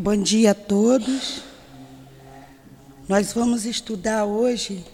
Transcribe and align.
Bom 0.00 0.16
dia 0.16 0.52
a 0.52 0.54
todos. 0.54 1.42
Nós 3.08 3.32
vamos 3.32 3.64
estudar 3.64 4.24
hoje 4.26 4.84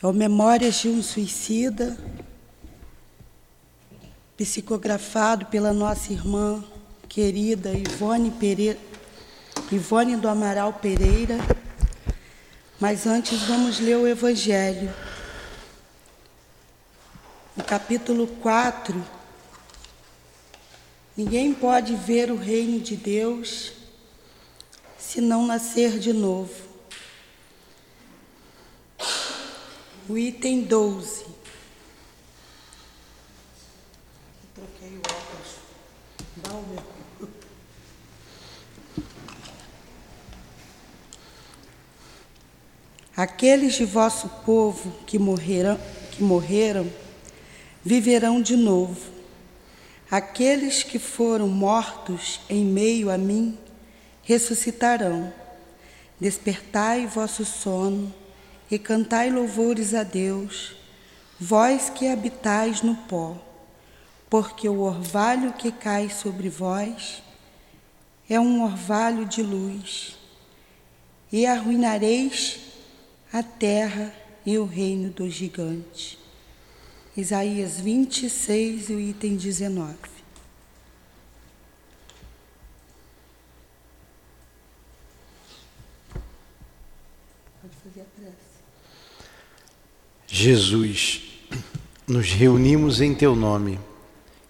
é 0.00 0.06
o 0.06 0.12
Memórias 0.12 0.76
de 0.76 0.88
um 0.88 1.02
Suicida, 1.02 1.98
psicografado 4.36 5.46
pela 5.46 5.72
nossa 5.72 6.12
irmã 6.12 6.62
querida 7.08 7.72
Ivone, 7.72 8.30
Pereira, 8.30 8.78
Ivone 9.72 10.14
do 10.14 10.28
Amaral 10.28 10.74
Pereira. 10.74 11.38
Mas 12.78 13.08
antes 13.08 13.42
vamos 13.42 13.80
ler 13.80 13.96
o 13.96 14.06
Evangelho. 14.06 14.94
No 17.56 17.64
capítulo 17.64 18.28
4, 18.40 19.04
ninguém 21.16 21.52
pode 21.52 21.96
ver 21.96 22.30
o 22.30 22.36
reino 22.36 22.78
de 22.78 22.94
Deus 22.94 23.75
se 25.06 25.20
não 25.20 25.46
nascer 25.46 26.00
de 26.00 26.12
novo. 26.12 26.52
O 30.08 30.18
item 30.18 30.62
12. 30.62 31.24
Troquei 34.54 34.88
o 34.88 34.98
óculos. 34.98 35.54
Dá 36.36 36.50
o 36.50 36.62
meu. 36.66 37.28
Aqueles 43.16 43.74
de 43.74 43.84
vosso 43.84 44.28
povo 44.44 44.92
que 45.06 45.18
morreram, 45.18 45.78
que 46.10 46.22
morreram 46.22 46.92
viverão 47.82 48.42
de 48.42 48.56
novo. 48.56 49.12
Aqueles 50.10 50.82
que 50.82 50.98
foram 50.98 51.48
mortos 51.48 52.40
em 52.50 52.64
meio 52.64 53.08
a 53.08 53.16
mim 53.16 53.56
ressuscitarão. 54.26 55.32
Despertai 56.20 57.06
vosso 57.06 57.44
sono 57.44 58.12
e 58.70 58.78
cantai 58.78 59.30
louvores 59.30 59.94
a 59.94 60.02
Deus, 60.02 60.76
vós 61.40 61.88
que 61.88 62.08
habitais 62.08 62.82
no 62.82 62.94
pó, 62.94 63.36
porque 64.28 64.68
o 64.68 64.80
orvalho 64.80 65.52
que 65.52 65.70
cai 65.70 66.10
sobre 66.10 66.48
vós 66.48 67.22
é 68.28 68.40
um 68.40 68.64
orvalho 68.64 69.24
de 69.24 69.42
luz, 69.42 70.16
e 71.30 71.46
arruinareis 71.46 72.58
a 73.32 73.42
terra 73.42 74.12
e 74.44 74.58
o 74.58 74.64
reino 74.64 75.10
dos 75.10 75.32
gigantes. 75.32 76.18
Isaías 77.16 77.80
26 77.80 78.90
e 78.90 78.92
o 78.92 79.00
item 79.00 79.36
19. 79.36 79.96
Pode 87.62 87.74
fazer 87.82 88.02
a 88.02 88.20
prece. 88.20 88.56
Jesus, 90.26 91.22
nos 92.06 92.32
reunimos 92.32 93.00
em 93.00 93.14
Teu 93.14 93.36
nome 93.36 93.78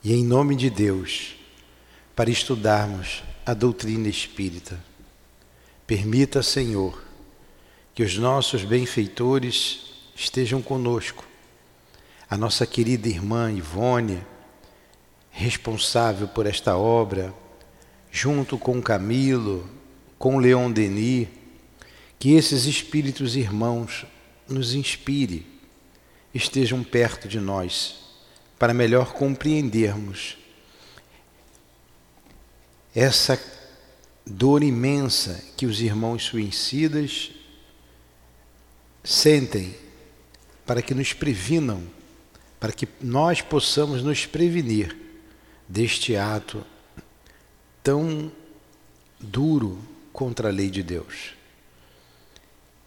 e 0.02 0.14
em 0.14 0.24
nome 0.24 0.56
de 0.56 0.70
Deus 0.70 1.36
para 2.14 2.30
estudarmos 2.30 3.22
a 3.44 3.52
doutrina 3.52 4.08
espírita. 4.08 4.82
Permita, 5.86 6.42
Senhor, 6.42 7.02
que 7.94 8.02
os 8.02 8.16
nossos 8.16 8.64
benfeitores 8.64 9.80
estejam 10.14 10.62
conosco 10.62 11.24
a 12.28 12.36
nossa 12.36 12.66
querida 12.66 13.08
irmã 13.08 13.52
Ivone, 13.52 14.20
responsável 15.30 16.26
por 16.26 16.46
esta 16.46 16.76
obra, 16.76 17.32
junto 18.10 18.58
com 18.58 18.82
Camilo, 18.82 19.68
com 20.18 20.38
Leon 20.38 20.72
Denis, 20.72 21.28
que 22.18 22.32
esses 22.32 22.64
espíritos 22.64 23.36
irmãos 23.36 24.06
nos 24.48 24.74
inspire, 24.74 25.55
estejam 26.36 26.84
perto 26.84 27.26
de 27.28 27.40
nós, 27.40 27.96
para 28.58 28.74
melhor 28.74 29.12
compreendermos 29.12 30.36
essa 32.94 33.38
dor 34.24 34.62
imensa 34.62 35.42
que 35.56 35.66
os 35.66 35.80
irmãos 35.80 36.24
suicidas 36.24 37.30
sentem, 39.04 39.74
para 40.64 40.82
que 40.82 40.94
nos 40.94 41.12
previnam 41.12 41.96
para 42.58 42.72
que 42.72 42.88
nós 43.00 43.40
possamos 43.40 44.02
nos 44.02 44.26
prevenir 44.26 44.96
deste 45.68 46.16
ato 46.16 46.64
tão 47.82 48.32
duro 49.20 49.78
contra 50.12 50.48
a 50.48 50.52
lei 50.52 50.70
de 50.70 50.82
Deus. 50.82 51.34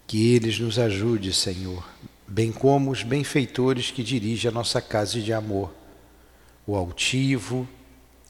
Que 0.07 0.33
eles 0.33 0.59
nos 0.59 0.79
ajude, 0.79 1.31
Senhor, 1.33 1.87
bem 2.29 2.51
como 2.51 2.91
os 2.91 3.01
benfeitores 3.01 3.90
que 3.90 4.03
dirigem 4.03 4.50
a 4.50 4.53
nossa 4.53 4.79
casa 4.79 5.19
de 5.19 5.34
amor, 5.34 5.73
o 6.66 6.75
altivo, 6.75 7.67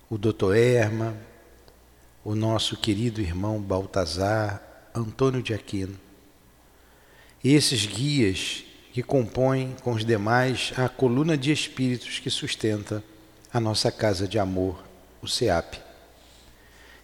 o 0.09 0.17
doutor 0.17 0.55
Erma, 0.55 1.17
o 2.23 2.33
nosso 2.33 2.77
querido 2.77 3.19
irmão 3.19 3.61
Baltazar, 3.61 4.63
Antônio 4.95 5.43
de 5.43 5.53
Aquino. 5.53 5.99
Esses 7.43 7.85
guias 7.85 8.63
que 8.93 9.03
compõem 9.03 9.75
com 9.83 9.91
os 9.91 10.05
demais 10.05 10.71
a 10.77 10.87
coluna 10.87 11.37
de 11.37 11.51
espíritos 11.51 12.19
que 12.19 12.29
sustenta 12.29 13.03
a 13.51 13.59
nossa 13.59 13.91
casa 13.91 14.25
de 14.25 14.39
amor, 14.39 14.81
o 15.21 15.27
SEAP. 15.27 15.75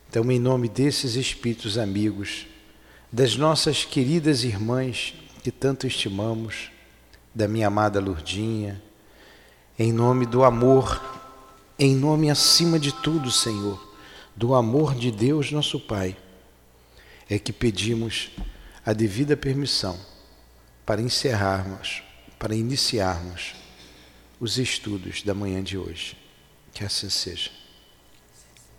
Então, 0.10 0.32
em 0.32 0.40
nome 0.40 0.70
desses 0.70 1.16
espíritos 1.16 1.78
amigos, 1.78 2.48
das 3.12 3.36
nossas 3.36 3.84
queridas 3.84 4.46
irmãs 4.46 5.14
que 5.44 5.52
tanto 5.52 5.86
estimamos, 5.86 6.74
da 7.36 7.50
minha 7.50 7.68
amada 7.68 8.00
Lurdinha, 8.00 8.82
em 9.78 9.92
nome 9.92 10.26
do 10.26 10.46
amor, 10.46 11.02
em 11.78 11.94
nome 11.94 12.30
acima 12.30 12.80
de 12.80 12.94
tudo, 12.94 13.30
Senhor, 13.30 13.94
do 14.34 14.56
amor 14.56 14.96
de 14.96 15.12
Deus, 15.12 15.52
nosso 15.52 15.78
Pai, 15.78 16.16
é 17.30 17.38
que 17.38 17.52
pedimos 17.52 18.32
a 18.86 18.94
devida 18.94 19.36
permissão 19.36 20.00
para 20.86 21.02
encerrarmos, 21.02 22.02
para 22.40 22.56
iniciarmos 22.56 23.54
os 24.40 24.58
estudos 24.58 25.22
da 25.22 25.34
manhã 25.34 25.62
de 25.62 25.78
hoje. 25.78 26.18
Que 26.74 26.86
assim 26.86 27.10
seja. 27.10 27.52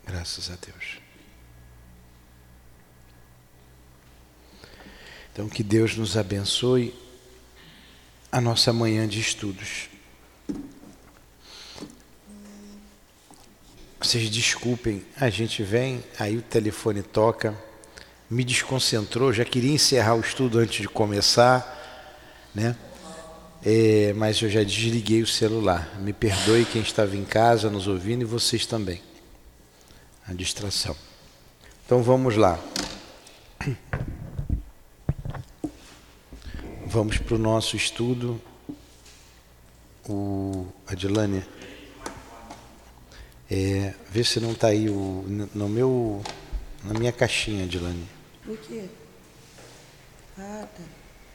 Graças 0.06 0.50
a 0.50 0.56
Deus. 0.56 0.99
Então, 5.33 5.49
que 5.49 5.62
Deus 5.62 5.97
nos 5.97 6.16
abençoe 6.16 6.95
a 8.36 8.41
nossa 8.42 8.70
manhã 8.70 9.08
de 9.08 9.19
estudos. 9.19 9.88
Vocês 13.98 14.28
desculpem, 14.28 15.02
a 15.19 15.30
gente 15.30 15.62
vem, 15.62 16.04
aí 16.19 16.36
o 16.36 16.42
telefone 16.42 17.02
toca, 17.02 17.56
me 18.28 18.44
desconcentrou, 18.44 19.32
já 19.32 19.42
queria 19.42 19.72
encerrar 19.72 20.16
o 20.16 20.20
estudo 20.20 20.58
antes 20.58 20.82
de 20.82 20.86
começar 20.86 21.72
né? 22.54 22.76
É, 23.64 24.12
mas 24.12 24.42
eu 24.42 24.50
já 24.50 24.62
desliguei 24.62 25.22
o 25.22 25.26
celular. 25.26 25.98
Me 25.98 26.12
perdoe 26.12 26.66
quem 26.66 26.82
estava 26.82 27.16
em 27.16 27.24
casa 27.24 27.70
nos 27.70 27.88
ouvindo 27.88 28.20
e 28.20 28.26
vocês 28.26 28.66
também. 28.66 29.00
A 30.28 30.34
distração. 30.34 30.94
Então 31.86 32.03
vamos 32.03 32.36
lá. 32.36 32.60
Vamos 36.88 37.19
para 37.19 37.34
o 37.34 37.38
nosso 37.38 37.76
estudo. 37.76 38.41
O 40.08 40.69
Adilane, 40.86 41.44
é, 43.50 43.92
vê 44.08 44.22
se 44.22 44.38
não 44.38 44.52
está 44.52 44.69
aí 44.69 44.88
o, 44.88 45.24
no 45.52 45.69
meu, 45.69 46.22
na 46.84 46.97
minha 46.97 47.10
caixinha, 47.10 47.65
Adilane. 47.65 48.09
O 48.47 48.56
quê? 48.56 48.84
Ah, 50.38 50.65
tá. 50.77 50.84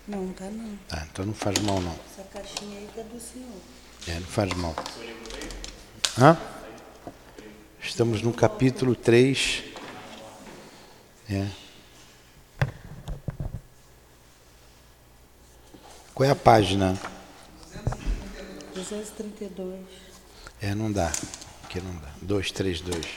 Não, 0.07 0.31
tá 0.31 0.45
não. 0.45 0.77
Tá, 0.87 1.05
então 1.11 1.25
não 1.25 1.33
faz 1.33 1.59
mal 1.59 1.81
não. 1.81 1.99
Essa 2.09 2.23
caixinha 2.31 2.79
aí 2.79 2.89
tá 2.95 3.01
do 3.01 3.19
senhor. 3.19 3.49
É, 4.07 4.13
não 4.21 4.27
faz 4.27 4.53
mal. 4.53 4.73
Hã? 6.17 6.37
Estamos 7.81 8.21
no 8.21 8.31
capítulo 8.31 8.95
3. 8.95 9.63
É. 11.29 11.45
Qual 16.21 16.29
é 16.29 16.33
a 16.33 16.35
página? 16.35 16.95
232. 18.75 19.79
É, 20.61 20.75
não 20.75 20.91
dá. 20.91 21.11
Aqui 21.63 21.81
não 21.81 21.95
dá. 21.95 22.09
232. 22.21 23.07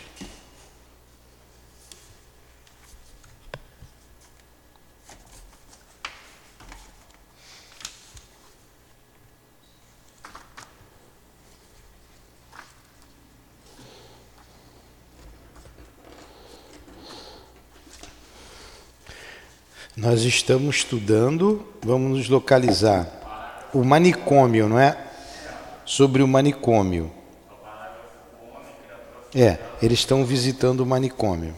Nós 19.94 20.22
estamos 20.22 20.76
estudando, 20.76 21.73
vamos 21.84 22.18
nos 22.18 22.28
localizar, 22.28 23.06
o 23.72 23.84
manicômio, 23.84 24.68
não 24.68 24.78
é? 24.78 24.96
Sobre 25.84 26.22
o 26.22 26.28
manicômio. 26.28 27.12
É, 29.34 29.58
eles 29.82 29.98
estão 29.98 30.24
visitando 30.24 30.80
o 30.80 30.86
manicômio. 30.86 31.54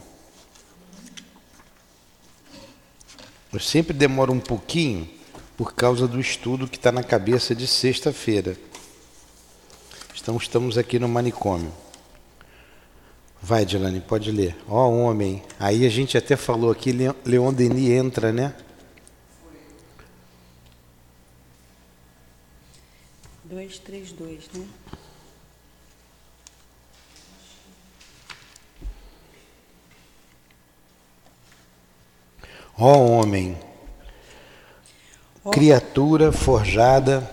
Eu 3.53 3.59
sempre 3.59 3.93
demoro 3.93 4.33
um 4.33 4.39
pouquinho 4.39 5.07
por 5.55 5.73
causa 5.73 6.07
do 6.07 6.19
estudo 6.19 6.67
que 6.67 6.75
está 6.75 6.91
na 6.91 7.03
cabeça 7.03 7.55
de 7.55 7.65
sexta-feira. 7.65 8.57
Então 10.19 10.35
estamos 10.35 10.77
aqui 10.77 10.99
no 10.99 11.07
manicômio. 11.07 11.71
Vai, 13.41 13.63
Dilane, 13.63 14.01
pode 14.01 14.31
ler. 14.31 14.57
Ó 14.67 14.87
oh, 14.87 15.03
homem. 15.03 15.41
Aí 15.57 15.85
a 15.85 15.89
gente 15.89 16.17
até 16.17 16.35
falou 16.35 16.69
aqui, 16.69 16.91
Leon 17.23 17.53
Denis 17.53 17.91
entra, 17.91 18.33
né? 18.33 18.53
Dois, 23.49 23.79
três, 23.79 24.11
dois, 24.11 24.49
né? 24.53 24.67
Ó 32.77 32.91
oh, 32.91 33.11
homem, 33.11 33.57
oh. 35.45 35.49
criatura 35.49 36.33
forjada 36.33 37.25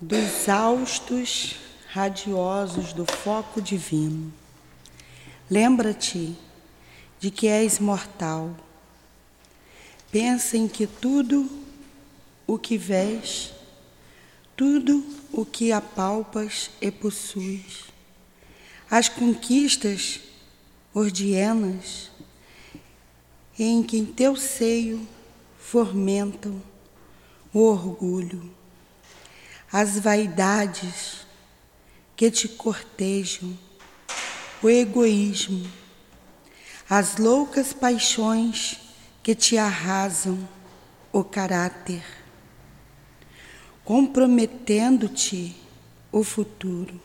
dos 0.00 0.48
austos 0.48 1.56
radiosos 1.88 2.92
do 2.92 3.04
foco 3.04 3.60
divino. 3.60 4.32
Lembra-te 5.50 6.36
de 7.18 7.32
que 7.32 7.48
és 7.48 7.80
mortal. 7.80 8.54
Pensa 10.12 10.56
em 10.56 10.68
que 10.68 10.86
tudo 10.86 11.50
o 12.46 12.56
que 12.56 12.78
vês, 12.78 13.55
tudo 14.56 15.04
o 15.32 15.44
que 15.44 15.70
apalpas 15.70 16.70
e 16.80 16.90
possuis, 16.90 17.84
as 18.90 19.08
conquistas 19.08 20.20
ordienas 20.94 22.10
em 23.58 23.82
que 23.82 23.98
em 23.98 24.06
teu 24.06 24.34
seio 24.34 25.06
fomentam 25.58 26.62
o 27.52 27.60
orgulho, 27.60 28.50
as 29.70 29.98
vaidades 29.98 31.26
que 32.14 32.30
te 32.30 32.48
cortejam, 32.48 33.58
o 34.62 34.70
egoísmo, 34.70 35.70
as 36.88 37.16
loucas 37.16 37.72
paixões 37.72 38.78
que 39.22 39.34
te 39.34 39.58
arrasam 39.58 40.48
o 41.12 41.24
caráter, 41.24 42.04
comprometendo-te 43.86 45.56
o 46.12 46.22
futuro. 46.22 47.00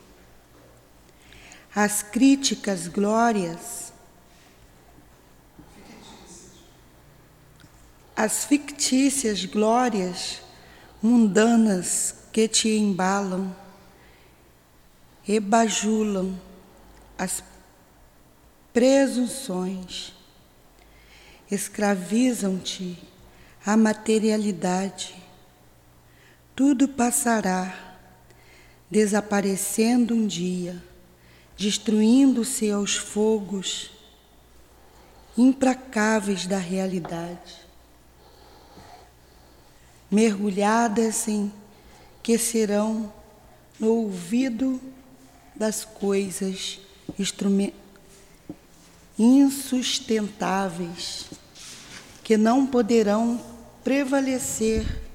As 1.74 2.02
críticas 2.02 2.88
glórias, 2.88 3.92
as 8.14 8.44
fictícias 8.44 9.46
glórias 9.46 10.42
mundanas 11.00 12.14
que 12.30 12.46
te 12.46 12.68
embalam, 12.68 13.56
e 15.26 15.38
bajulam 15.38 16.38
as 17.16 17.44
presunções, 18.72 20.12
escravizam-te 21.48 22.98
a 23.64 23.76
materialidade. 23.76 25.21
Tudo 26.54 26.86
passará, 26.86 27.96
desaparecendo 28.90 30.14
um 30.14 30.26
dia, 30.26 30.82
destruindo-se 31.56 32.70
aos 32.70 32.96
fogos 32.96 33.90
implacáveis 35.36 36.46
da 36.46 36.58
realidade, 36.58 37.56
mergulhadas 40.10 41.26
em 41.26 41.50
que 42.22 42.36
serão 42.36 43.10
no 43.80 43.88
ouvido 43.88 44.78
das 45.56 45.86
coisas 45.86 46.78
insustentáveis 49.18 51.30
que 52.22 52.36
não 52.36 52.66
poderão 52.66 53.42
prevalecer 53.82 55.11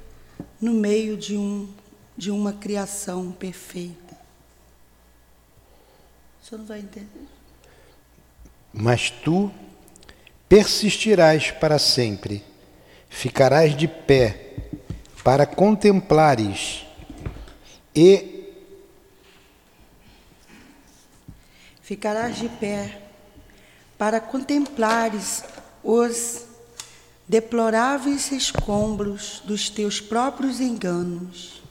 no 0.59 0.73
meio 0.73 1.15
de, 1.15 1.37
um, 1.37 1.71
de 2.17 2.31
uma 2.31 2.53
criação 2.53 3.31
perfeita. 3.31 4.17
O 6.41 6.45
senhor 6.45 6.59
não 6.59 6.65
vai 6.65 6.79
entender? 6.79 7.27
Mas 8.73 9.09
tu 9.09 9.51
persistirás 10.47 11.51
para 11.51 11.77
sempre, 11.77 12.43
ficarás 13.09 13.75
de 13.75 13.87
pé 13.87 14.69
para 15.23 15.45
contemplares 15.45 16.85
e 17.93 18.55
ficarás 21.81 22.37
de 22.37 22.47
pé 22.47 23.01
para 23.97 24.21
contemplares 24.21 25.43
os 25.83 26.46
deploráveis 27.27 28.31
escombros 28.31 29.41
dos 29.45 29.69
teus 29.69 29.99
próprios 29.99 30.61
enganos. 30.61 31.61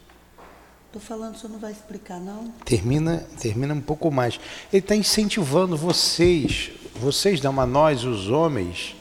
Estou 0.87 1.01
falando, 1.01 1.37
você 1.37 1.49
não 1.49 1.59
vai 1.59 1.73
explicar, 1.73 2.19
não? 2.21 2.53
Termina, 2.65 3.27
termina 3.41 3.75
um 3.75 3.81
pouco 3.81 4.11
mais. 4.11 4.41
Ele 4.73 4.81
está 4.81 4.95
incentivando 4.95 5.77
vocês, 5.77 6.71
vocês 6.95 7.41
não, 7.41 7.53
mas 7.53 7.69
nós, 7.69 8.05
os 8.05 8.29
homens, 8.31 8.97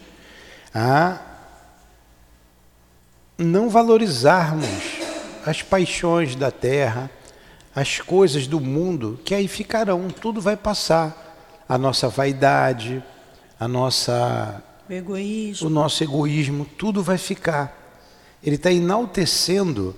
a 0.73 1.19
não 3.37 3.69
valorizarmos 3.69 4.65
as 5.45 5.61
paixões 5.61 6.35
da 6.35 6.51
terra, 6.51 7.09
as 7.75 7.99
coisas 7.99 8.47
do 8.47 8.59
mundo, 8.59 9.19
que 9.23 9.35
aí 9.35 9.47
ficarão, 9.47 10.09
tudo 10.09 10.41
vai 10.41 10.55
passar. 10.55 11.23
A 11.67 11.77
nossa 11.77 12.07
vaidade, 12.07 13.03
a 13.59 13.67
nossa 13.67 14.63
o 14.89 14.93
egoísmo, 14.93 15.67
o 15.67 15.69
nosso 15.69 16.03
egoísmo, 16.03 16.65
tudo 16.77 17.01
vai 17.01 17.17
ficar. 17.17 18.03
Ele 18.43 18.55
está 18.55 18.71
enaltecendo. 18.71 19.95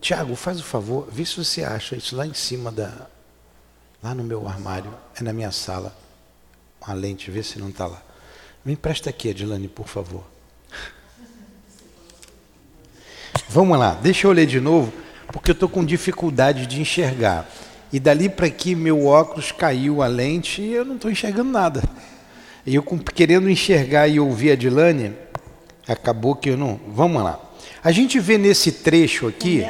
Tiago, 0.00 0.36
faz 0.36 0.60
o 0.60 0.64
favor, 0.64 1.08
vê 1.10 1.24
se 1.24 1.36
você 1.36 1.64
acha 1.64 1.96
isso 1.96 2.14
lá 2.14 2.26
em 2.26 2.32
cima 2.32 2.70
da, 2.70 3.08
lá 4.02 4.14
no 4.14 4.22
meu 4.22 4.46
armário, 4.46 4.94
é 5.18 5.22
na 5.22 5.32
minha 5.32 5.50
sala. 5.50 5.96
Uma 6.80 6.94
lente, 6.94 7.30
vê 7.30 7.42
se 7.42 7.58
não 7.58 7.68
está 7.68 7.86
lá. 7.86 8.00
Me 8.64 8.72
empresta 8.72 9.10
aqui, 9.10 9.30
Adilane, 9.30 9.66
por 9.68 9.88
favor. 9.88 10.24
Vamos 13.48 13.78
lá, 13.78 13.94
deixa 13.94 14.26
eu 14.26 14.32
ler 14.32 14.46
de 14.46 14.60
novo, 14.60 14.92
porque 15.32 15.50
eu 15.50 15.54
estou 15.54 15.68
com 15.68 15.84
dificuldade 15.84 16.66
de 16.66 16.80
enxergar. 16.80 17.48
E 17.92 17.98
dali 17.98 18.28
para 18.28 18.46
aqui 18.46 18.74
meu 18.74 19.06
óculos 19.06 19.50
caiu 19.50 20.02
a 20.02 20.06
lente 20.06 20.60
e 20.60 20.72
eu 20.72 20.84
não 20.84 20.96
estou 20.96 21.10
enxergando 21.10 21.50
nada. 21.50 21.82
E 22.68 22.74
eu 22.74 22.82
querendo 22.82 23.48
enxergar 23.48 24.08
e 24.08 24.20
ouvir 24.20 24.50
a 24.50 24.54
Dilane, 24.54 25.14
acabou 25.86 26.36
que 26.36 26.50
eu 26.50 26.56
não. 26.56 26.78
Vamos 26.88 27.22
lá. 27.22 27.40
A 27.82 27.90
gente 27.90 28.20
vê 28.20 28.36
nesse 28.36 28.70
trecho 28.70 29.26
aqui 29.26 29.64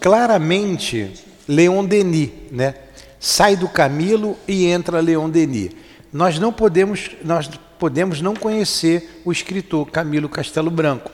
claramente 0.00 1.12
Leon 1.48 1.84
Denis, 1.84 2.30
né? 2.50 2.74
Sai 3.18 3.56
do 3.56 3.68
Camilo 3.68 4.36
e 4.46 4.66
entra 4.66 5.00
Leon 5.00 5.28
Denis. 5.28 5.72
Nós 6.12 6.38
não 6.38 6.52
podemos, 6.52 7.10
nós 7.24 7.50
podemos 7.76 8.20
não 8.20 8.36
conhecer 8.36 9.20
o 9.24 9.32
escritor 9.32 9.90
Camilo 9.90 10.28
Castelo 10.28 10.70
Branco 10.70 11.10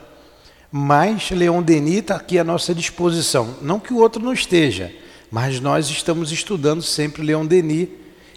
mas 0.71 1.31
Leon 1.31 1.63
Denis 1.63 1.97
está 1.97 2.15
aqui 2.15 2.37
à 2.37 2.43
nossa 2.43 2.75
disposição. 2.75 3.55
Não 3.59 3.79
que 3.79 3.91
o 3.91 3.97
outro 3.97 4.23
não 4.23 4.33
esteja, 4.33 4.93
mas 5.31 5.59
nós 5.59 5.89
estamos 5.89 6.31
estudando 6.31 6.83
sempre 6.83 7.23
Leon 7.23 7.45
Denis 7.45 7.89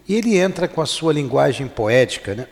e 0.09 0.15
ele 0.15 0.39
entra 0.39 0.67
com 0.67 0.81
a 0.81 0.87
sua 0.87 1.13
linguagem 1.13 1.69
poética, 1.69 2.35
né? 2.35 2.47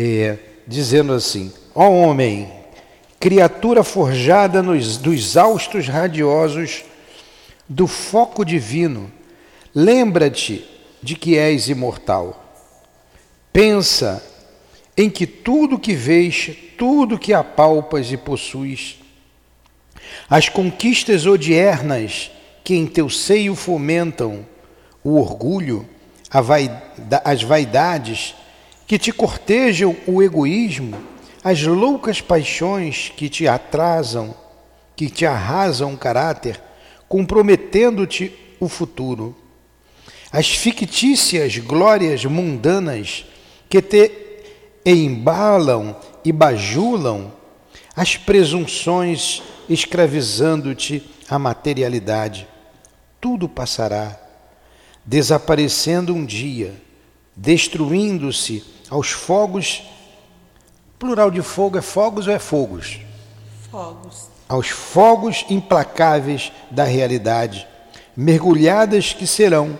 É, 0.00 0.38
dizendo 0.64 1.12
assim: 1.12 1.52
Ó 1.74 1.90
homem, 1.90 2.48
criatura 3.18 3.82
forjada 3.82 4.62
nos, 4.62 4.96
dos 4.96 5.36
austos 5.36 5.88
radiosos 5.88 6.84
do 7.68 7.88
foco 7.88 8.44
divino, 8.44 9.10
lembra-te 9.74 10.64
de 11.02 11.16
que 11.16 11.36
és 11.36 11.68
imortal. 11.68 12.44
Pensa 13.52 14.24
em 14.96 15.10
que 15.10 15.26
tudo 15.26 15.80
que 15.80 15.94
vês, 15.94 16.56
tudo 16.78 17.18
que 17.18 17.34
apalpas 17.34 18.12
e 18.12 18.16
possuis, 18.16 19.00
as 20.30 20.48
conquistas 20.48 21.26
odiernas 21.26 22.30
que 22.62 22.76
em 22.76 22.86
teu 22.86 23.10
seio 23.10 23.56
fomentam 23.56 24.46
o 25.02 25.18
orgulho, 25.18 25.88
as 27.24 27.42
vaidades 27.42 28.36
que 28.88 28.98
te 28.98 29.12
cortejam 29.12 29.94
o 30.06 30.22
egoísmo, 30.22 30.96
as 31.44 31.62
loucas 31.62 32.22
paixões 32.22 33.12
que 33.14 33.28
te 33.28 33.46
atrasam, 33.46 34.34
que 34.96 35.10
te 35.10 35.26
arrasam 35.26 35.92
o 35.92 35.98
caráter, 35.98 36.58
comprometendo-te 37.06 38.32
o 38.58 38.66
futuro. 38.66 39.36
As 40.32 40.48
fictícias 40.48 41.58
glórias 41.58 42.24
mundanas 42.24 43.26
que 43.68 43.82
te 43.82 44.10
embalam 44.86 45.94
e 46.24 46.32
bajulam, 46.32 47.30
as 47.94 48.16
presunções 48.16 49.42
escravizando-te 49.68 51.02
a 51.28 51.38
materialidade. 51.38 52.48
Tudo 53.20 53.50
passará, 53.50 54.18
desaparecendo 55.04 56.14
um 56.14 56.24
dia, 56.24 56.74
destruindo-se 57.36 58.77
aos 58.90 59.10
fogos. 59.10 59.82
Plural 60.98 61.30
de 61.30 61.42
fogo 61.42 61.78
é 61.78 61.82
fogos 61.82 62.26
ou 62.26 62.32
é 62.32 62.38
fogos? 62.38 63.00
Fogos. 63.70 64.28
Aos 64.48 64.68
fogos 64.68 65.44
implacáveis 65.50 66.50
da 66.70 66.84
realidade, 66.84 67.66
mergulhadas 68.16 69.12
que 69.12 69.26
serão 69.26 69.78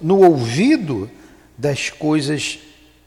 no 0.00 0.18
ouvido 0.24 1.10
das 1.56 1.90
coisas 1.90 2.58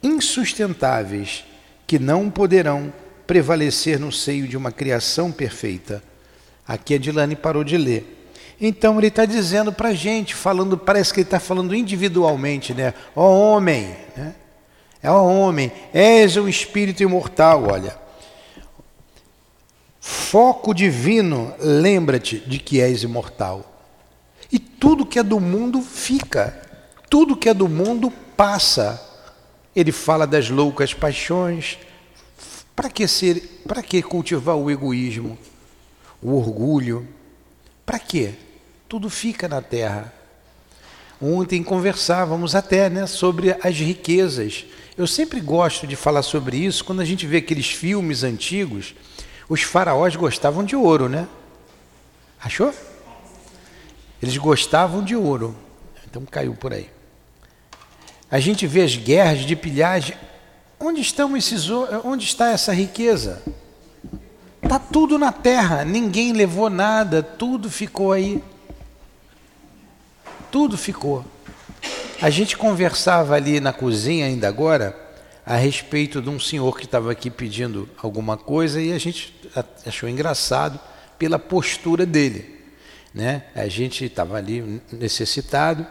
insustentáveis 0.01 1.43
que 1.85 1.99
não 1.99 2.29
poderão 2.29 2.93
prevalecer 3.27 3.99
no 3.99 4.11
seio 4.11 4.47
de 4.47 4.57
uma 4.57 4.71
criação 4.71 5.31
perfeita. 5.31 6.01
Aqui 6.67 6.95
a 6.95 6.97
Dilane 6.97 7.35
parou 7.35 7.63
de 7.63 7.77
ler. 7.77 8.29
Então 8.59 8.97
ele 8.97 9.07
está 9.07 9.25
dizendo 9.25 9.73
para 9.73 9.89
a 9.89 9.93
gente, 9.93 10.35
falando, 10.35 10.77
parece 10.77 11.13
que 11.13 11.19
ele 11.19 11.27
está 11.27 11.39
falando 11.39 11.75
individualmente, 11.75 12.73
né? 12.73 12.93
Ó 13.15 13.27
oh, 13.27 13.55
homem, 13.55 13.95
né? 14.15 14.35
É 15.01 15.09
oh, 15.09 15.25
homem, 15.25 15.71
és 15.93 16.37
um 16.37 16.47
espírito 16.47 17.01
imortal, 17.01 17.67
olha. 17.71 17.97
Foco 19.99 20.73
divino, 20.73 21.53
lembra-te 21.59 22.39
de 22.39 22.59
que 22.59 22.79
és 22.79 23.03
imortal. 23.03 23.67
E 24.51 24.59
tudo 24.59 25.05
que 25.05 25.19
é 25.19 25.23
do 25.23 25.39
mundo 25.39 25.81
fica, 25.81 26.61
tudo 27.09 27.35
que 27.35 27.49
é 27.49 27.53
do 27.53 27.67
mundo 27.67 28.11
passa. 28.35 29.01
Ele 29.75 29.91
fala 29.91 30.27
das 30.27 30.49
loucas 30.49 30.93
paixões. 30.93 31.77
Para 32.75 32.89
que 32.89 33.07
ser, 33.07 33.63
para 33.67 33.83
que 33.83 34.01
cultivar 34.01 34.55
o 34.55 34.71
egoísmo, 34.71 35.37
o 36.21 36.35
orgulho? 36.35 37.07
Para 37.85 37.99
quê? 37.99 38.33
Tudo 38.87 39.09
fica 39.09 39.47
na 39.47 39.61
terra. 39.61 40.13
Ontem 41.21 41.61
conversávamos 41.63 42.55
até 42.55 42.89
né, 42.89 43.05
sobre 43.05 43.51
as 43.61 43.77
riquezas. 43.77 44.65
Eu 45.01 45.07
sempre 45.07 45.39
gosto 45.39 45.87
de 45.87 45.95
falar 45.95 46.21
sobre 46.21 46.57
isso 46.57 46.85
quando 46.85 46.99
a 46.99 47.05
gente 47.05 47.25
vê 47.25 47.37
aqueles 47.37 47.71
filmes 47.71 48.23
antigos. 48.23 48.93
Os 49.49 49.63
faraós 49.63 50.15
gostavam 50.15 50.63
de 50.63 50.75
ouro, 50.75 51.09
né? 51.09 51.27
Achou? 52.39 52.71
Eles 54.21 54.37
gostavam 54.37 55.03
de 55.03 55.15
ouro. 55.15 55.55
Então 56.07 56.23
caiu 56.23 56.53
por 56.53 56.71
aí. 56.71 56.87
A 58.29 58.39
gente 58.39 58.67
vê 58.67 58.83
as 58.83 58.95
guerras 58.95 59.39
de 59.39 59.55
pilhagem. 59.55 60.15
Onde 60.79 61.01
estão 61.01 61.35
esses 61.35 61.67
onde 62.03 62.25
está 62.25 62.51
essa 62.51 62.71
riqueza? 62.71 63.41
Tá 64.69 64.77
tudo 64.77 65.17
na 65.17 65.31
terra, 65.31 65.83
ninguém 65.83 66.31
levou 66.31 66.69
nada, 66.69 67.23
tudo 67.23 67.71
ficou 67.71 68.11
aí. 68.11 68.43
Tudo 70.51 70.77
ficou. 70.77 71.25
A 72.21 72.29
gente 72.29 72.55
conversava 72.55 73.35
ali 73.35 73.59
na 73.59 73.73
cozinha 73.73 74.25
ainda 74.25 74.47
agora 74.47 74.95
a 75.45 75.55
respeito 75.55 76.21
de 76.21 76.29
um 76.29 76.39
senhor 76.39 76.77
que 76.77 76.85
estava 76.85 77.11
aqui 77.11 77.29
pedindo 77.29 77.89
alguma 78.01 78.37
coisa 78.37 78.79
e 78.79 78.93
a 78.93 78.97
gente 78.97 79.35
achou 79.85 80.07
engraçado 80.07 80.79
pela 81.17 81.39
postura 81.39 82.05
dele, 82.05 82.59
né? 83.13 83.43
A 83.55 83.67
gente 83.67 84.05
estava 84.05 84.37
ali 84.37 84.81
necessitado 84.91 85.85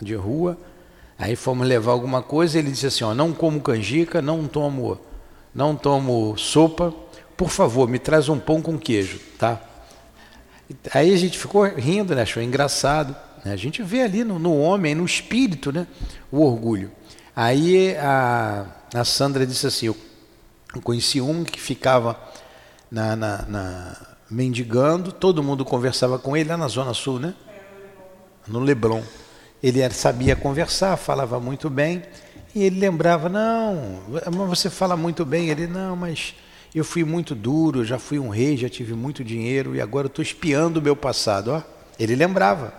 de 0.00 0.14
rua, 0.14 0.58
Aí 1.22 1.36
fomos 1.36 1.68
levar 1.68 1.92
alguma 1.92 2.20
coisa, 2.20 2.58
ele 2.58 2.72
disse 2.72 2.86
assim: 2.86 3.04
ó, 3.04 3.14
não 3.14 3.32
como 3.32 3.60
canjica, 3.60 4.20
não 4.20 4.48
tomo, 4.48 4.98
não 5.54 5.76
tomo 5.76 6.36
sopa. 6.36 6.92
Por 7.36 7.48
favor, 7.48 7.88
me 7.88 8.00
traz 8.00 8.28
um 8.28 8.40
pão 8.40 8.60
com 8.60 8.76
queijo, 8.76 9.20
tá? 9.38 9.60
Aí 10.92 11.14
a 11.14 11.16
gente 11.16 11.38
ficou 11.38 11.64
rindo, 11.64 12.12
né? 12.16 12.22
Achou 12.22 12.42
engraçado. 12.42 13.14
Né? 13.44 13.52
A 13.52 13.56
gente 13.56 13.82
vê 13.82 14.02
ali 14.02 14.24
no, 14.24 14.38
no, 14.38 14.58
homem, 14.58 14.94
no 14.94 15.04
espírito, 15.04 15.72
né? 15.72 15.86
O 16.30 16.40
orgulho. 16.40 16.90
Aí 17.34 17.96
a, 17.96 18.66
a 18.94 19.04
Sandra 19.04 19.46
disse 19.46 19.66
assim: 19.66 19.86
eu 19.86 19.96
conheci 20.82 21.20
um 21.20 21.44
que 21.44 21.60
ficava 21.60 22.18
na, 22.90 23.16
na, 23.16 23.42
na 23.42 23.96
mendigando, 24.30 25.12
todo 25.12 25.42
mundo 25.42 25.64
conversava 25.64 26.18
com 26.18 26.36
ele 26.36 26.48
lá 26.48 26.56
na 26.56 26.68
Zona 26.68 26.94
Sul, 26.94 27.18
né? 27.18 27.34
No 28.46 28.60
Leblon. 28.60 29.02
Ele 29.62 29.88
sabia 29.90 30.34
conversar, 30.34 30.96
falava 30.96 31.38
muito 31.38 31.70
bem, 31.70 32.02
e 32.54 32.62
ele 32.62 32.80
lembrava: 32.80 33.28
Não, 33.28 34.00
você 34.48 34.68
fala 34.68 34.96
muito 34.96 35.24
bem. 35.24 35.48
Ele: 35.48 35.66
Não, 35.66 35.94
mas 35.94 36.34
eu 36.74 36.84
fui 36.84 37.04
muito 37.04 37.34
duro, 37.34 37.84
já 37.84 37.98
fui 37.98 38.18
um 38.18 38.28
rei, 38.28 38.56
já 38.56 38.68
tive 38.68 38.94
muito 38.94 39.22
dinheiro 39.22 39.76
e 39.76 39.80
agora 39.80 40.06
estou 40.06 40.22
espiando 40.22 40.80
o 40.80 40.82
meu 40.82 40.96
passado. 40.96 41.52
Ó, 41.52 41.62
ele 41.98 42.16
lembrava. 42.16 42.72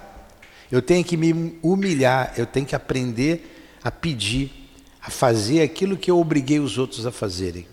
Eu 0.74 0.82
tenho 0.82 1.04
que 1.04 1.16
me 1.16 1.60
humilhar, 1.62 2.34
eu 2.36 2.48
tenho 2.48 2.66
que 2.66 2.76
aprender 2.76 3.78
a 3.84 3.92
pedir, 3.92 4.72
a 5.00 5.12
fazer 5.12 5.62
aquilo 5.62 5.96
que 5.96 6.10
eu 6.10 6.18
obriguei 6.18 6.60
os 6.60 6.80
outros 6.80 7.06
a 7.06 7.12
fazerem. 7.12 7.68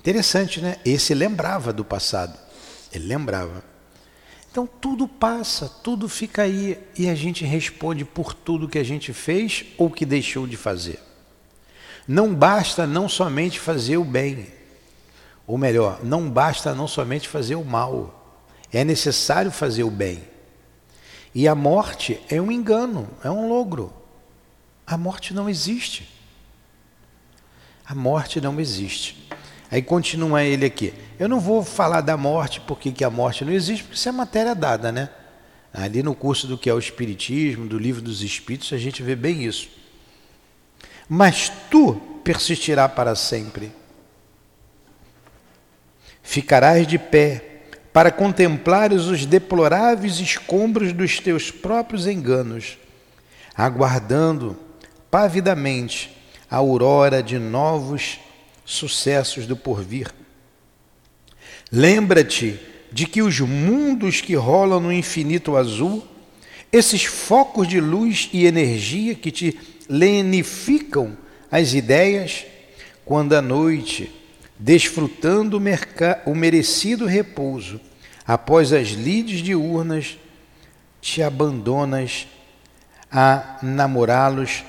Interessante, 0.00 0.60
né? 0.60 0.76
Esse 0.84 1.14
lembrava 1.14 1.72
do 1.72 1.84
passado. 1.84 2.36
Ele 2.92 3.06
lembrava. 3.06 3.62
Então 4.50 4.66
tudo 4.66 5.06
passa, 5.06 5.68
tudo 5.68 6.08
fica 6.08 6.42
aí 6.42 6.76
e 6.98 7.08
a 7.08 7.14
gente 7.14 7.44
responde 7.44 8.04
por 8.04 8.34
tudo 8.34 8.68
que 8.68 8.80
a 8.80 8.84
gente 8.84 9.12
fez 9.12 9.64
ou 9.78 9.88
que 9.88 10.04
deixou 10.04 10.48
de 10.48 10.56
fazer. 10.56 10.98
Não 12.08 12.34
basta 12.34 12.88
não 12.88 13.08
somente 13.08 13.60
fazer 13.60 13.98
o 13.98 14.04
bem, 14.04 14.48
ou 15.46 15.56
melhor, 15.56 16.00
não 16.02 16.28
basta 16.28 16.74
não 16.74 16.88
somente 16.88 17.28
fazer 17.28 17.54
o 17.54 17.64
mal, 17.64 18.42
é 18.72 18.82
necessário 18.82 19.52
fazer 19.52 19.84
o 19.84 19.90
bem. 19.92 20.34
E 21.36 21.46
a 21.46 21.54
morte 21.54 22.18
é 22.30 22.40
um 22.40 22.50
engano, 22.50 23.06
é 23.22 23.30
um 23.30 23.46
logro. 23.46 23.92
A 24.86 24.96
morte 24.96 25.34
não 25.34 25.50
existe. 25.50 26.08
A 27.84 27.94
morte 27.94 28.40
não 28.40 28.58
existe. 28.58 29.28
Aí 29.70 29.82
continua 29.82 30.42
ele 30.42 30.64
aqui. 30.64 30.94
Eu 31.18 31.28
não 31.28 31.38
vou 31.38 31.62
falar 31.62 32.00
da 32.00 32.16
morte, 32.16 32.62
porque 32.62 32.90
que 32.90 33.04
a 33.04 33.10
morte 33.10 33.44
não 33.44 33.52
existe, 33.52 33.82
porque 33.82 33.96
isso 33.96 34.08
é 34.08 34.12
matéria 34.12 34.54
dada, 34.54 34.90
né? 34.90 35.10
Ali 35.74 36.02
no 36.02 36.14
curso 36.14 36.46
do 36.46 36.56
que 36.56 36.70
é 36.70 36.72
o 36.72 36.78
Espiritismo, 36.78 37.68
do 37.68 37.78
livro 37.78 38.00
dos 38.00 38.22
Espíritos, 38.22 38.72
a 38.72 38.78
gente 38.78 39.02
vê 39.02 39.14
bem 39.14 39.44
isso. 39.44 39.68
Mas 41.06 41.52
tu 41.70 41.96
persistirá 42.24 42.88
para 42.88 43.14
sempre. 43.14 43.70
Ficarás 46.22 46.86
de 46.86 46.98
pé 46.98 47.55
para 47.96 48.10
contemplares 48.10 49.04
os 49.04 49.24
deploráveis 49.24 50.20
escombros 50.20 50.92
dos 50.92 51.18
teus 51.18 51.50
próprios 51.50 52.06
enganos, 52.06 52.76
aguardando 53.56 54.54
pavidamente 55.10 56.14
a 56.50 56.56
aurora 56.56 57.22
de 57.22 57.38
novos 57.38 58.18
sucessos 58.66 59.46
do 59.46 59.56
porvir. 59.56 60.14
Lembra-te 61.72 62.60
de 62.92 63.06
que 63.06 63.22
os 63.22 63.40
mundos 63.40 64.20
que 64.20 64.34
rolam 64.34 64.78
no 64.78 64.92
infinito 64.92 65.56
azul, 65.56 66.06
esses 66.70 67.06
focos 67.06 67.66
de 67.66 67.80
luz 67.80 68.28
e 68.30 68.44
energia 68.44 69.14
que 69.14 69.30
te 69.30 69.58
lenificam 69.88 71.16
as 71.50 71.72
ideias, 71.72 72.44
quando 73.06 73.32
à 73.32 73.40
noite, 73.40 74.12
desfrutando 74.58 75.60
o, 76.24 76.34
merecido 76.34 77.06
repouso, 77.06 77.80
após 78.26 78.72
as 78.72 78.88
lides 78.88 79.40
diurnas, 79.40 80.18
te 81.00 81.22
abandonas 81.22 82.26
a 83.10 83.58
namorá-los, 83.62 84.64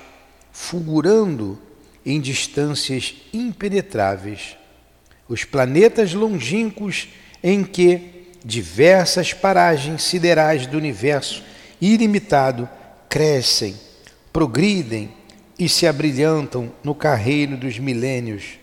fulgurando 0.51 1.59
em 2.05 2.21
distâncias 2.21 3.15
impenetráveis, 3.33 4.57
os 5.27 5.43
planetas 5.43 6.13
longínquos 6.13 7.09
em 7.43 7.63
que 7.63 8.29
diversas 8.43 9.33
paragens 9.33 10.03
siderais 10.03 10.65
do 10.65 10.77
universo 10.77 11.43
ilimitado 11.81 12.69
crescem, 13.09 13.75
progridem 14.31 15.11
e 15.59 15.67
se 15.67 15.85
abrilhantam 15.85 16.71
no 16.83 16.95
carreiro 16.95 17.57
dos 17.57 17.77
milênios, 17.79 18.59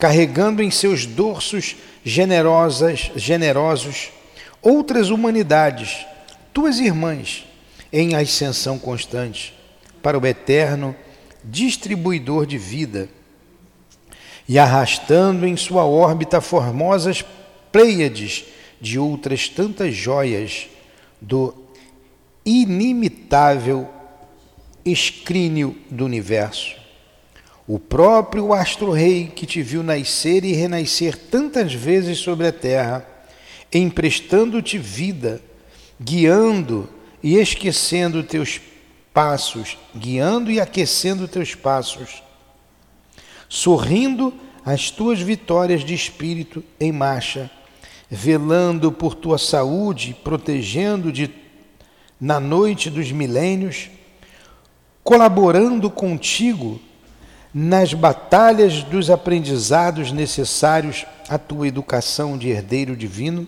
carregando 0.00 0.62
em 0.62 0.70
seus 0.70 1.04
dorsos 1.04 1.76
generosas, 2.02 3.10
generosos 3.14 4.10
outras 4.62 5.10
humanidades, 5.10 6.06
tuas 6.52 6.80
irmãs, 6.80 7.46
em 7.92 8.14
ascensão 8.14 8.78
constante 8.78 9.54
para 10.02 10.18
o 10.18 10.26
eterno 10.26 10.96
distribuidor 11.44 12.46
de 12.46 12.58
vida. 12.58 13.08
e 14.48 14.58
arrastando 14.58 15.46
em 15.46 15.56
sua 15.56 15.84
órbita 15.84 16.40
formosas 16.40 17.24
pleiades 17.70 18.46
de 18.80 18.98
outras 18.98 19.48
tantas 19.48 19.94
joias 19.94 20.66
do 21.20 21.54
inimitável 22.44 23.88
escrínio 24.84 25.76
do 25.88 26.04
universo. 26.04 26.79
O 27.72 27.78
próprio 27.78 28.52
astro-rei 28.52 29.28
que 29.28 29.46
te 29.46 29.62
viu 29.62 29.80
nascer 29.84 30.44
e 30.44 30.52
renascer 30.52 31.16
tantas 31.16 31.72
vezes 31.72 32.18
sobre 32.18 32.48
a 32.48 32.52
terra, 32.52 33.06
emprestando-te 33.72 34.76
vida, 34.76 35.40
guiando 36.00 36.88
e 37.22 37.36
esquecendo 37.36 38.24
teus 38.24 38.60
passos, 39.14 39.78
guiando 39.94 40.50
e 40.50 40.60
aquecendo 40.60 41.28
teus 41.28 41.54
passos, 41.54 42.24
sorrindo 43.48 44.34
as 44.64 44.90
tuas 44.90 45.20
vitórias 45.20 45.84
de 45.84 45.94
espírito 45.94 46.64
em 46.80 46.90
marcha, 46.90 47.48
velando 48.10 48.90
por 48.90 49.14
tua 49.14 49.38
saúde, 49.38 50.16
protegendo-te 50.24 51.32
na 52.20 52.40
noite 52.40 52.90
dos 52.90 53.12
milênios, 53.12 53.88
colaborando 55.04 55.88
contigo 55.88 56.80
nas 57.52 57.92
batalhas 57.92 58.82
dos 58.84 59.10
aprendizados 59.10 60.12
necessários 60.12 61.04
à 61.28 61.36
tua 61.36 61.66
educação 61.66 62.38
de 62.38 62.48
herdeiro 62.48 62.96
divino, 62.96 63.46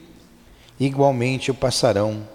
igualmente 0.78 1.52
passarão, 1.52 2.26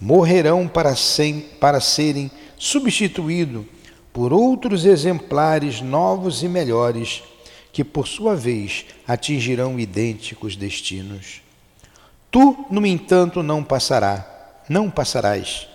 morrerão 0.00 0.68
para, 0.68 0.94
sem, 0.94 1.40
para 1.40 1.80
serem 1.80 2.30
substituídos 2.56 3.64
por 4.12 4.32
outros 4.32 4.84
exemplares 4.84 5.80
novos 5.80 6.42
e 6.42 6.48
melhores, 6.48 7.22
que 7.72 7.84
por 7.84 8.08
sua 8.08 8.34
vez 8.34 8.86
atingirão 9.06 9.78
idênticos 9.78 10.56
destinos. 10.56 11.40
Tu, 12.30 12.66
no 12.70 12.84
entanto, 12.84 13.42
não 13.42 13.62
passará, 13.62 14.26
não 14.68 14.90
passarás. 14.90 15.68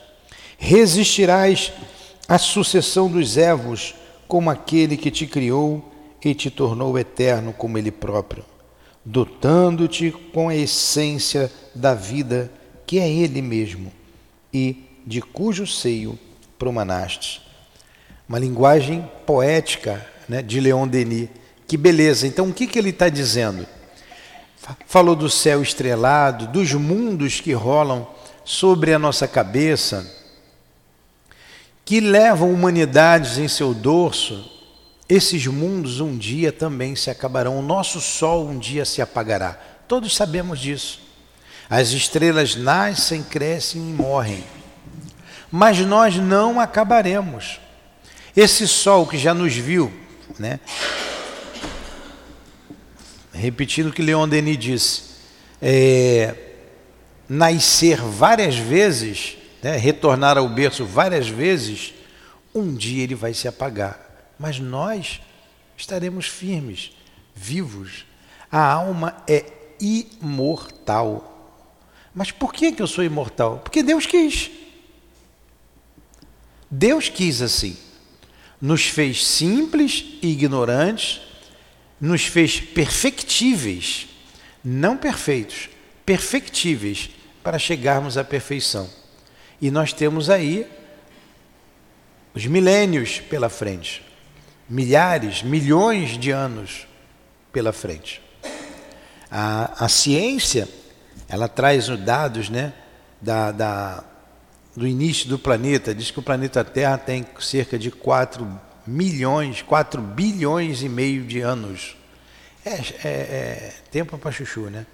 Resistirás 0.58 1.72
à 2.28 2.38
sucessão 2.38 3.10
dos 3.10 3.38
Evos, 3.38 3.96
como 4.34 4.50
aquele 4.50 4.98
que 4.98 5.12
te 5.12 5.28
criou 5.28 5.94
e 6.26 6.34
te 6.34 6.50
tornou 6.50 6.98
eterno 6.98 7.54
como 7.54 7.78
ele 7.78 7.92
próprio, 7.92 8.44
dotando-te 9.06 10.10
com 10.34 10.50
a 10.50 10.56
essência 10.56 11.52
da 11.76 11.94
vida 11.94 12.52
que 12.84 12.98
é 12.98 13.08
ele 13.08 13.44
mesmo 13.44 13.94
e 14.52 14.86
de 15.06 15.22
cujo 15.22 15.68
seio 15.68 16.18
promanaste. 16.58 17.44
Uma 18.28 18.40
linguagem 18.40 19.08
poética 19.24 20.04
né, 20.28 20.42
de 20.42 20.60
Leon 20.60 20.88
Denis. 20.88 21.30
Que 21.68 21.78
beleza! 21.78 22.26
Então, 22.26 22.50
o 22.50 22.54
que, 22.56 22.66
que 22.66 22.80
ele 22.80 22.90
está 22.90 23.10
dizendo? 23.10 23.68
Falou 24.88 25.16
do 25.16 25.30
céu 25.30 25.62
estrelado, 25.62 26.48
dos 26.48 26.74
mundos 26.74 27.40
que 27.40 27.54
rolam 27.54 28.08
sobre 28.44 28.96
a 28.96 28.98
nossa 28.98 29.28
cabeça, 29.28 30.12
que 31.86 32.00
levam 32.00 32.52
humanidades 32.52 33.38
em 33.38 33.48
seu 33.48 33.74
dorso. 33.74 34.52
Esses 35.08 35.46
mundos 35.48 36.00
um 36.00 36.18
dia 36.18 36.52
também 36.52 36.96
se 36.96 37.10
acabarão, 37.10 37.60
o 37.60 37.62
nosso 37.62 38.00
sol 38.00 38.48
um 38.48 38.58
dia 38.58 38.86
se 38.86 39.02
apagará. 39.02 39.60
Todos 39.88 40.16
sabemos 40.16 40.60
disso. 40.60 41.02
As 41.70 41.90
estrelas 41.90 42.56
nascem, 42.56 43.22
crescem 43.22 43.82
e 43.82 43.94
morrem 43.94 44.44
mas 45.56 45.78
nós 45.82 46.16
não 46.16 46.60
acabaremos. 46.60 47.60
Esse 48.36 48.68
sol 48.68 49.06
que 49.06 49.20
já 49.20 49.36
nos 49.36 49.54
viu, 49.54 49.94
né? 50.40 50.60
repetindo 53.32 53.90
o 53.90 53.94
que 53.94 54.02
Leon 54.02 54.28
Denis 54.28 54.58
disse, 54.58 55.02
é, 55.62 56.34
nascer 57.30 58.02
várias 58.02 58.56
vezes, 58.56 59.38
né? 59.64 59.78
retornar 59.78 60.38
ao 60.38 60.48
berço 60.50 60.86
várias 60.86 61.28
vezes, 61.28 61.94
um 62.54 62.76
dia 62.76 63.04
ele 63.04 63.16
vai 63.16 63.34
se 63.34 63.48
apagar, 63.48 64.34
mas 64.38 64.60
nós 64.60 65.22
estaremos 65.78 66.28
firmes, 66.28 66.92
vivos. 67.34 68.06
A 68.52 68.72
alma 68.72 69.24
é 69.28 69.46
imortal. 69.80 71.30
Mas 72.14 72.30
por 72.30 72.54
que, 72.54 72.76
eu 72.78 72.86
sou 72.86 73.04
imortal? 73.04 73.60
Porque 73.64 73.82
Deus 73.82 74.06
quis. 74.06 74.52
Deus 76.70 77.10
quis 77.10 77.42
assim. 77.42 77.76
Nos 78.62 78.84
fez 78.86 79.26
simples 79.26 80.06
e 80.22 80.32
ignorantes, 80.32 81.22
nos 82.00 82.26
fez 82.26 82.60
perfectíveis, 82.60 84.08
não 84.64 84.96
perfeitos, 84.96 85.70
perfectíveis 86.06 87.10
para 87.42 87.58
chegarmos 87.58 88.18
à 88.18 88.24
perfeição. 88.24 88.90
E 89.64 89.72
nós 89.72 89.94
temos 89.94 90.30
aí 90.30 90.70
os 92.34 92.46
milênios 92.46 93.22
pela 93.22 93.48
frente, 93.48 94.06
milhares, 94.68 95.42
milhões 95.42 96.18
de 96.18 96.32
anos 96.32 96.86
pela 97.50 97.72
frente. 97.72 98.22
A, 99.32 99.86
a 99.86 99.88
ciência, 99.88 100.68
ela 101.30 101.48
traz 101.48 101.88
os 101.88 101.98
dados 101.98 102.50
né, 102.50 102.74
da, 103.22 103.54
da 103.54 104.04
do 104.76 104.86
início 104.86 105.30
do 105.30 105.40
planeta, 105.40 105.96
diz 105.96 106.12
que 106.12 106.20
o 106.20 106.24
planeta 106.24 106.66
Terra 106.66 106.98
tem 106.98 107.26
cerca 107.40 107.80
de 107.80 107.90
4 107.90 108.46
milhões, 108.86 109.62
4 109.62 110.02
bilhões 110.02 110.82
e 110.82 110.90
meio 110.90 111.24
de 111.24 111.40
anos. 111.40 111.96
É, 112.66 112.72
é, 112.72 113.08
é 113.08 113.74
tempo 113.90 114.18
para 114.18 114.30
chuchu, 114.30 114.70
né? 114.70 114.86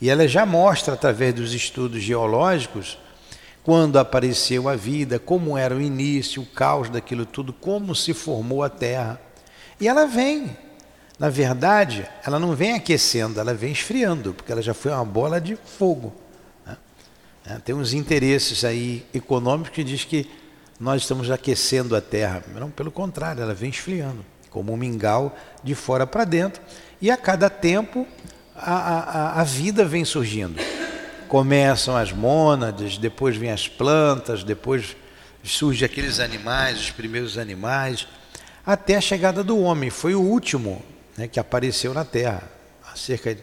E 0.00 0.10
ela 0.10 0.26
já 0.26 0.44
mostra, 0.44 0.94
através 0.94 1.32
dos 1.32 1.54
estudos 1.54 2.02
geológicos, 2.02 2.98
quando 3.66 3.98
apareceu 3.98 4.68
a 4.68 4.76
vida, 4.76 5.18
como 5.18 5.58
era 5.58 5.74
o 5.74 5.80
início, 5.80 6.40
o 6.40 6.46
caos 6.46 6.88
daquilo 6.88 7.26
tudo, 7.26 7.52
como 7.52 7.96
se 7.96 8.14
formou 8.14 8.62
a 8.62 8.68
Terra. 8.68 9.20
E 9.80 9.88
ela 9.88 10.06
vem. 10.06 10.56
Na 11.18 11.28
verdade, 11.28 12.08
ela 12.24 12.38
não 12.38 12.54
vem 12.54 12.74
aquecendo, 12.74 13.40
ela 13.40 13.52
vem 13.52 13.72
esfriando, 13.72 14.32
porque 14.32 14.52
ela 14.52 14.62
já 14.62 14.72
foi 14.72 14.92
uma 14.92 15.04
bola 15.04 15.40
de 15.40 15.56
fogo. 15.56 16.14
É, 17.44 17.58
tem 17.58 17.74
uns 17.74 17.92
interesses 17.92 18.64
aí 18.64 19.04
econômicos 19.12 19.72
que 19.72 19.82
diz 19.82 20.04
que 20.04 20.30
nós 20.78 21.02
estamos 21.02 21.28
aquecendo 21.28 21.96
a 21.96 22.00
terra. 22.00 22.44
Não, 22.54 22.70
pelo 22.70 22.92
contrário, 22.92 23.42
ela 23.42 23.52
vem 23.52 23.70
esfriando, 23.70 24.24
como 24.48 24.72
um 24.72 24.76
mingau 24.76 25.36
de 25.64 25.74
fora 25.74 26.06
para 26.06 26.22
dentro. 26.22 26.62
E 27.02 27.10
a 27.10 27.16
cada 27.16 27.50
tempo 27.50 28.06
a, 28.54 28.74
a, 28.74 29.40
a 29.40 29.42
vida 29.42 29.84
vem 29.84 30.04
surgindo. 30.04 30.54
Começam 31.28 31.96
as 31.96 32.12
mônadas, 32.12 32.98
depois 32.98 33.36
vêm 33.36 33.50
as 33.50 33.68
plantas, 33.68 34.44
depois 34.44 34.96
surgem 35.42 35.86
aqueles 35.86 36.20
animais, 36.20 36.80
os 36.80 36.90
primeiros 36.90 37.38
animais, 37.38 38.06
até 38.64 38.96
a 38.96 39.00
chegada 39.00 39.44
do 39.44 39.58
homem. 39.58 39.90
Foi 39.90 40.14
o 40.14 40.20
último 40.20 40.82
né, 41.16 41.28
que 41.28 41.40
apareceu 41.40 41.92
na 41.94 42.04
Terra, 42.04 42.42
há 42.86 42.96
cerca 42.96 43.34
de 43.34 43.42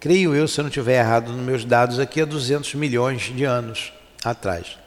creio 0.00 0.34
eu, 0.34 0.48
se 0.48 0.58
eu 0.58 0.62
não 0.62 0.70
estiver 0.70 0.98
errado 0.98 1.30
nos 1.30 1.44
meus 1.44 1.64
dados 1.64 1.98
aqui, 1.98 2.22
há 2.22 2.24
200 2.24 2.74
milhões 2.74 3.22
de 3.22 3.44
anos 3.44 3.92
atrás. 4.24 4.78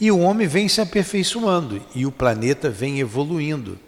E 0.00 0.10
o 0.10 0.18
homem 0.18 0.48
vem 0.48 0.68
se 0.68 0.80
aperfeiçoando 0.80 1.80
e 1.94 2.04
o 2.04 2.10
planeta 2.10 2.68
vem 2.68 2.98
evoluindo. 2.98 3.78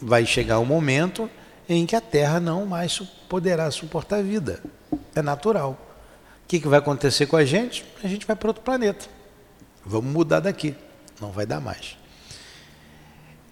Vai 0.00 0.24
chegar 0.24 0.60
um 0.60 0.64
momento 0.64 1.28
em 1.68 1.84
que 1.84 1.96
a 1.96 2.00
Terra 2.00 2.38
não 2.38 2.64
mais 2.64 2.92
poderá 3.28 3.70
suportar 3.70 4.22
vida. 4.22 4.62
É 5.14 5.22
natural. 5.22 5.78
O 6.44 6.48
que, 6.48 6.60
que 6.60 6.68
vai 6.68 6.78
acontecer 6.78 7.26
com 7.26 7.36
a 7.36 7.44
gente? 7.44 7.84
A 8.02 8.08
gente 8.08 8.26
vai 8.26 8.36
para 8.36 8.48
outro 8.48 8.62
planeta. 8.62 9.06
Vamos 9.84 10.12
mudar 10.12 10.40
daqui. 10.40 10.74
Não 11.20 11.30
vai 11.30 11.46
dar 11.46 11.60
mais. 11.60 11.96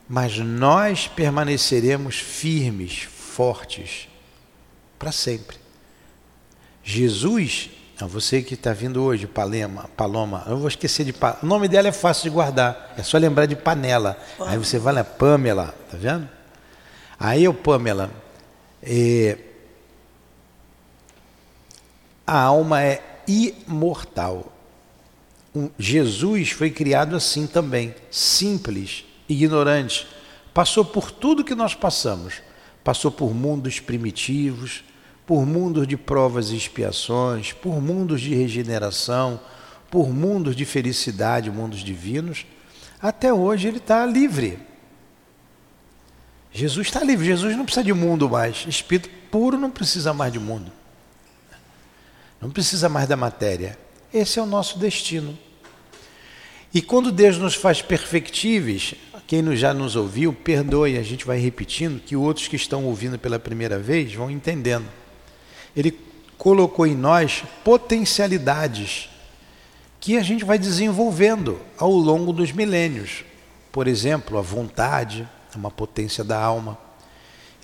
Mas 0.08 0.38
nós 0.38 1.08
permaneceremos 1.08 2.16
firmes, 2.16 3.02
fortes, 3.02 4.08
para 4.98 5.10
sempre. 5.10 5.56
Jesus, 6.82 7.70
você 8.00 8.42
que 8.42 8.54
está 8.54 8.72
vindo 8.72 9.02
hoje, 9.02 9.26
Palema, 9.26 9.88
Paloma, 9.96 10.44
eu 10.46 10.58
vou 10.58 10.68
esquecer 10.68 11.04
de 11.04 11.14
O 11.42 11.46
nome 11.46 11.68
dela 11.68 11.88
é 11.88 11.92
fácil 11.92 12.24
de 12.24 12.30
guardar, 12.30 12.94
é 12.98 13.02
só 13.02 13.16
lembrar 13.16 13.46
de 13.46 13.56
panela. 13.56 14.18
Aí 14.40 14.58
você 14.58 14.78
vai 14.78 14.92
lá, 14.92 15.02
Pamela, 15.02 15.74
tá 15.90 15.96
vendo? 15.96 16.28
Aí 17.18 17.44
eu, 17.44 17.54
Pamela, 17.54 18.10
é, 18.82 19.38
a 22.26 22.40
alma 22.40 22.82
é 22.82 23.02
imortal. 23.26 24.52
Um, 25.54 25.70
Jesus 25.78 26.50
foi 26.50 26.70
criado 26.70 27.14
assim 27.14 27.46
também, 27.46 27.94
simples, 28.10 29.04
ignorante. 29.28 30.06
Passou 30.52 30.84
por 30.84 31.10
tudo 31.10 31.44
que 31.44 31.54
nós 31.54 31.74
passamos. 31.74 32.42
Passou 32.82 33.10
por 33.10 33.34
mundos 33.34 33.80
primitivos, 33.80 34.84
por 35.26 35.46
mundos 35.46 35.86
de 35.86 35.96
provas 35.96 36.50
e 36.50 36.56
expiações, 36.56 37.52
por 37.52 37.80
mundos 37.80 38.20
de 38.20 38.34
regeneração, 38.34 39.40
por 39.90 40.10
mundos 40.10 40.54
de 40.54 40.64
felicidade, 40.64 41.50
mundos 41.50 41.80
divinos, 41.80 42.44
até 43.00 43.32
hoje 43.32 43.68
ele 43.68 43.78
está 43.78 44.04
livre. 44.04 44.58
Jesus 46.50 46.86
está 46.86 47.02
livre, 47.02 47.26
Jesus 47.26 47.56
não 47.56 47.64
precisa 47.64 47.84
de 47.84 47.92
mundo 47.92 48.28
mais. 48.28 48.64
Espírito 48.68 49.08
puro 49.30 49.58
não 49.58 49.70
precisa 49.70 50.12
mais 50.12 50.32
de 50.32 50.38
mundo. 50.38 50.72
Não 52.44 52.50
precisa 52.50 52.90
mais 52.90 53.08
da 53.08 53.16
matéria. 53.16 53.78
Esse 54.12 54.38
é 54.38 54.42
o 54.42 54.46
nosso 54.46 54.78
destino. 54.78 55.36
E 56.74 56.82
quando 56.82 57.10
Deus 57.10 57.38
nos 57.38 57.54
faz 57.54 57.80
perfectíveis, 57.80 58.94
quem 59.26 59.56
já 59.56 59.72
nos 59.72 59.96
ouviu, 59.96 60.30
perdoe, 60.30 60.98
a 60.98 61.02
gente 61.02 61.24
vai 61.24 61.38
repetindo, 61.38 62.02
que 62.02 62.14
outros 62.14 62.46
que 62.46 62.56
estão 62.56 62.84
ouvindo 62.84 63.18
pela 63.18 63.38
primeira 63.38 63.78
vez 63.78 64.12
vão 64.12 64.30
entendendo. 64.30 64.84
Ele 65.74 65.98
colocou 66.36 66.86
em 66.86 66.94
nós 66.94 67.42
potencialidades 67.64 69.08
que 69.98 70.18
a 70.18 70.22
gente 70.22 70.44
vai 70.44 70.58
desenvolvendo 70.58 71.58
ao 71.78 71.90
longo 71.90 72.30
dos 72.30 72.52
milênios. 72.52 73.24
Por 73.72 73.88
exemplo, 73.88 74.36
a 74.36 74.42
vontade, 74.42 75.26
uma 75.56 75.70
potência 75.70 76.22
da 76.22 76.38
alma. 76.38 76.76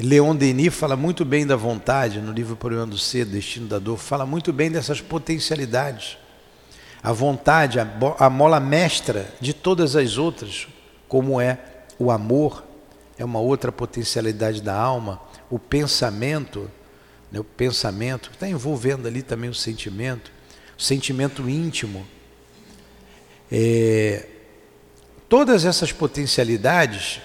Leon 0.02 0.34
Denis 0.34 0.74
fala 0.74 0.96
muito 0.96 1.26
bem 1.26 1.46
da 1.46 1.56
vontade, 1.56 2.20
no 2.20 2.32
livro 2.32 2.56
Problema 2.56 2.86
do 2.86 2.96
Ser, 2.96 3.26
Destino 3.26 3.66
da 3.66 3.78
Dor, 3.78 3.98
fala 3.98 4.24
muito 4.24 4.50
bem 4.50 4.70
dessas 4.70 5.00
potencialidades. 5.00 6.16
A 7.02 7.12
vontade, 7.12 7.78
a 7.78 8.30
mola 8.30 8.58
mestra 8.58 9.30
de 9.40 9.52
todas 9.52 9.96
as 9.96 10.16
outras, 10.16 10.66
como 11.06 11.38
é 11.38 11.58
o 11.98 12.10
amor, 12.10 12.64
é 13.18 13.24
uma 13.24 13.40
outra 13.40 13.70
potencialidade 13.70 14.62
da 14.62 14.74
alma, 14.74 15.20
o 15.50 15.58
pensamento, 15.58 16.70
né, 17.30 17.38
o 17.38 17.44
pensamento, 17.44 18.30
está 18.30 18.48
envolvendo 18.48 19.06
ali 19.06 19.22
também 19.22 19.50
o 19.50 19.54
sentimento, 19.54 20.32
o 20.78 20.82
sentimento 20.82 21.48
íntimo. 21.48 22.06
É, 23.52 24.26
todas 25.28 25.66
essas 25.66 25.92
potencialidades, 25.92 27.20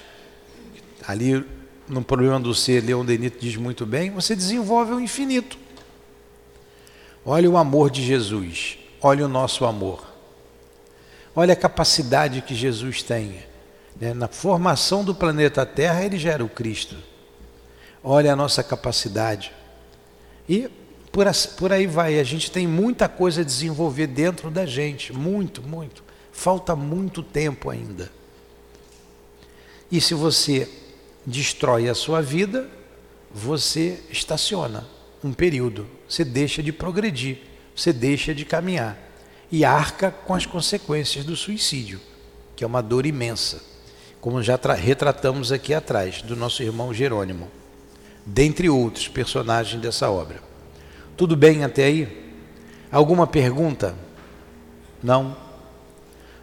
ali 1.08 1.55
no 1.88 2.04
problema 2.04 2.40
do 2.40 2.54
ser, 2.54 2.84
Leon 2.84 3.06
Denis 3.06 3.34
diz 3.40 3.56
muito 3.56 3.86
bem, 3.86 4.12
você 4.12 4.36
desenvolve 4.36 4.94
o 4.94 5.00
infinito. 5.00 5.58
Olha 7.26 7.50
o 7.50 7.58
amor 7.58 7.90
de 7.90 8.04
Jesus, 8.04 8.78
olha 9.02 9.26
o 9.26 9.30
nosso 9.30 9.66
amor. 9.66 10.14
Olha 11.36 11.54
a 11.54 11.58
capacidade 11.58 12.42
que 12.42 12.56
Jesus 12.56 13.04
tem 13.04 13.36
né? 14.00 14.14
Na 14.14 14.28
formação 14.28 15.04
do 15.04 15.16
planeta 15.16 15.66
Terra, 15.66 16.04
ele 16.04 16.18
gera 16.18 16.44
o 16.44 16.50
Cristo. 16.50 16.96
Olha 18.04 18.34
a 18.34 18.36
nossa 18.36 18.64
capacidade. 18.64 19.52
E 20.48 20.70
por 21.58 21.72
aí 21.72 21.88
vai. 21.88 22.20
A 22.20 22.24
gente 22.24 22.52
tem 22.52 22.68
muita 22.68 23.08
coisa 23.08 23.42
a 23.42 23.44
desenvolver 23.44 24.08
dentro 24.08 24.52
da 24.52 24.66
gente. 24.66 25.14
Muito, 25.14 25.62
muito. 25.62 26.04
Falta 26.32 26.76
muito 26.76 27.24
tempo 27.24 27.70
ainda. 27.70 28.12
E 29.92 30.02
se 30.02 30.14
você 30.14 30.70
destrói 31.26 31.90
a 31.90 31.96
sua 31.96 32.22
vida, 32.22 32.70
você 33.32 34.00
estaciona 34.10 34.88
um 35.24 35.34
período. 35.34 35.88
Você 36.08 36.24
deixa 36.24 36.62
de 36.62 36.72
progredir. 36.72 37.40
Você 37.76 37.92
deixa 37.92 38.34
de 38.34 38.46
caminhar. 38.46 38.98
E 39.52 39.66
arca 39.66 40.12
com 40.12 40.34
as 40.34 40.46
consequências 40.46 41.26
do 41.26 41.36
suicídio, 41.36 42.00
que 42.56 42.64
é 42.64 42.68
uma 42.68 42.82
dor 42.82 43.06
imensa 43.06 43.76
como 44.26 44.42
já 44.42 44.60
retratamos 44.76 45.52
aqui 45.52 45.72
atrás, 45.72 46.24
do 46.24 46.36
nosso 46.36 46.64
irmão 46.64 46.92
Jerônimo, 46.92 47.48
dentre 48.26 48.68
outros 48.68 49.08
personagens 49.08 49.80
dessa 49.80 50.10
obra. 50.10 50.42
Tudo 51.16 51.36
bem 51.36 51.64
até 51.64 51.84
aí? 51.84 52.34
Alguma 52.92 53.28
pergunta? 53.28 53.94
Não? 55.04 55.38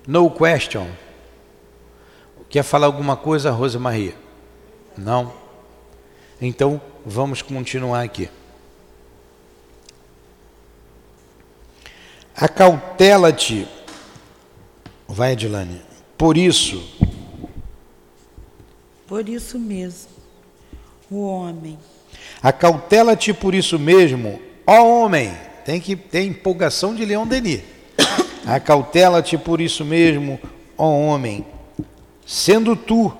No 0.07 0.31
question? 0.31 0.87
Quer 2.49 2.63
falar 2.63 2.87
alguma 2.87 3.17
coisa, 3.17 3.51
Rosa 3.51 3.81
Maria? 3.81 4.15
Não? 4.97 5.33
Então 6.41 6.81
vamos 7.05 7.43
continuar 7.43 8.03
aqui. 8.03 8.29
Acautela-te, 12.35 13.69
vai 15.07 15.33
Adilane, 15.33 15.83
por 16.17 16.37
isso 16.37 16.83
por 19.13 19.29
isso 19.29 19.59
mesmo, 19.59 20.09
o 21.11 21.27
homem. 21.27 21.79
Acautela-te 22.43 23.35
por 23.35 23.55
isso 23.55 23.79
mesmo, 23.79 24.41
ó 24.67 24.83
homem. 24.83 25.37
Tem 25.67 25.79
que 25.79 25.95
ter 25.95 26.23
empolgação 26.23 26.95
de 26.95 27.05
Leão 27.05 27.27
Denis. 27.27 27.61
Acautela-te 28.47 29.37
por 29.37 29.61
isso 29.61 29.85
mesmo, 29.85 30.41
ó 30.79 30.89
homem. 30.89 31.45
Sendo 32.27 32.75
tu, 32.75 33.13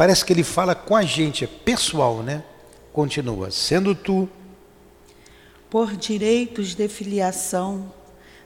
parece 0.00 0.24
que 0.24 0.32
ele 0.32 0.42
fala 0.42 0.74
com 0.74 0.96
a 0.96 1.02
gente, 1.02 1.44
é 1.44 1.46
pessoal, 1.46 2.22
né? 2.22 2.42
Continua, 2.90 3.50
sendo 3.50 3.94
tu. 3.94 4.26
Por 5.68 5.94
direitos 5.94 6.74
de 6.74 6.88
filiação, 6.88 7.92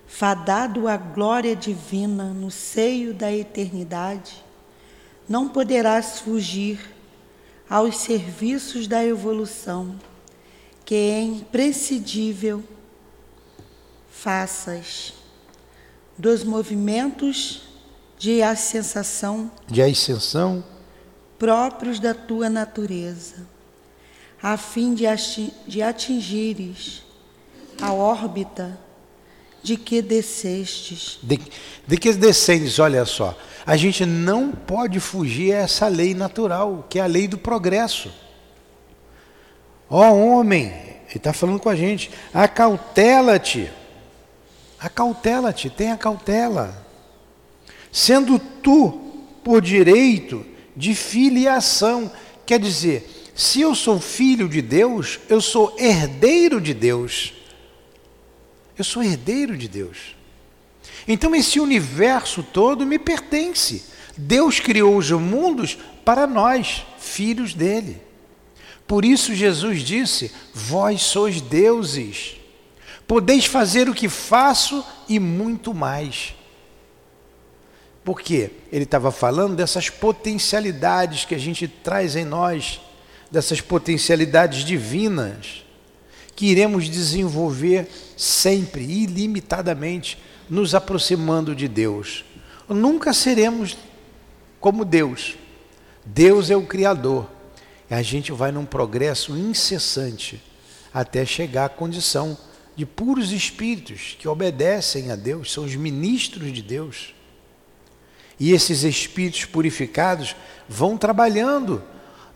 fadado 0.05 0.89
à 0.89 0.97
glória 0.97 1.55
divina 1.55 2.25
no 2.25 2.51
seio 2.51 3.15
da 3.15 3.33
eternidade, 3.33 4.45
não 5.29 5.49
poderás 5.49 6.19
fugir 6.19 6.93
aos 7.71 7.99
serviços 7.99 8.89
da 8.89 9.05
evolução, 9.05 9.95
que 10.85 10.97
é 10.97 11.21
imprescindível 11.21 12.65
faças 14.11 15.15
dos 16.19 16.43
movimentos 16.43 17.63
de 18.19 18.43
ascensão, 18.43 19.49
de 19.69 19.81
ascensão 19.81 20.74
próprios 21.39 22.01
da 22.01 22.15
tua 22.15 22.49
natureza, 22.49 23.47
a 24.43 24.57
fim 24.57 24.95
de 24.95 25.83
atingires 25.83 27.05
a 27.81 27.93
órbita 27.93 28.79
de 29.63 29.77
que 29.77 30.03
descestes. 30.03 31.19
De, 31.23 31.41
de 31.87 31.97
que 31.97 32.13
descendes, 32.13 32.79
olha 32.79 33.05
só. 33.05 33.37
A 33.67 33.77
gente 33.77 34.05
não 34.05 34.51
pode 34.51 35.01
fugir 35.01 35.55
a 35.55 35.61
essa 35.61 35.89
lei 35.89 36.15
natural, 36.15 36.87
que 36.89 36.99
é 36.99 37.03
a 37.03 37.07
lei 37.07 37.27
do 37.27 37.39
progresso. 37.39 38.13
Ó 39.89 40.11
oh, 40.11 40.39
homem, 40.39 40.67
ele 40.67 41.17
está 41.17 41.33
falando 41.33 41.61
com 41.61 41.69
a 41.69 41.77
gente, 41.77 42.11
acautela-te. 42.33 43.71
Acautela-te, 44.79 45.71
tenha 45.71 45.97
cautela. 45.97 46.85
Sendo 47.91 48.39
tu, 48.39 49.01
por 49.43 49.63
direito 49.63 50.45
de 50.77 50.95
filiação, 50.95 52.11
quer 52.45 52.59
dizer, 52.59 53.33
se 53.35 53.61
eu 53.61 53.75
sou 53.75 54.01
filho 54.01 54.49
de 54.49 54.63
Deus, 54.63 55.19
eu 55.29 55.41
sou 55.41 55.75
herdeiro 55.79 56.61
de 56.61 56.73
Deus. 56.73 57.33
Eu 58.79 58.85
sou 58.85 59.03
herdeiro 59.03 59.57
de 59.57 59.69
Deus. 59.69 60.15
Então 61.07 61.35
esse 61.35 61.59
universo 61.59 62.43
todo 62.43 62.87
me 62.87 62.99
pertence. 62.99 63.85
Deus 64.17 64.61
criou 64.61 64.97
os 64.97 65.11
mundos 65.11 65.77
para 66.05 66.27
nós, 66.27 66.87
filhos 66.99 67.55
dele. 67.55 68.01
Por 68.87 69.05
isso 69.05 69.35
Jesus 69.35 69.83
disse: 69.83 70.31
Vós 70.53 71.03
sois 71.03 71.41
deuses, 71.41 72.37
podeis 73.07 73.45
fazer 73.45 73.89
o 73.89 73.95
que 73.95 74.09
faço 74.09 74.85
e 75.09 75.19
muito 75.19 75.75
mais. 75.75 76.35
Por 78.05 78.21
quê? 78.21 78.51
Ele 78.71 78.85
estava 78.85 79.11
falando 79.11 79.57
dessas 79.57 79.89
potencialidades 79.89 81.25
que 81.25 81.35
a 81.35 81.39
gente 81.39 81.67
traz 81.67 82.15
em 82.15 82.25
nós, 82.25 82.81
dessas 83.31 83.61
potencialidades 83.61 84.65
divinas 84.65 85.65
que 86.37 86.47
iremos 86.47 86.89
desenvolver 86.89 87.89
sempre, 88.17 88.83
ilimitadamente, 88.83 90.19
nos 90.51 90.75
aproximando 90.75 91.55
de 91.55 91.69
Deus. 91.69 92.25
Nunca 92.69 93.13
seremos 93.13 93.77
como 94.61 94.85
Deus. 94.85 95.37
Deus 96.05 96.51
é 96.51 96.57
o 96.57 96.67
Criador. 96.67 97.29
E 97.91 97.95
a 97.95 98.03
gente 98.03 98.33
vai 98.33 98.51
num 98.51 98.65
progresso 98.65 99.37
incessante 99.37 100.43
até 100.93 101.25
chegar 101.25 101.67
à 101.67 101.69
condição 101.69 102.37
de 102.77 102.85
puros 102.85 103.33
espíritos 103.33 104.17
que 104.19 104.27
obedecem 104.27 105.11
a 105.11 105.17
Deus, 105.17 105.53
são 105.53 105.65
os 105.65 105.75
ministros 105.77 106.53
de 106.53 106.63
Deus. 106.63 107.15
E 108.45 108.53
esses 108.53 108.83
espíritos 108.83 109.47
purificados 109.47 110.37
vão 110.69 110.99
trabalhando 110.99 111.83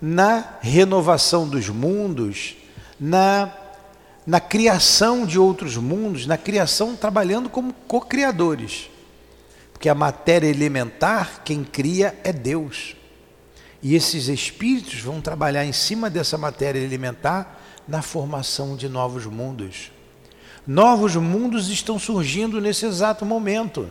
na 0.00 0.56
renovação 0.62 1.46
dos 1.46 1.68
mundos, 1.68 2.56
na 2.98 3.52
na 4.26 4.40
criação 4.40 5.26
de 5.26 5.38
outros 5.38 5.76
mundos, 5.76 6.26
na 6.26 6.38
criação 6.38 6.96
trabalhando 6.96 7.50
como 7.50 7.74
co-criadores. 7.86 8.88
Porque 9.70 9.86
a 9.86 9.94
matéria 9.94 10.48
elementar, 10.48 11.42
quem 11.44 11.62
cria 11.62 12.18
é 12.24 12.32
Deus. 12.32 12.96
E 13.82 13.94
esses 13.94 14.28
espíritos 14.28 15.00
vão 15.00 15.20
trabalhar 15.20 15.66
em 15.66 15.72
cima 15.74 16.08
dessa 16.08 16.38
matéria 16.38 16.78
elementar 16.78 17.58
na 17.86 18.00
formação 18.00 18.76
de 18.76 18.88
novos 18.88 19.26
mundos. 19.26 19.92
Novos 20.66 21.16
mundos 21.16 21.68
estão 21.68 21.98
surgindo 21.98 22.62
nesse 22.62 22.86
exato 22.86 23.26
momento. 23.26 23.90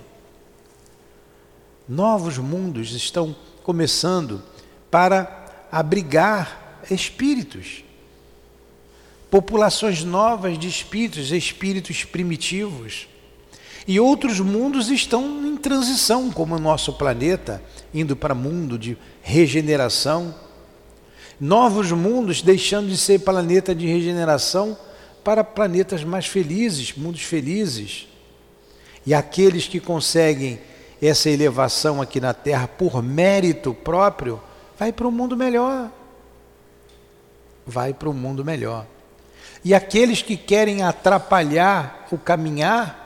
Novos 1.88 2.38
mundos 2.38 2.92
estão 2.92 3.34
começando 3.64 4.44
para 4.92 5.68
abrigar 5.72 6.82
espíritos. 6.92 7.84
Populações 9.32 10.04
novas 10.04 10.60
de 10.60 10.68
espíritos, 10.68 11.32
espíritos 11.32 12.04
primitivos. 12.04 13.08
E 13.88 14.02
outros 14.02 14.42
mundos 14.42 14.90
estão 14.90 15.46
em 15.46 15.56
transição, 15.56 16.30
como 16.30 16.56
o 16.56 16.60
nosso 16.60 16.92
planeta, 16.94 17.64
indo 17.94 18.18
para 18.18 18.36
mundo 18.36 18.78
de 18.78 18.98
regeneração. 19.22 20.36
Novos 21.40 21.92
mundos 21.94 22.42
deixando 22.42 22.90
de 22.90 22.98
ser 22.98 23.20
planeta 23.20 23.74
de 23.74 23.88
regeneração 23.88 24.78
para 25.24 25.42
planetas 25.42 26.04
mais 26.04 26.26
felizes, 26.26 26.94
mundos 26.98 27.22
felizes. 27.22 28.10
E 29.06 29.14
aqueles 29.14 29.68
que 29.68 29.80
conseguem 29.80 30.60
essa 31.02 31.30
elevação 31.30 32.02
aqui 32.02 32.20
na 32.20 32.34
Terra 32.34 32.68
por 32.68 33.02
mérito 33.04 33.74
próprio, 33.74 34.42
vai 34.78 34.92
para 34.92 35.08
um 35.08 35.12
mundo 35.12 35.36
melhor. 35.38 35.92
Vai 37.66 37.94
para 37.94 38.10
um 38.10 38.14
mundo 38.14 38.44
melhor. 38.44 38.86
E 39.64 39.74
aqueles 39.74 40.22
que 40.22 40.38
querem 40.38 40.84
atrapalhar 40.84 42.08
o 42.12 42.18
caminhar, 42.18 43.06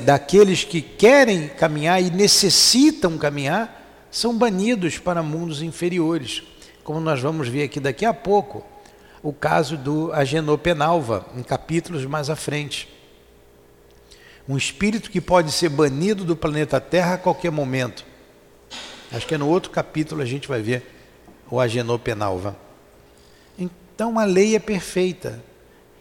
daqueles 0.00 0.64
que 0.64 0.82
querem 0.82 1.48
caminhar 1.48 2.02
e 2.02 2.10
necessitam 2.10 3.16
caminhar, 3.16 3.84
são 4.10 4.36
banidos 4.36 4.98
para 4.98 5.22
mundos 5.22 5.62
inferiores. 5.62 6.42
Como 6.84 7.00
nós 7.00 7.20
vamos 7.20 7.48
ver 7.48 7.64
aqui 7.64 7.80
daqui 7.80 8.04
a 8.04 8.14
pouco, 8.14 8.64
o 9.22 9.32
caso 9.32 9.76
do 9.76 10.12
Agenor 10.12 10.58
Penalva, 10.58 11.26
em 11.36 11.42
capítulos 11.42 12.04
mais 12.04 12.30
à 12.30 12.36
frente. 12.36 12.88
Um 14.48 14.56
espírito 14.56 15.10
que 15.10 15.20
pode 15.20 15.50
ser 15.50 15.68
banido 15.68 16.24
do 16.24 16.36
planeta 16.36 16.80
Terra 16.80 17.14
a 17.14 17.18
qualquer 17.18 17.50
momento. 17.50 18.04
Acho 19.10 19.26
que 19.26 19.34
é 19.34 19.38
no 19.38 19.48
outro 19.48 19.70
capítulo 19.70 20.22
a 20.22 20.26
gente 20.26 20.46
vai 20.46 20.62
ver 20.62 20.84
o 21.50 21.60
Agenor 21.60 21.98
Penalva. 21.98 22.56
Então 23.58 24.18
a 24.18 24.24
lei 24.24 24.54
é 24.54 24.58
perfeita. 24.58 25.42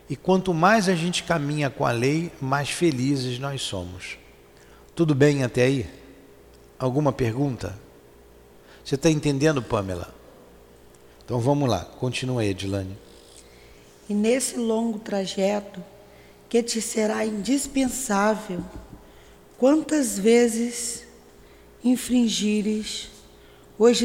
E 0.10 0.16
quanto 0.16 0.54
mais 0.54 0.88
a 0.88 0.96
gente 0.96 1.24
caminha 1.24 1.70
com 1.70 1.86
a 1.86 1.92
lei, 1.92 2.32
mais 2.40 2.70
felizes 2.70 3.40
nós 3.40 3.62
somos. 3.62 4.18
Tudo 4.94 5.16
bem 5.16 5.44
até 5.44 5.64
aí? 5.64 5.90
Alguma 6.78 7.12
pergunta? 7.12 7.78
Você 8.84 8.96
está 8.96 9.10
entendendo, 9.10 9.64
Pamela? 9.64 10.14
Então 11.24 11.40
vamos 11.40 11.68
lá, 11.68 11.80
continua 11.84 12.42
aí, 12.42 12.50
Edilane. 12.50 12.96
E 14.08 14.14
nesse 14.14 14.58
longo 14.58 15.00
trajeto, 15.00 15.84
que 16.56 16.63
te 16.63 16.82
será 16.82 17.26
indispensável, 17.26 18.63
quantas 19.58 20.18
vezes 20.18 21.04
infringires 21.84 23.10
os, 23.78 24.02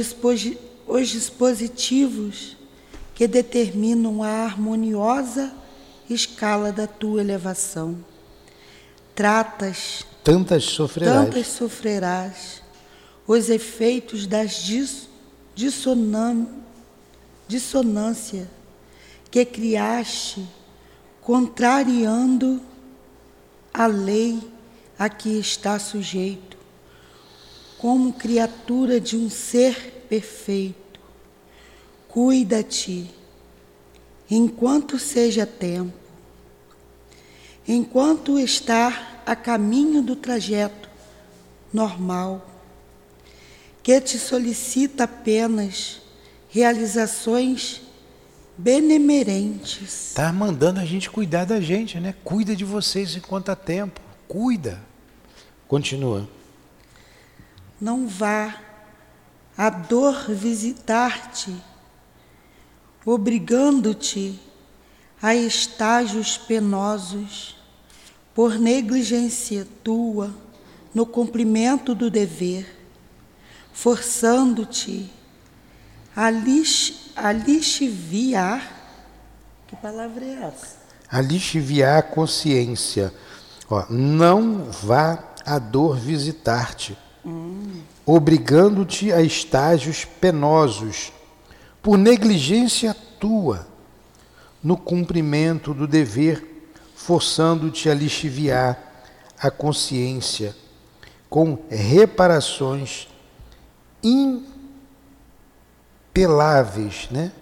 os 0.85 1.09
dispositivos 1.11 2.57
que 3.15 3.29
determinam 3.29 4.21
a 4.25 4.31
harmoniosa 4.31 5.55
escala 6.09 6.73
da 6.73 6.89
tua 6.89 7.21
elevação. 7.21 8.05
Tratas, 9.15 10.05
tantas 10.25 10.65
sofrerás, 10.65 11.25
tantas 11.25 11.47
sofrerás 11.47 12.63
os 13.29 13.49
efeitos 13.49 14.27
das 14.27 14.57
dis, 14.57 15.09
dissonância 17.47 18.51
que 19.31 19.45
criaste 19.45 20.45
contrariando 21.23 22.61
a 23.73 23.87
lei 23.87 24.41
a 24.99 25.09
que 25.09 25.39
está 25.39 25.79
sujeito, 25.79 26.57
como 27.79 28.13
criatura 28.13 29.01
de 29.01 29.17
um 29.17 29.31
ser 29.31 30.05
perfeito. 30.09 31.01
Cuida-te, 32.09 33.11
enquanto 34.31 34.99
seja 34.99 35.47
tempo, 35.47 35.97
enquanto 37.67 38.39
está 38.39 39.23
a 39.25 39.37
caminho 39.37 40.03
do 40.03 40.17
trajeto 40.17 40.91
normal, 41.73 42.47
que 43.83 44.01
te 44.01 44.19
solicita 44.19 45.05
apenas 45.05 46.03
realizações 46.49 47.81
benemerentes. 48.61 50.09
Está 50.09 50.33
mandando 50.33 50.81
a 50.81 50.85
gente 50.85 51.11
cuidar 51.11 51.45
da 51.45 51.61
gente, 51.61 51.99
né? 51.99 52.15
Cuida 52.23 52.55
de 52.55 52.65
vocês 52.65 53.17
enquanto 53.17 53.49
há 53.49 53.57
tempo. 53.57 54.01
Cuida. 54.29 54.81
Continua. 55.67 56.29
Não 57.81 58.07
vá 58.07 58.61
a 59.57 59.71
dor 59.71 60.31
visitar-te, 60.31 61.55
obrigando-te 63.05 64.39
a 65.21 65.35
estágios 65.35 66.37
penosos 66.37 67.57
por 68.35 68.59
negligência 68.59 69.67
tua 69.85 70.35
no 70.95 71.07
cumprimento 71.07 71.95
do 71.95 72.11
dever, 72.11 72.67
forçando-te 73.73 75.11
a 76.21 76.29
lix 76.29 77.13
aliviar. 77.17 78.63
Que 79.67 79.75
palavra 79.77 80.23
é 80.23 80.43
essa? 80.43 80.77
Aliviar 81.11 81.99
a 81.99 82.03
consciência. 82.03 83.11
Ó, 83.71 83.87
não 83.89 84.71
vá 84.71 85.19
a 85.47 85.59
dor 85.59 85.97
visitar-te, 85.97 86.99
hum. 87.25 87.81
obrigando-te 88.05 89.11
a 89.11 89.23
estágios 89.23 90.05
penosos, 90.05 91.11
por 91.81 91.97
negligência 91.97 92.95
tua, 93.19 93.67
no 94.63 94.77
cumprimento 94.77 95.73
do 95.73 95.87
dever, 95.87 96.69
forçando-te 96.95 97.89
a 97.89 97.95
lixiviar 97.95 98.79
a 99.39 99.51
consciência 99.51 100.55
com 101.31 101.59
reparações 101.71 103.09
in 104.03 104.50
inapeláveis, 106.15 107.09
né? 107.11 107.33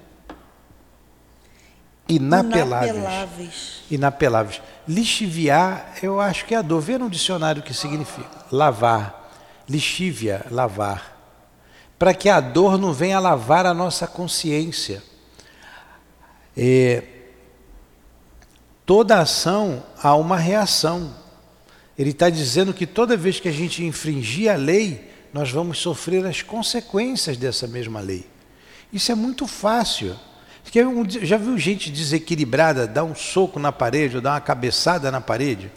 Inapeláveis. 2.08 2.90
Inapeláveis. 2.90 3.82
Inapeláveis. 3.90 4.62
Lixiviar, 4.86 5.94
eu 6.02 6.20
acho 6.20 6.46
que 6.46 6.54
é 6.54 6.58
a 6.58 6.62
dor. 6.62 6.80
Vê 6.80 6.96
no 6.96 7.10
dicionário 7.10 7.60
o 7.60 7.64
que 7.64 7.74
significa. 7.74 8.46
Lavar. 8.50 9.30
Lixívia, 9.68 10.46
lavar. 10.50 11.16
Para 11.98 12.14
que 12.14 12.28
a 12.30 12.40
dor 12.40 12.78
não 12.78 12.92
venha 12.92 13.18
lavar 13.18 13.66
a 13.66 13.74
nossa 13.74 14.06
consciência. 14.06 15.02
É, 16.56 17.02
toda 18.86 19.20
ação 19.20 19.82
há 20.02 20.14
uma 20.16 20.38
reação. 20.38 21.14
Ele 21.98 22.10
está 22.10 22.30
dizendo 22.30 22.72
que 22.72 22.86
toda 22.86 23.16
vez 23.16 23.40
que 23.40 23.48
a 23.48 23.52
gente 23.52 23.84
infringir 23.84 24.50
a 24.50 24.56
lei, 24.56 25.12
nós 25.34 25.50
vamos 25.50 25.78
sofrer 25.78 26.24
as 26.24 26.40
consequências 26.40 27.36
dessa 27.36 27.66
mesma 27.66 28.00
lei. 28.00 28.24
Isso 28.92 29.12
é 29.12 29.14
muito 29.14 29.46
fácil. 29.46 30.16
Já 31.22 31.36
viu 31.36 31.56
gente 31.58 31.90
desequilibrada 31.90 32.86
dar 32.86 33.04
um 33.04 33.14
soco 33.14 33.58
na 33.58 33.72
parede 33.72 34.16
ou 34.16 34.22
dar 34.22 34.32
uma 34.32 34.40
cabeçada 34.40 35.10
na 35.10 35.20
parede? 35.20 35.70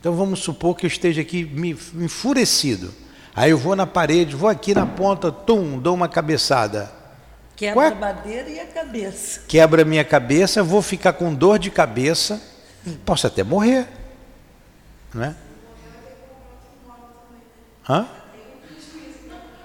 Então 0.00 0.14
vamos 0.14 0.40
supor 0.40 0.76
que 0.76 0.86
eu 0.86 0.88
esteja 0.88 1.20
aqui 1.20 1.50
enfurecido. 1.94 2.92
Aí 3.34 3.50
eu 3.50 3.58
vou 3.58 3.76
na 3.76 3.86
parede, 3.86 4.34
vou 4.36 4.48
aqui 4.48 4.74
na 4.74 4.86
ponta, 4.86 5.30
tum, 5.30 5.78
dou 5.78 5.94
uma 5.94 6.08
cabeçada. 6.08 6.92
Quebra 7.56 7.88
a 7.88 7.94
madeira 7.94 8.48
e 8.48 8.58
a 8.58 8.66
cabeça. 8.66 9.42
Quebra 9.46 9.82
a 9.82 9.84
minha 9.84 10.04
cabeça, 10.04 10.62
vou 10.62 10.82
ficar 10.82 11.12
com 11.12 11.32
dor 11.32 11.58
de 11.58 11.70
cabeça, 11.70 12.42
posso 13.04 13.26
até 13.26 13.42
morrer. 13.42 13.86
Não 15.14 15.24
é? 15.24 15.34
Hã? 17.88 18.06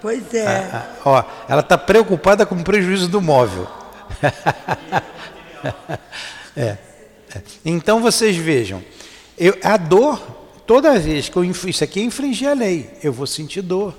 Pois 0.07 0.33
é. 0.33 0.47
Ah, 0.47 0.69
ah, 0.73 0.95
ó, 1.03 1.21
ela 1.49 1.59
está 1.59 1.77
preocupada 1.77 2.45
com 2.45 2.55
o 2.55 2.63
prejuízo 2.63 3.09
do 3.09 3.19
móvel. 3.19 3.67
é, 6.55 6.61
é. 6.61 6.77
Então 7.65 8.01
vocês 8.01 8.37
vejam, 8.37 8.81
eu, 9.37 9.57
a 9.61 9.75
dor, 9.75 10.17
toda 10.65 10.97
vez 10.97 11.27
que 11.27 11.35
eu 11.35 11.43
isso 11.43 11.83
aqui 11.83 11.99
é 11.99 12.03
infringir 12.03 12.47
a 12.47 12.53
lei, 12.53 12.89
eu 13.03 13.11
vou 13.11 13.27
sentir 13.27 13.61
dor. 13.61 13.93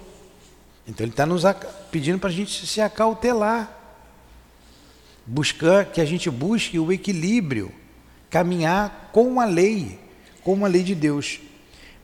Então 0.88 1.04
ele 1.04 1.12
está 1.12 1.26
nos 1.26 1.42
pedindo 1.90 2.18
para 2.18 2.30
a 2.30 2.32
gente 2.32 2.66
se 2.66 2.80
acautelar, 2.80 3.70
buscar 5.26 5.84
que 5.84 6.00
a 6.00 6.06
gente 6.06 6.30
busque 6.30 6.78
o 6.78 6.90
equilíbrio, 6.90 7.70
caminhar 8.30 9.10
com 9.12 9.38
a 9.38 9.44
lei, 9.44 10.00
com 10.42 10.64
a 10.64 10.68
lei 10.68 10.82
de 10.82 10.94
Deus, 10.94 11.38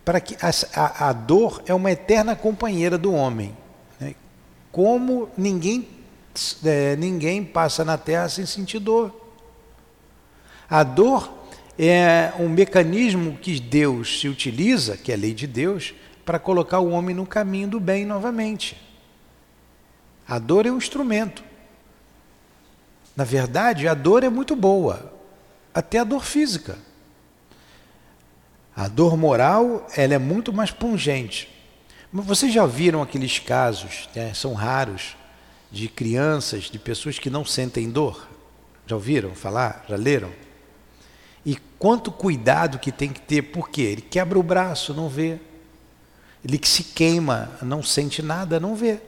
para 0.05 0.21
que 0.21 0.37
a, 0.43 0.51
a, 0.79 1.09
a 1.09 1.13
dor 1.15 1.63
é 1.65 1.73
uma 1.73 1.91
eterna 1.91 2.37
companheira 2.37 2.99
do 2.99 3.11
homem 3.11 3.64
como 4.75 5.29
ninguém, 5.39 5.87
é, 6.65 6.97
ninguém 6.97 7.45
passa 7.45 7.85
na 7.85 7.97
Terra 7.97 8.29
sem 8.29 8.45
sentir 8.45 8.81
dor. 8.81 9.15
A 10.69 10.83
dor 10.83 11.33
é 11.79 12.33
um 12.41 12.49
mecanismo 12.49 13.39
que 13.41 13.61
Deus 13.61 14.19
se 14.19 14.27
utiliza, 14.27 14.97
que 14.97 15.13
é 15.13 15.15
a 15.15 15.19
lei 15.19 15.33
de 15.33 15.47
Deus, 15.47 15.95
para 16.25 16.41
colocar 16.41 16.81
o 16.81 16.91
homem 16.91 17.15
no 17.15 17.25
caminho 17.25 17.69
do 17.69 17.79
bem 17.79 18.05
novamente. 18.05 18.77
A 20.27 20.41
dor 20.41 20.67
é 20.67 20.73
um 20.73 20.79
instrumento. 20.79 21.45
Na 23.15 23.23
verdade, 23.23 23.87
a 23.87 23.95
dor 23.95 24.25
é 24.25 24.29
muito 24.29 24.57
boa, 24.57 25.15
até 25.73 26.01
a 26.01 26.05
dor 26.05 26.25
física. 26.25 26.77
A 28.75 28.89
dor 28.89 29.17
moral 29.17 29.87
ela 29.97 30.15
é 30.15 30.19
muito 30.19 30.53
mais 30.53 30.73
pungente. 30.73 31.54
Vocês 32.23 32.53
já 32.53 32.65
viram 32.65 33.03
aqueles 33.03 33.41
casos, 33.41 34.09
né, 34.15 34.33
são 34.35 34.55
raros, 34.55 35.17
de 35.69 35.89
crianças, 35.89 36.71
de 36.71 36.79
pessoas 36.79 37.19
que 37.19 37.29
não 37.29 37.45
sentem 37.45 37.91
dor? 37.91 38.29
Já 38.87 38.95
ouviram 38.95 39.35
falar? 39.35 39.85
Já 39.89 39.97
leram? 39.97 40.31
E 41.45 41.57
quanto 41.77 42.13
cuidado 42.13 42.79
que 42.79 42.93
tem 42.93 43.09
que 43.09 43.21
ter, 43.21 43.43
porque 43.43 43.83
ele 43.83 44.01
quebra 44.01 44.39
o 44.39 44.45
braço, 44.45 44.95
não 44.95 45.09
vê. 45.09 45.41
Ele 46.45 46.57
que 46.57 46.69
se 46.69 46.85
queima, 46.85 47.51
não 47.61 47.83
sente 47.83 48.23
nada, 48.23 48.61
não 48.61 48.77
vê. 48.77 49.01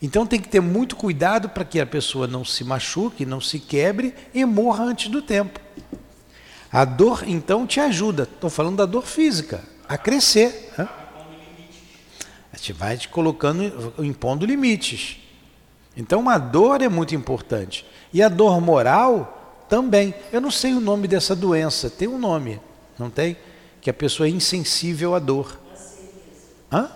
Então 0.00 0.26
tem 0.26 0.40
que 0.40 0.48
ter 0.48 0.60
muito 0.60 0.96
cuidado 0.96 1.50
para 1.50 1.66
que 1.66 1.78
a 1.78 1.84
pessoa 1.84 2.26
não 2.26 2.46
se 2.46 2.64
machuque, 2.64 3.26
não 3.26 3.42
se 3.42 3.58
quebre 3.58 4.14
e 4.32 4.42
morra 4.46 4.84
antes 4.84 5.10
do 5.10 5.20
tempo. 5.20 5.60
A 6.72 6.86
dor, 6.86 7.24
então, 7.26 7.66
te 7.66 7.78
ajuda. 7.78 8.22
Estou 8.22 8.48
falando 8.48 8.78
da 8.78 8.86
dor 8.86 9.04
física, 9.04 9.62
a 9.86 9.98
crescer. 9.98 10.72
Né? 10.78 10.88
Gente 12.62 12.74
vai 12.74 12.96
te 12.96 13.08
colocando, 13.08 13.92
impondo 13.98 14.46
limites. 14.46 15.16
Então, 15.96 16.28
a 16.28 16.38
dor 16.38 16.80
é 16.80 16.88
muito 16.88 17.12
importante. 17.12 17.84
E 18.12 18.22
a 18.22 18.28
dor 18.28 18.60
moral 18.60 19.64
também. 19.68 20.14
Eu 20.32 20.40
não 20.40 20.48
sei 20.52 20.72
o 20.72 20.80
nome 20.80 21.08
dessa 21.08 21.34
doença, 21.34 21.90
tem 21.90 22.06
um 22.06 22.18
nome, 22.18 22.60
não 22.96 23.10
tem? 23.10 23.36
Que 23.80 23.90
a 23.90 23.92
pessoa 23.92 24.28
é 24.28 24.30
insensível 24.30 25.12
à 25.12 25.18
dor. 25.18 25.58
Hã? 26.70 26.88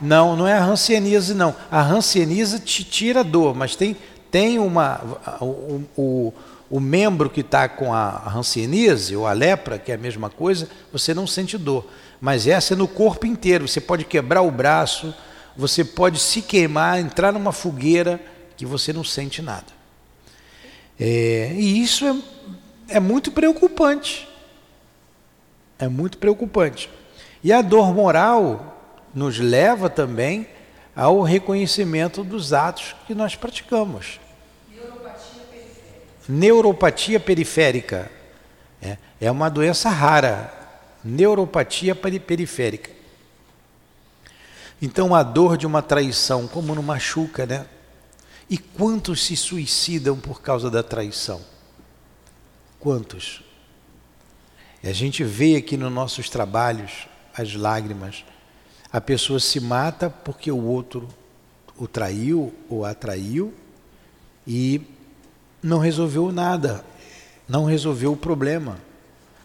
Não, 0.00 0.36
não 0.36 0.46
é 0.46 0.52
a 0.52 0.64
hanseníase, 0.64 1.34
não. 1.34 1.52
A 1.72 1.82
hanseníase 1.82 2.60
te 2.60 2.84
tira 2.84 3.18
a 3.18 3.24
dor, 3.24 3.52
mas 3.52 3.74
tem, 3.74 3.96
tem 4.30 4.60
uma. 4.60 5.00
O, 5.40 5.82
o, 5.96 6.34
o 6.70 6.78
membro 6.78 7.28
que 7.28 7.40
está 7.40 7.68
com 7.68 7.92
a 7.92 8.32
hanseníase 8.32 9.16
ou 9.16 9.26
a 9.26 9.32
lepra, 9.32 9.76
que 9.76 9.90
é 9.90 9.96
a 9.96 9.98
mesma 9.98 10.30
coisa, 10.30 10.68
você 10.92 11.12
não 11.12 11.26
sente 11.26 11.58
dor. 11.58 11.84
Mas 12.20 12.46
essa 12.46 12.74
é 12.74 12.76
no 12.76 12.86
corpo 12.86 13.26
inteiro. 13.26 13.66
Você 13.66 13.80
pode 13.80 14.04
quebrar 14.04 14.42
o 14.42 14.50
braço, 14.52 15.12
você 15.56 15.84
pode 15.84 16.20
se 16.20 16.40
queimar, 16.42 17.00
entrar 17.00 17.32
numa 17.32 17.50
fogueira 17.50 18.20
que 18.56 18.64
você 18.64 18.92
não 18.92 19.02
sente 19.02 19.42
nada. 19.42 19.66
É, 20.98 21.52
e 21.56 21.82
isso 21.82 22.06
é, 22.06 22.96
é 22.96 23.00
muito 23.00 23.32
preocupante. 23.32 24.28
É 25.76 25.88
muito 25.88 26.18
preocupante. 26.18 26.88
E 27.42 27.52
a 27.52 27.62
dor 27.62 27.92
moral 27.92 28.80
nos 29.12 29.40
leva 29.40 29.90
também 29.90 30.46
ao 30.94 31.22
reconhecimento 31.22 32.22
dos 32.22 32.52
atos 32.52 32.94
que 33.06 33.14
nós 33.14 33.34
praticamos. 33.34 34.20
Neuropatia 36.30 37.18
periférica. 37.18 38.10
É, 38.80 38.96
é 39.20 39.30
uma 39.30 39.48
doença 39.48 39.90
rara. 39.90 40.52
Neuropatia 41.02 41.94
periférica. 41.94 42.90
Então 44.80 45.14
a 45.14 45.22
dor 45.22 45.56
de 45.56 45.66
uma 45.66 45.82
traição, 45.82 46.46
como 46.46 46.74
não 46.74 46.82
machuca, 46.82 47.44
né? 47.44 47.66
E 48.48 48.56
quantos 48.56 49.24
se 49.24 49.36
suicidam 49.36 50.18
por 50.18 50.40
causa 50.40 50.70
da 50.70 50.82
traição? 50.82 51.40
Quantos? 52.78 53.42
E 54.82 54.88
a 54.88 54.92
gente 54.92 55.22
vê 55.24 55.56
aqui 55.56 55.76
nos 55.76 55.92
nossos 55.92 56.30
trabalhos 56.30 57.08
as 57.36 57.54
lágrimas. 57.54 58.24
A 58.92 59.00
pessoa 59.00 59.40
se 59.40 59.60
mata 59.60 60.08
porque 60.08 60.50
o 60.50 60.62
outro 60.64 61.08
o 61.76 61.88
traiu 61.88 62.54
ou 62.68 62.84
a 62.84 62.94
traiu 62.94 63.54
e 64.46 64.80
não 65.62 65.78
resolveu 65.78 66.32
nada, 66.32 66.84
não 67.48 67.64
resolveu 67.64 68.12
o 68.12 68.16
problema. 68.16 68.78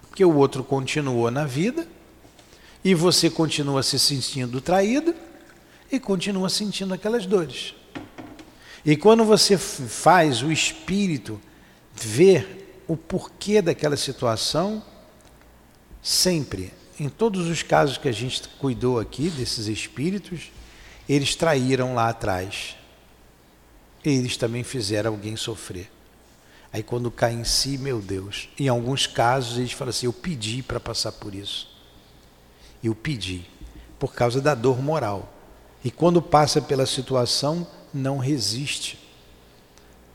Porque 0.08 0.24
o 0.24 0.36
outro 0.36 0.64
continuou 0.64 1.30
na 1.30 1.46
vida 1.46 1.88
e 2.84 2.94
você 2.94 3.30
continua 3.30 3.84
se 3.84 4.00
sentindo 4.00 4.62
traído 4.62 5.14
e 5.92 6.00
continua 6.00 6.50
sentindo 6.50 6.94
aquelas 6.94 7.26
dores. 7.26 7.74
E 8.86 8.96
quando 8.96 9.26
você 9.26 9.58
faz 9.58 10.42
o 10.44 10.52
espírito 10.52 11.42
ver 11.94 12.84
o 12.88 12.96
porquê 12.96 13.62
daquela 13.62 13.98
situação, 13.98 14.84
sempre 16.02 16.72
em 17.00 17.10
todos 17.10 17.48
os 17.48 17.62
casos 17.62 17.98
que 17.98 18.08
a 18.08 18.12
gente 18.12 18.48
cuidou 18.60 19.00
aqui 19.00 19.30
desses 19.30 19.68
espíritos, 19.68 20.52
eles 21.10 21.36
traíram 21.36 21.94
lá 21.94 22.10
atrás. 22.10 22.78
Eles 24.04 24.38
também 24.38 24.64
fizeram 24.64 25.12
alguém 25.12 25.36
sofrer. 25.36 25.90
Aí 26.76 26.84
quando 26.84 27.10
cai 27.10 27.32
em 27.32 27.46
si, 27.46 27.78
meu 27.78 28.02
Deus, 28.02 28.50
em 28.60 28.68
alguns 28.68 29.08
casos 29.08 29.60
eles 29.60 29.72
falam 29.72 29.92
assim: 29.92 30.08
eu 30.08 30.12
pedi 30.12 30.62
para 30.62 30.78
passar 30.78 31.14
por 31.14 31.34
isso. 31.34 31.70
Eu 32.84 32.94
pedi, 32.94 33.46
por 33.98 34.14
causa 34.14 34.42
da 34.42 34.54
dor 34.54 34.84
moral. 34.84 35.34
E 35.86 35.90
quando 35.90 36.22
passa 36.22 36.62
pela 36.62 36.86
situação, 36.86 37.66
não 37.94 38.18
resiste. 38.18 39.00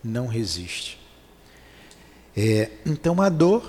Não 0.04 0.26
resiste. 0.26 1.00
É, 2.36 2.72
então 2.84 3.22
a 3.22 3.30
dor 3.30 3.64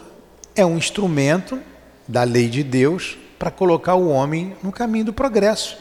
é 0.54 0.66
um 0.66 0.78
instrumento 0.78 1.62
da 2.06 2.24
lei 2.24 2.50
de 2.50 2.62
Deus 2.62 3.18
para 3.40 3.50
colocar 3.50 3.96
o 3.96 4.10
homem 4.10 4.54
no 4.62 4.70
caminho 4.70 5.06
do 5.06 5.14
progresso. 5.14 5.78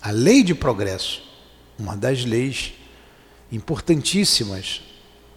A 0.00 0.12
lei 0.12 0.44
de 0.44 0.54
progresso, 0.54 1.20
uma 1.76 1.96
das 1.96 2.24
leis 2.24 2.74
importantíssimas 3.50 4.85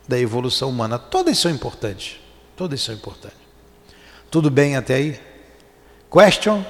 da 0.09 0.19
evolução 0.19 0.69
humana. 0.69 0.99
Todas 0.99 1.37
são 1.37 1.49
importantes. 1.49 2.19
Todas 2.57 2.81
são 2.81 2.93
importantes. 2.93 3.39
Tudo 4.29 4.51
bem 4.51 4.75
até 4.75 4.95
aí? 4.95 5.19
Question? 6.11 6.65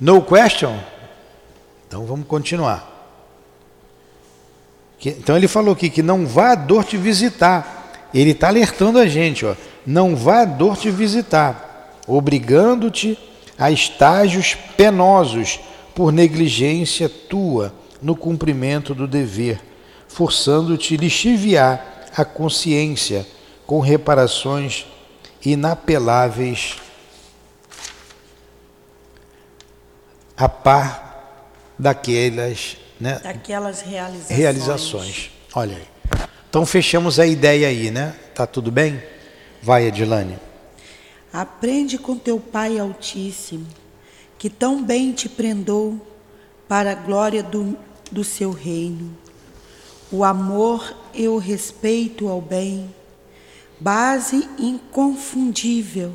No 0.00 0.22
question? 0.22 0.78
Então 1.86 2.06
vamos 2.06 2.26
continuar. 2.26 2.88
Então 5.04 5.36
ele 5.36 5.48
falou 5.48 5.74
aqui 5.74 5.90
que 5.90 6.02
não 6.02 6.26
vá 6.26 6.52
a 6.52 6.54
dor 6.54 6.84
te 6.84 6.96
visitar. 6.96 8.08
Ele 8.14 8.30
está 8.30 8.48
alertando 8.48 8.98
a 8.98 9.06
gente, 9.06 9.44
ó 9.44 9.54
não 9.86 10.14
vá 10.14 10.42
a 10.42 10.44
dor 10.44 10.76
te 10.76 10.90
visitar, 10.90 11.98
obrigando-te 12.06 13.18
a 13.58 13.70
estágios 13.70 14.54
penosos 14.76 15.60
por 15.94 16.12
negligência 16.12 17.08
tua 17.08 17.74
no 18.00 18.16
cumprimento 18.16 18.94
do 18.94 19.06
dever, 19.06 19.60
forçando-te 20.10 20.96
lixiviar 20.96 22.08
a 22.16 22.24
consciência 22.24 23.24
com 23.64 23.78
reparações 23.78 24.84
inapeláveis 25.44 26.78
a 30.36 30.48
par 30.48 31.54
daquelas, 31.78 32.76
né, 32.98 33.20
daquelas 33.22 33.82
realizações. 33.82 34.36
realizações. 34.36 35.30
Olha 35.54 35.76
aí. 35.76 35.88
Então 36.48 36.66
fechamos 36.66 37.20
a 37.20 37.26
ideia 37.26 37.68
aí, 37.68 37.92
né? 37.92 38.16
Tá 38.34 38.46
tudo 38.46 38.72
bem? 38.72 39.00
Vai, 39.62 39.86
Edilane. 39.86 40.36
Aprende 41.32 41.96
com 41.96 42.18
teu 42.18 42.40
Pai 42.40 42.80
Altíssimo, 42.80 43.66
que 44.36 44.50
tão 44.50 44.82
bem 44.82 45.12
te 45.12 45.28
prendou 45.28 46.04
para 46.66 46.90
a 46.90 46.94
glória 46.94 47.44
do, 47.44 47.78
do 48.10 48.24
seu 48.24 48.50
reino. 48.50 49.16
O 50.12 50.24
amor 50.24 50.96
e 51.14 51.28
o 51.28 51.38
respeito 51.38 52.28
ao 52.28 52.40
bem, 52.40 52.92
base 53.78 54.48
inconfundível 54.58 56.12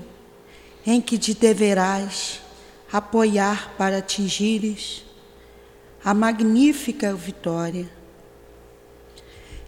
em 0.86 1.00
que 1.02 1.18
te 1.18 1.34
deverás 1.34 2.42
apoiar 2.92 3.74
para 3.78 4.00
atingires 4.00 5.06
a 6.04 6.14
magnífica 6.14 7.14
vitória, 7.14 7.90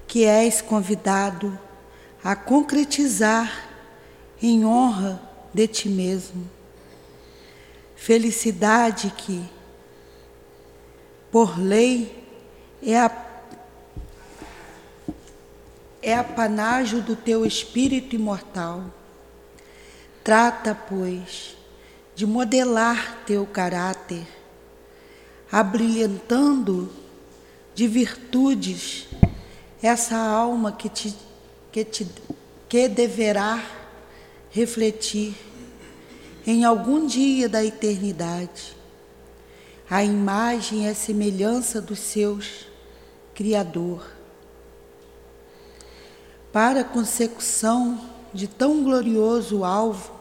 que 0.05 0.25
és 0.25 0.61
convidado 0.61 1.57
a 2.23 2.36
concretizar 2.36 3.69
em 4.41 4.65
honra 4.65 5.21
de 5.53 5.67
ti 5.67 5.89
mesmo. 5.89 6.47
Felicidade 7.95 9.11
que, 9.17 9.43
por 11.32 11.57
lei, 11.57 12.23
é 12.84 12.99
a 12.99 13.09
é 16.08 16.16
apanágio 16.16 17.01
do 17.01 17.18
teu 17.18 17.45
espírito 17.45 18.16
imortal. 18.16 18.86
Trata, 20.24 20.74
pois, 20.74 21.58
de 22.16 22.26
modelar 22.26 23.24
teu 23.26 23.45
caráter, 23.45 24.26
abrilhantando 25.51 26.89
de 27.76 27.89
virtudes 27.89 29.10
essa 29.84 30.16
alma 30.16 30.72
que 30.72 30.88
te, 30.88 31.14
que 31.74 31.84
te 31.84 32.08
que 32.70 32.88
deverá 32.88 33.62
refletir 34.49 35.36
em 36.45 36.64
algum 36.64 37.05
dia 37.05 37.49
da 37.49 37.64
eternidade 37.64 38.78
a 39.89 40.03
imagem 40.05 40.86
e 40.86 40.89
a 40.89 40.95
semelhança 40.95 41.82
dos 41.82 41.99
seus 41.99 42.66
Criador. 43.34 44.16
Para 46.58 46.82
a 46.82 46.84
consecução 46.84 48.01
de 48.34 48.47
tão 48.47 48.84
glorioso 48.84 49.64
alvo, 49.64 50.12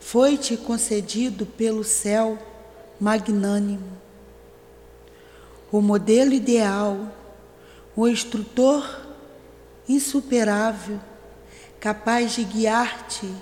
foi-te 0.00 0.56
concedido 0.56 1.46
pelo 1.46 1.84
céu 1.84 2.36
magnânimo. 2.98 3.96
O 5.70 5.80
modelo 5.80 6.32
ideal, 6.32 6.98
o 7.94 8.08
instrutor 8.08 9.06
insuperável, 9.88 10.98
capaz 11.78 12.32
de 12.32 12.42
guiar-te 12.42 13.32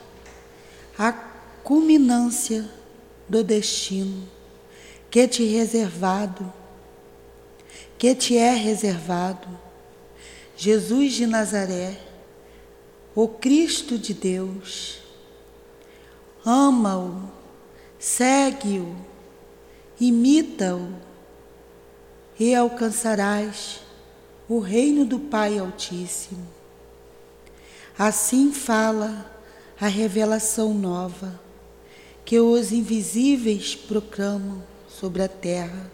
à 0.99 1.13
culminância 1.65 2.69
do 3.27 3.43
destino 3.43 4.29
que 5.11 5.27
te 5.27 5.45
reservado, 5.45 6.53
que 7.97 8.15
te 8.15 8.37
é 8.37 8.53
reservado. 8.53 9.49
Jesus 10.55 11.15
de 11.15 11.27
Nazaré, 11.27 12.10
o 13.15 13.27
Cristo 13.27 13.99
de 13.99 14.15
Deus, 14.15 14.99
ama-o, 16.45 17.29
segue-o, 17.99 18.97
imita-o 20.01 20.95
e 22.39 22.55
alcançarás 22.55 23.81
o 24.49 24.59
reino 24.59 25.05
do 25.05 25.19
Pai 25.19 25.59
Altíssimo. 25.59 26.47
Assim 27.99 28.53
fala 28.53 29.31
a 29.79 29.87
revelação 29.87 30.73
nova 30.73 31.39
que 32.25 32.39
os 32.39 32.73
invisíveis 32.73 33.75
proclamam 33.75 34.63
sobre 34.89 35.23
a 35.23 35.29
terra. 35.29 35.91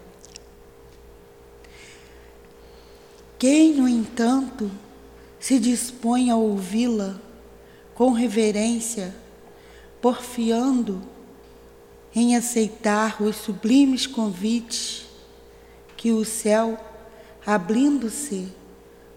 Quem, 3.39 3.73
no 3.73 3.87
entanto, 3.87 4.71
se 5.39 5.59
dispõe 5.59 6.29
a 6.29 6.35
ouvi-la 6.35 7.19
com 7.95 8.11
reverência, 8.11 9.13
porfiando 10.01 11.01
em 12.15 12.35
aceitar 12.35 13.21
os 13.21 13.35
sublimes 13.35 14.07
convites 14.07 15.05
que 15.95 16.11
o 16.11 16.23
céu, 16.23 16.77
abrindo-se 17.45 18.47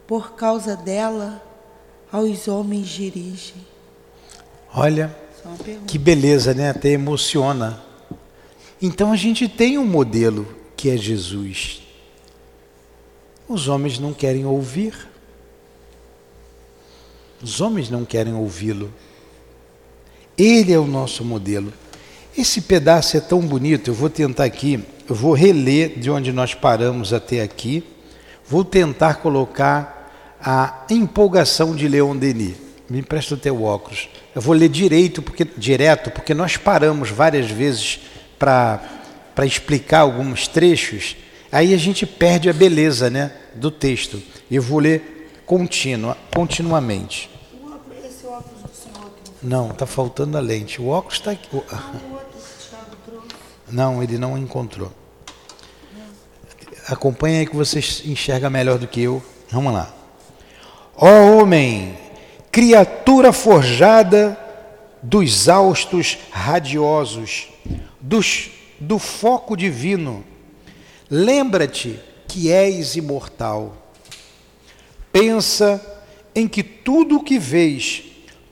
por 0.06 0.32
causa 0.32 0.76
dela, 0.76 1.42
aos 2.10 2.48
homens 2.48 2.88
dirige. 2.88 3.54
Olha, 4.74 5.14
que 5.86 5.98
beleza, 5.98 6.54
né? 6.54 6.70
Até 6.70 6.90
emociona. 6.90 7.82
Então 8.80 9.12
a 9.12 9.16
gente 9.16 9.48
tem 9.48 9.78
um 9.78 9.86
modelo 9.86 10.46
que 10.76 10.90
é 10.90 10.96
Jesus. 10.96 11.82
Os 13.48 13.68
homens 13.68 13.98
não 13.98 14.12
querem 14.14 14.46
ouvir. 14.46 15.09
Os 17.42 17.60
homens 17.60 17.88
não 17.88 18.04
querem 18.04 18.34
ouvi-lo. 18.34 18.92
Ele 20.36 20.72
é 20.72 20.78
o 20.78 20.86
nosso 20.86 21.24
modelo. 21.24 21.72
Esse 22.36 22.62
pedaço 22.62 23.16
é 23.16 23.20
tão 23.20 23.40
bonito, 23.40 23.88
eu 23.90 23.94
vou 23.94 24.08
tentar 24.08 24.44
aqui, 24.44 24.82
eu 25.08 25.14
vou 25.14 25.32
reler 25.32 25.98
de 25.98 26.10
onde 26.10 26.32
nós 26.32 26.54
paramos 26.54 27.12
até 27.12 27.42
aqui, 27.42 27.82
vou 28.46 28.64
tentar 28.64 29.14
colocar 29.14 30.38
a 30.40 30.86
empolgação 30.88 31.74
de 31.74 31.88
Leon 31.88 32.16
Denis. 32.16 32.54
Me 32.88 33.00
empresta 33.00 33.34
o 33.34 33.38
teu 33.38 33.62
óculos. 33.62 34.08
Eu 34.34 34.40
vou 34.40 34.54
ler 34.54 34.68
direito, 34.68 35.22
porque, 35.22 35.44
direto, 35.44 36.10
porque 36.10 36.34
nós 36.34 36.56
paramos 36.56 37.10
várias 37.10 37.50
vezes 37.50 38.00
para 38.38 38.80
explicar 39.44 40.00
alguns 40.00 40.48
trechos, 40.48 41.16
aí 41.52 41.74
a 41.74 41.76
gente 41.76 42.06
perde 42.06 42.48
a 42.48 42.52
beleza 42.52 43.10
né, 43.10 43.32
do 43.54 43.70
texto. 43.70 44.20
Eu 44.50 44.62
vou 44.62 44.78
ler 44.78 45.19
contínua, 45.50 46.16
continuamente. 46.32 47.28
Esse 48.04 48.24
óculos 48.24 48.62
do 48.62 48.68
senhor 48.68 49.10
Não, 49.42 49.72
está 49.72 49.84
faltando 49.84 50.38
a 50.38 50.40
lente. 50.40 50.80
O 50.80 50.86
óculos 50.86 51.18
está 51.18 51.32
aqui. 51.32 51.48
Não, 53.68 54.00
ele 54.00 54.16
não 54.16 54.38
encontrou. 54.38 54.92
Acompanha 56.86 57.40
aí 57.40 57.46
que 57.46 57.56
você 57.56 57.80
enxerga 58.08 58.48
melhor 58.48 58.78
do 58.78 58.86
que 58.86 59.00
eu. 59.00 59.20
Vamos 59.50 59.72
lá. 59.72 59.92
Ó 60.96 61.08
oh, 61.08 61.38
homem, 61.38 61.98
criatura 62.52 63.32
forjada 63.32 64.38
dos 65.02 65.48
austos 65.48 66.16
radiosos, 66.30 67.48
dos, 68.00 68.52
do 68.78 69.00
foco 69.00 69.56
divino, 69.56 70.24
lembra-te 71.10 71.98
que 72.28 72.52
és 72.52 72.94
imortal. 72.94 73.79
Pensa 75.12 75.80
em 76.34 76.46
que 76.46 76.62
tudo 76.62 77.16
o 77.16 77.22
que 77.22 77.38
vês, 77.38 78.02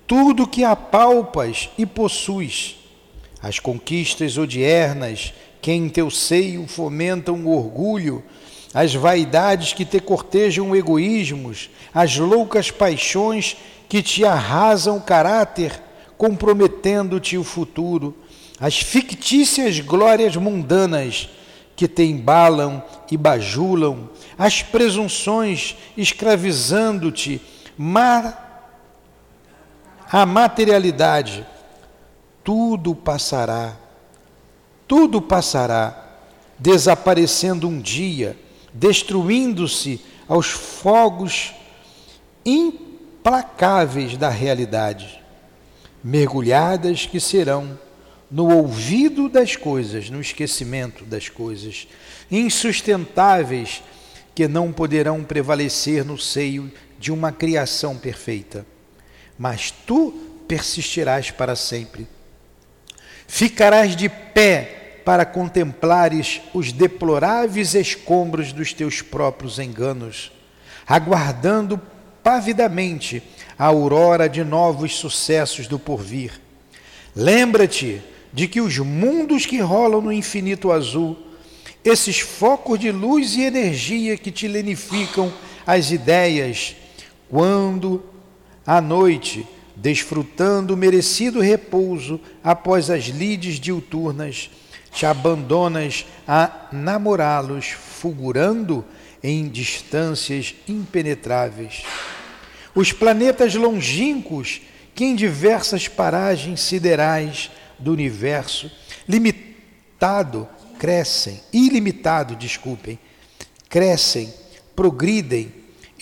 tudo 0.07 0.45
o 0.45 0.49
que 0.49 0.65
apalpas 0.65 1.71
e 1.79 1.87
possuis, 1.87 2.77
as 3.43 3.59
conquistas 3.59 4.37
odiernas 4.37 5.33
que 5.61 5.73
em 5.73 5.89
teu 5.89 6.11
seio 6.11 6.67
fomentam 6.67 7.45
o 7.45 7.57
orgulho, 7.57 8.23
as 8.75 8.95
vaidades 8.95 9.73
que 9.73 9.85
te 9.85 10.01
cortejam 10.01 10.75
egoísmos, 10.75 11.71
as 11.95 12.17
loucas 12.17 12.71
paixões 12.71 13.57
que 13.89 14.03
te 14.03 14.25
arrasam 14.25 14.97
o 14.97 15.01
caráter, 15.01 15.83
comprometendo-te 16.17 17.39
o 17.39 17.45
futuro, 17.45 18.17
as 18.61 18.79
fictícias 18.79 19.81
glórias 19.81 20.37
mundanas 20.37 21.29
que 21.79 21.87
te 21.87 22.03
embalam 22.03 22.83
e 23.09 23.17
bajulam, 23.17 24.11
as 24.37 24.65
presunções 24.65 25.77
escravizando-te, 25.97 27.41
a 30.11 30.27
materialidade, 30.27 31.47
tudo 32.43 32.97
passará, 32.97 33.77
tudo 34.89 35.23
passará, 35.23 36.17
desaparecendo 36.59 37.69
um 37.69 37.81
dia, 37.81 38.37
destruindo-se 38.75 40.05
aos 40.27 40.49
fogos 40.49 41.55
implacáveis 42.45 44.17
da 44.17 44.29
realidade, 44.29 45.23
mergulhadas 46.03 47.07
que 47.07 47.21
serão 47.21 47.79
no 48.31 48.55
ouvido 48.55 49.29
das 49.29 49.57
coisas, 49.57 50.11
no 50.11 50.21
esquecimento 50.21 51.05
das 51.05 51.29
coisas, 51.29 51.89
insustentáveis 52.31 53.83
que 54.35 54.47
não 54.47 54.73
poderão 54.73 55.25
prevalecer 55.25 56.05
no 56.05 56.19
seio 56.19 56.71
de 56.99 57.11
uma 57.11 57.33
criação 57.33 57.97
perfeita. 57.97 58.67
Mas 59.39 59.71
tu 59.71 60.13
persistirás 60.47 61.31
para 61.31 61.57
sempre 61.57 62.07
Ficarás 63.29 63.95
de 63.95 64.09
pé 64.09 65.03
para 65.05 65.27
contemplares 65.27 66.41
os 66.55 66.73
deploráveis 66.73 67.75
escombros 67.75 68.55
dos 68.55 68.73
teus 68.73 69.03
próprios 69.03 69.59
enganos, 69.59 70.33
aguardando 70.87 71.81
pavidamente 72.23 73.23
a 73.59 73.67
aurora 73.67 74.29
de 74.29 74.43
novos 74.43 74.97
sucessos 74.97 75.69
do 75.69 75.79
porvir. 75.79 76.41
Lembra-te 77.15 78.03
de 78.33 78.47
que 78.47 78.61
os 78.61 78.79
mundos 78.79 79.47
que 79.47 79.59
rolam 79.61 80.01
no 80.01 80.13
infinito 80.13 80.71
azul, 80.71 81.17
esses 81.85 82.21
focos 82.21 82.79
de 82.79 82.91
luz 82.91 83.37
e 83.37 83.43
energia 83.43 84.17
que 84.17 84.31
te 84.31 84.47
lenificam 84.47 85.33
as 85.67 85.91
ideias, 85.91 86.77
quando 87.29 88.03
à 88.67 88.81
noite 88.81 89.47
desfrutando 89.75 90.75
o 90.75 90.77
merecido 90.77 91.41
repouso 91.41 92.21
após 92.43 92.91
as 92.91 93.05
lides 93.05 93.61
diuturnas, 93.61 94.51
te 94.91 95.07
abandonas 95.07 96.05
a 96.27 96.69
namorá-los, 96.73 97.67
fulgurando 97.67 98.85
em 99.23 99.49
distâncias 99.49 100.55
impenetráveis. 100.69 101.83
Os 102.75 102.93
planetas 102.93 103.55
longínquos 103.55 104.61
que 104.95 105.05
em 105.05 105.15
diversas 105.15 105.87
paragens 105.87 106.61
siderais 106.61 107.51
do 107.79 107.93
universo, 107.93 108.71
limitado, 109.09 110.49
crescem, 110.79 111.41
ilimitado, 111.53 112.37
desculpem, 112.37 112.99
crescem, 113.69 114.33
progridem 114.75 115.53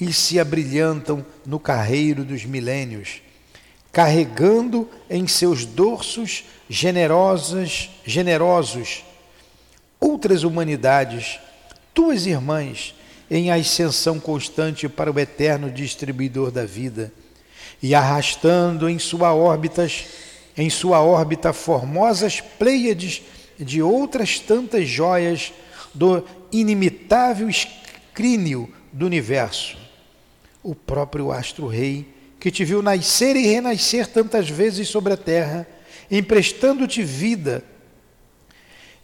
e 0.01 0.13
se 0.13 0.39
abrilhantam 0.39 1.25
no 1.45 1.59
carreiro 1.59 2.25
dos 2.25 2.45
milênios 2.45 3.23
carregando 3.97 4.87
em 5.09 5.27
seus 5.27 5.65
dorsos 5.65 6.45
generosas, 6.69 7.89
generosos 8.05 9.03
outras 9.99 10.43
humanidades, 10.43 11.41
tuas 11.95 12.27
irmãs, 12.27 12.95
em 13.31 13.51
ascensão 13.51 14.21
constante 14.21 14.87
para 14.87 15.11
o 15.11 15.19
eterno 15.19 15.71
distribuidor 15.71 16.51
da 16.51 16.67
vida, 16.67 17.11
e 17.83 17.95
arrastando 17.95 18.87
em 18.87 18.99
sua 18.99 19.33
órbitas, 19.33 20.05
em 20.57 20.71
sua 20.71 21.03
órbita 21.03 21.53
formosas 21.53 22.41
pleiades 22.41 23.23
de 23.59 23.83
outras 23.83 24.39
tantas 24.39 24.89
joias 24.89 25.53
do 25.93 26.25
inimitável 26.51 27.49
escrínio 27.49 28.73
do 28.93 29.07
universo, 29.07 29.77
o 30.63 30.75
próprio 30.75 31.31
astro-rei, 31.31 32.15
que 32.41 32.51
te 32.51 32.65
viu 32.65 32.83
nascer 32.83 33.37
e 33.37 33.47
renascer 33.47 34.07
tantas 34.07 34.49
vezes 34.49 34.89
sobre 34.89 35.13
a 35.13 35.17
terra, 35.17 35.67
emprestando-te 36.11 37.03
vida, 37.03 37.65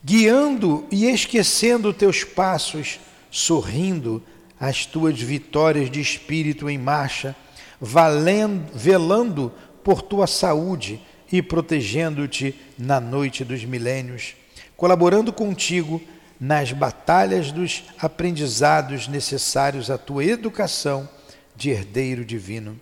guiando 0.05 0.87
e 0.91 1.07
esquecendo 1.07 1.93
teus 1.93 2.25
passos, 2.25 3.01
sorrindo 3.31 4.23
as 4.59 4.87
tuas 4.87 5.21
vitórias 5.21 5.91
de 5.91 6.01
espírito 6.01 6.69
em 6.69 6.79
marcha, 6.79 7.35
valendo, 7.81 8.71
velando 8.75 9.53
por 9.83 10.03
tua 10.03 10.27
saúde 10.27 11.01
e 11.33 11.41
protegendo-te 11.41 12.55
na 12.79 13.01
noite 13.01 13.43
dos 13.43 13.65
milênios, 13.65 14.37
colaborando 14.77 15.33
contigo 15.33 16.01
nas 16.39 16.73
batalhas 16.73 17.51
dos 17.51 17.85
aprendizados 17.99 19.09
necessários 19.09 19.91
à 19.91 19.97
tua 19.97 20.25
educação 20.25 21.09
de 21.57 21.71
herdeiro 21.71 22.25
divino. 22.25 22.79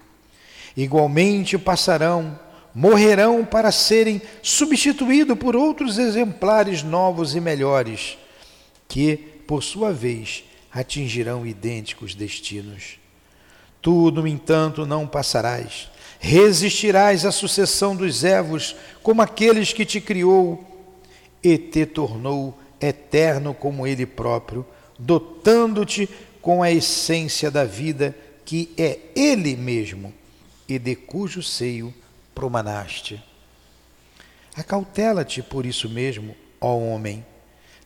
Igualmente 0.77 1.57
passarão, 1.57 2.39
morrerão 2.75 3.45
para 3.45 3.71
serem 3.71 4.21
substituídos 4.43 5.39
por 5.39 5.55
outros 5.55 5.99
exemplares 5.99 6.83
novos 6.83 7.37
e 7.37 7.41
melhores, 7.41 8.19
que, 8.89 9.17
por 9.47 9.63
sua 9.63 9.93
vez, 9.93 10.43
atingirão 10.73 11.47
idênticos 11.47 12.15
destinos. 12.15 12.99
Tu, 13.83 14.11
no 14.11 14.27
entanto, 14.27 14.87
não 14.87 15.07
passarás. 15.07 15.89
Resistirás 16.23 17.25
à 17.25 17.33
sucessão 17.33 17.97
dos 17.97 18.23
Evos, 18.23 18.77
como 19.03 19.23
aqueles 19.23 19.73
que 19.73 19.87
te 19.87 20.03
criou 20.03 20.63
e 21.43 21.57
te 21.57 21.87
tornou 21.87 22.57
eterno 22.79 23.55
como 23.55 23.87
Ele 23.87 24.05
próprio, 24.05 24.65
dotando-te 24.99 26.09
com 26.43 26.63
a 26.63 26.71
essência 26.71 27.51
da 27.51 27.65
vida 27.65 28.15
que 28.45 28.71
é 28.77 28.99
Ele 29.17 29.57
mesmo 29.57 30.13
e 30.69 30.79
de 30.79 30.95
cujo 30.95 31.43
seio 31.43 31.93
promanaste. 32.35 33.23
Acautela-te 34.55 35.43
por 35.43 35.65
isso 35.65 35.89
mesmo, 35.89 36.37
ó 36.61 36.77
homem, 36.77 37.25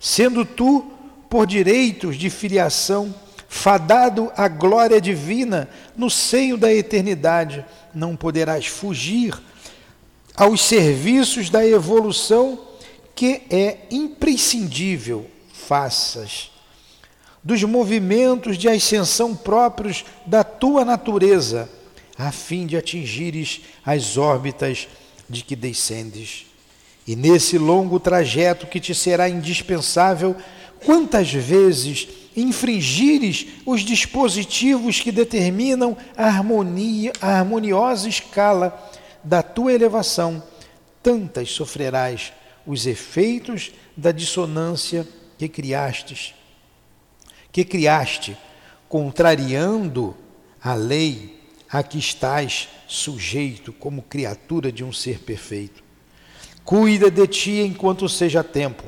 sendo 0.01 0.45
tu, 0.45 0.91
por 1.31 1.47
direitos 1.47 2.17
de 2.17 2.29
filiação, 2.31 3.15
fadado 3.55 4.33
à 4.37 4.49
glória 4.49 5.01
divina 5.01 5.69
no 5.97 6.11
seio 6.11 6.59
da 6.59 6.75
eternidade, 6.75 7.65
não 7.95 8.17
poderás 8.17 8.67
fugir 8.67 9.41
aos 10.35 10.61
serviços 10.61 11.49
da 11.49 11.65
evolução 11.65 12.59
que 13.15 13.43
é 13.49 13.79
imprescindível 13.93 15.31
faças 15.53 16.51
dos 17.45 17.63
movimentos 17.63 18.59
de 18.59 18.69
ascensão 18.69 19.37
próprios 19.37 20.05
da 20.27 20.43
tua 20.43 20.85
natureza, 20.85 21.71
a 22.19 22.33
fim 22.33 22.67
de 22.67 22.77
atingires 22.77 23.61
as 23.87 24.17
órbitas 24.17 24.89
de 25.31 25.45
que 25.45 25.55
descendes. 25.55 26.47
E 27.07 27.15
nesse 27.15 27.57
longo 27.57 28.01
trajeto 28.01 28.67
que 28.67 28.81
te 28.81 28.95
será 28.95 29.29
indispensável, 29.29 30.35
quantas 30.85 31.33
vezes 31.33 32.09
infringires 32.37 33.47
os 33.65 33.83
dispositivos 33.83 35.01
que 35.01 35.13
determinam 35.13 35.97
a 36.17 36.27
harmonia, 36.27 37.13
a 37.21 37.39
harmoniosa 37.39 38.09
escala 38.09 38.91
da 39.23 39.43
tua 39.43 39.73
elevação, 39.73 40.43
tantas 41.03 41.51
sofrerás 41.51 42.33
os 42.67 42.87
efeitos 42.87 43.73
da 43.97 44.11
dissonância 44.11 45.07
que 45.39 45.49
criastes, 45.49 46.35
que 47.53 47.65
criaste, 47.65 48.37
contrariando 48.89 50.17
a 50.63 50.75
lei 50.75 51.41
a 51.69 51.83
que 51.83 51.99
estás 51.99 52.69
sujeito 52.87 53.73
como 53.73 54.03
criatura 54.03 54.71
de 54.71 54.85
um 54.85 54.93
ser 54.93 55.19
perfeito. 55.21 55.83
Cuida 56.65 57.11
de 57.11 57.27
ti 57.27 57.61
enquanto 57.61 58.09
seja 58.09 58.45
tempo, 58.45 58.85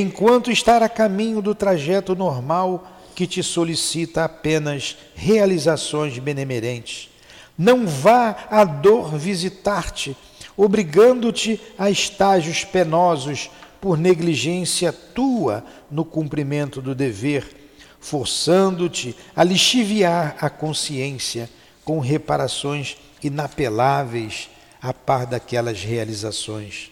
enquanto 0.00 0.50
estar 0.50 0.82
a 0.82 0.88
caminho 0.88 1.42
do 1.42 1.54
trajeto 1.54 2.14
normal 2.14 2.86
que 3.14 3.26
te 3.26 3.42
solicita 3.42 4.24
apenas 4.24 4.96
realizações 5.14 6.18
benemerentes. 6.18 7.10
Não 7.58 7.86
vá 7.86 8.46
a 8.50 8.64
dor 8.64 9.16
visitar-te 9.16 10.16
obrigando-te 10.56 11.60
a 11.78 11.90
estágios 11.90 12.64
penosos 12.64 13.50
por 13.80 13.98
negligência 13.98 14.92
tua 14.92 15.64
no 15.90 16.04
cumprimento 16.04 16.80
do 16.80 16.94
dever, 16.94 17.72
forçando-te 18.00 19.16
a 19.34 19.42
lixiviar 19.42 20.36
a 20.40 20.48
consciência 20.48 21.50
com 21.84 21.98
reparações 21.98 22.96
inapeláveis 23.22 24.48
a 24.80 24.92
par 24.92 25.26
daquelas 25.26 25.82
realizações. 25.82 26.90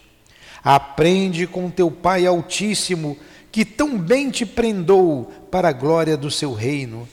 Aprende 0.63 1.47
com 1.47 1.71
teu 1.71 1.91
Pai 1.91 2.27
Altíssimo, 2.27 3.17
que 3.51 3.65
tão 3.65 3.99
bem 3.99 4.31
te 4.31 4.47
prendou 4.47 5.25
para 5.51 5.69
a 5.69 5.73
glória 5.73 6.17
do 6.17 6.31
seu 6.31 6.53
reino, 6.53 7.09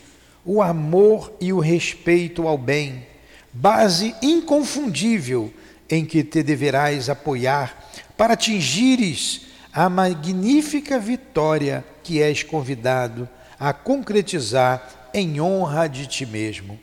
o 0.46 0.62
amor 0.62 1.34
e 1.42 1.52
o 1.52 1.60
respeito 1.60 2.48
ao 2.48 2.58
bem, 2.58 3.06
base 3.52 4.16
inconfundível 4.22 5.52
em 5.90 6.06
que 6.06 6.24
te 6.24 6.44
deverás 6.44 7.10
apoiar 7.10 7.90
para 8.16 8.34
atingires 8.34 9.48
a 9.74 9.90
magnífica 9.90 11.00
vitória 11.00 11.84
que 12.04 12.22
és 12.22 12.44
convidado 12.44 13.28
a 13.60 13.74
concretizar 13.74 15.10
em 15.14 15.40
honra 15.42 15.88
de 15.88 16.08
ti 16.08 16.26
mesmo. 16.26 16.80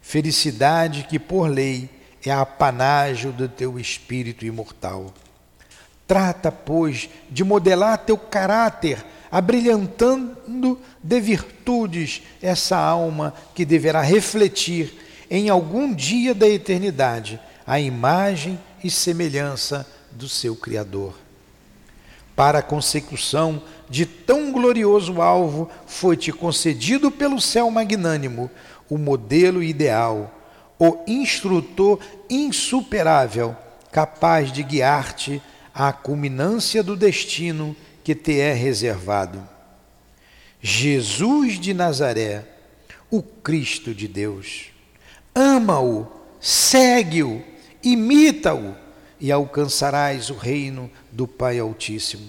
Felicidade 0.00 1.06
que, 1.08 1.18
por 1.18 1.48
lei, 1.48 1.88
é 2.24 2.30
apanágio 2.30 3.32
do 3.32 3.48
teu 3.48 3.78
espírito 3.78 4.44
imortal. 4.44 5.12
Trata, 6.08 6.50
pois, 6.50 7.10
de 7.30 7.44
modelar 7.44 7.98
teu 7.98 8.16
caráter, 8.16 9.04
abrilhantando 9.30 10.80
de 11.02 11.20
virtudes 11.20 12.22
essa 12.40 12.78
alma 12.78 13.34
que 13.54 13.62
deverá 13.62 14.00
refletir 14.00 14.98
em 15.30 15.50
algum 15.50 15.92
dia 15.92 16.34
da 16.34 16.48
eternidade 16.48 17.38
a 17.66 17.78
imagem 17.78 18.58
e 18.82 18.90
semelhança 18.90 19.86
do 20.10 20.26
seu 20.30 20.56
Criador. 20.56 21.14
Para 22.34 22.60
a 22.60 22.62
consecução 22.62 23.62
de 23.90 24.06
tão 24.06 24.50
glorioso 24.50 25.20
alvo, 25.20 25.70
foi-te 25.86 26.32
concedido 26.32 27.10
pelo 27.10 27.38
céu 27.38 27.70
magnânimo 27.70 28.50
o 28.88 28.96
modelo 28.96 29.62
ideal, 29.62 30.34
o 30.78 31.00
instrutor 31.06 31.98
insuperável, 32.30 33.54
capaz 33.92 34.50
de 34.50 34.62
guiar-te 34.62 35.42
à 35.78 35.92
culminância 35.92 36.82
do 36.82 36.96
destino 36.96 37.76
que 38.02 38.12
te 38.12 38.40
é 38.40 38.52
reservado. 38.52 39.48
Jesus 40.60 41.60
de 41.60 41.72
Nazaré, 41.72 42.44
o 43.08 43.22
Cristo 43.22 43.94
de 43.94 44.08
Deus. 44.08 44.72
Ama-o, 45.32 46.08
segue-o 46.40 47.44
imita-o 47.80 48.74
e 49.20 49.30
alcançarás 49.30 50.30
o 50.30 50.34
reino 50.34 50.90
do 51.12 51.28
Pai 51.28 51.60
Altíssimo. 51.60 52.28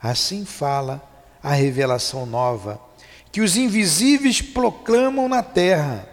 Assim 0.00 0.46
fala 0.46 1.02
a 1.42 1.52
revelação 1.52 2.24
nova 2.24 2.80
que 3.30 3.42
os 3.42 3.58
invisíveis 3.58 4.40
proclamam 4.40 5.28
na 5.28 5.42
terra. 5.42 6.08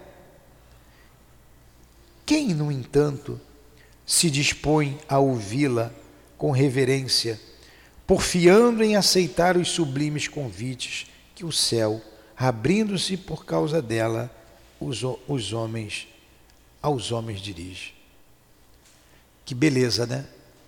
Quem, 2.25 2.49
no 2.49 2.69
entanto, 2.69 3.39
se 4.05 4.29
dispõe 4.29 4.99
a 5.07 5.17
ouvi-la 5.17 5.93
com 6.41 6.49
reverência, 6.49 7.39
porfiando 8.07 8.83
em 8.83 8.95
aceitar 8.95 9.55
os 9.55 9.69
sublimes 9.69 10.27
convites 10.27 11.05
que 11.35 11.45
o 11.45 11.51
céu, 11.51 12.01
abrindo-se 12.35 13.15
por 13.15 13.45
causa 13.45 13.79
dela, 13.79 14.27
os, 14.79 15.03
os 15.27 15.53
homens 15.53 16.07
aos 16.81 17.11
homens 17.11 17.41
dirige. 17.41 17.93
Que 19.45 19.53
beleza, 19.53 20.07
né? 20.07 20.25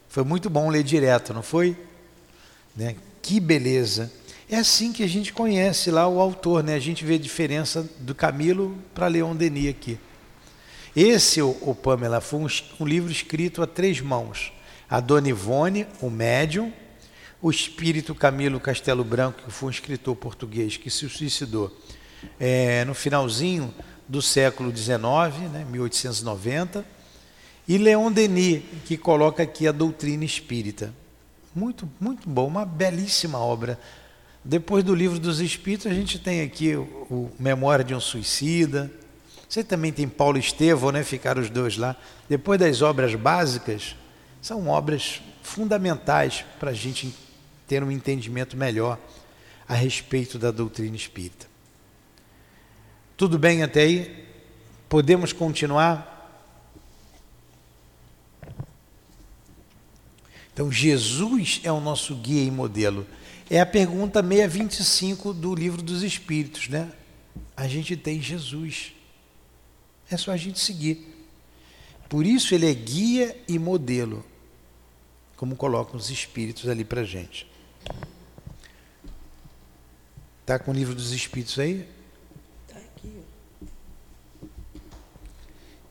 Foi 0.08 0.24
muito 0.24 0.48
bom 0.48 0.70
ler 0.70 0.84
direto, 0.84 1.34
não 1.34 1.42
foi? 1.42 1.76
Né? 2.76 2.96
Que 3.20 3.40
beleza. 3.40 4.14
É 4.48 4.58
assim 4.58 4.94
que 4.94 5.02
a 5.02 5.10
gente 5.10 5.34
conhece 5.34 5.90
lá 5.90 6.08
o 6.08 6.20
autor, 6.20 6.64
né? 6.64 6.76
A 6.76 6.80
gente 6.80 7.04
vê 7.04 7.16
a 7.16 7.20
diferença 7.20 7.90
do 7.98 8.14
Camilo 8.14 8.78
para 8.94 9.08
Leon 9.08 9.36
Denis 9.36 9.72
aqui. 9.72 9.98
Esse, 10.96 11.42
o, 11.42 11.58
o 11.62 11.74
Pamela, 11.74 12.22
foi 12.22 12.42
um, 12.42 12.48
um, 12.80 12.86
livro 12.86 13.12
escrito 13.12 13.64
a 13.64 13.66
três 13.66 14.00
mãos. 14.00 14.54
A 14.94 15.00
Dona 15.00 15.28
Ivone, 15.28 15.88
o 16.02 16.08
médium, 16.08 16.72
o 17.42 17.50
espírito 17.50 18.14
Camilo 18.14 18.60
Castelo 18.60 19.04
Branco, 19.04 19.42
que 19.44 19.52
foi 19.52 19.70
um 19.70 19.72
escritor 19.72 20.16
português 20.16 20.78
que 20.78 20.88
se 20.92 21.10
suicidou 21.10 21.76
é, 22.40 22.86
no 22.86 22.94
finalzinho 22.94 23.74
do 24.08 24.22
século 24.22 24.70
XIX, 24.70 25.00
né, 25.52 25.66
1890 25.68 26.86
e 27.68 27.80
Leon 27.80 28.12
Denis, 28.12 28.62
que 28.86 28.96
coloca 28.96 29.42
aqui 29.42 29.68
a 29.68 29.72
doutrina 29.72 30.26
espírita. 30.26 30.94
Muito, 31.56 31.90
muito 32.00 32.30
bom, 32.30 32.46
uma 32.46 32.64
belíssima 32.64 33.40
obra 33.40 33.80
Depois 34.46 34.84
do 34.84 34.94
livro 34.94 35.18
dos 35.18 35.40
Espíritos, 35.40 35.88
a 35.88 35.94
gente 35.96 36.20
tem 36.20 36.42
aqui 36.42 36.76
o, 36.76 37.32
Memória 37.40 37.84
de 37.84 37.96
um 37.96 38.00
Suicida. 38.00 38.92
Você 39.50 39.64
também 39.64 39.92
tem 39.92 40.08
Paulo 40.08 40.38
Estevão, 40.38 40.92
né? 40.92 41.04
Ficaram 41.04 41.42
os 41.42 41.50
dois 41.50 41.78
lá. 41.78 41.96
Depois 42.30 42.60
das 42.60 42.84
obras 42.84 43.16
básicas, 43.16 43.96
são 44.44 44.68
obras 44.68 45.22
fundamentais 45.42 46.44
para 46.60 46.72
a 46.72 46.74
gente 46.74 47.16
ter 47.66 47.82
um 47.82 47.90
entendimento 47.90 48.58
melhor 48.58 49.00
a 49.66 49.74
respeito 49.74 50.38
da 50.38 50.52
doutrina 50.52 50.98
espírita. 50.98 51.48
Tudo 53.16 53.40
bem 53.40 53.64
até 53.64 53.84
aí? 53.84 54.28
Podemos 54.90 55.32
continuar? 55.32 56.12
Então, 60.54 60.70
Jesus 60.70 61.62
é 61.64 61.72
o 61.72 61.80
nosso 61.80 62.14
guia 62.14 62.44
e 62.44 62.52
modelo. 62.52 63.08
É 63.50 63.62
a 63.62 63.66
pergunta 63.66 64.22
625 64.22 65.34
do 65.34 65.56
livro 65.56 65.82
dos 65.82 66.04
Espíritos, 66.04 66.68
né? 66.68 66.92
A 67.56 67.66
gente 67.66 67.96
tem 67.96 68.22
Jesus. 68.22 68.92
É 70.12 70.18
só 70.18 70.32
a 70.32 70.38
gente 70.38 70.60
seguir. 70.60 71.14
Por 72.10 72.26
isso 72.26 72.54
ele 72.54 72.70
é 72.70 72.74
guia 72.74 73.36
e 73.48 73.58
modelo, 73.58 74.24
como 75.36 75.56
colocam 75.56 75.96
os 75.96 76.10
Espíritos 76.10 76.70
ali 76.70 76.84
para 76.84 77.04
gente. 77.04 77.50
Está 80.42 80.60
com 80.60 80.72
o 80.72 80.74
livro 80.74 80.94
dos 80.94 81.12
Espíritos 81.12 81.58
aí? 81.58 81.88
Está 82.68 82.80
aqui. 82.80 83.24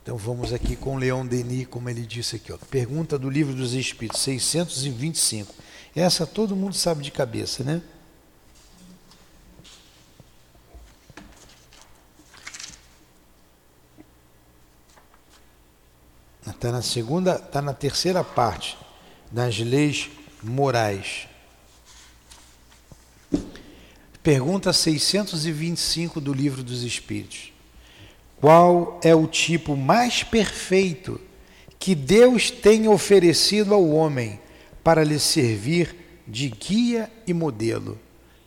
Então 0.02 0.16
vamos 0.16 0.52
aqui 0.52 0.76
com 0.76 0.96
Leon 0.96 1.26
Denis, 1.26 1.66
como 1.66 1.88
ele 1.88 2.06
disse 2.06 2.36
aqui. 2.36 2.52
Ó. 2.52 2.58
Pergunta 2.70 3.18
do 3.18 3.30
livro 3.30 3.54
dos 3.54 3.72
Espíritos, 3.72 4.20
625. 4.20 5.54
Essa 5.94 6.26
todo 6.26 6.56
mundo 6.56 6.74
sabe 6.74 7.02
de 7.02 7.10
cabeça, 7.10 7.64
né? 7.64 7.82
Está 16.46 16.70
na 16.70 16.82
segunda, 16.82 17.34
está 17.34 17.60
na 17.60 17.74
terceira 17.74 18.22
parte 18.22 18.78
das 19.32 19.58
leis 19.58 20.10
morais. 20.42 21.26
Pergunta 24.22 24.72
625 24.72 26.20
do 26.20 26.32
Livro 26.32 26.62
dos 26.62 26.82
Espíritos. 26.82 27.52
Qual 28.36 29.00
é 29.02 29.14
o 29.14 29.26
tipo 29.26 29.76
mais 29.76 30.22
perfeito 30.22 31.20
que 31.78 31.94
Deus 31.94 32.50
tem 32.50 32.86
oferecido 32.86 33.72
ao 33.72 33.88
homem 33.88 34.38
para 34.84 35.02
lhe 35.02 35.18
servir 35.18 35.96
de 36.28 36.48
guia 36.48 37.10
e 37.26 37.32
modelo? 37.32 37.98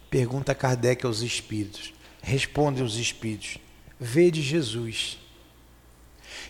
Pergunta 0.10 0.54
Kardec 0.54 1.06
aos 1.06 1.22
espíritos. 1.22 1.94
Respondem 2.22 2.84
os 2.84 2.98
espíritos: 2.98 3.58
Vede 4.00 4.42
Jesus. 4.42 5.18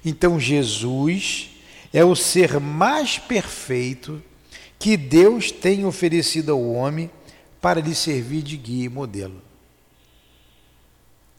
Então, 0.03 0.39
Jesus 0.39 1.54
é 1.95 2.03
o 2.03 2.13
ser 2.13 2.59
mais 2.59 3.17
perfeito 3.17 4.21
que 4.77 4.97
Deus 4.97 5.49
tem 5.49 5.85
oferecido 5.85 6.51
ao 6.51 6.61
homem 6.61 7.09
para 7.61 7.79
lhe 7.79 7.95
servir 7.95 8.41
de 8.41 8.57
guia 8.57 8.83
e 8.83 8.89
modelo. 8.89 9.41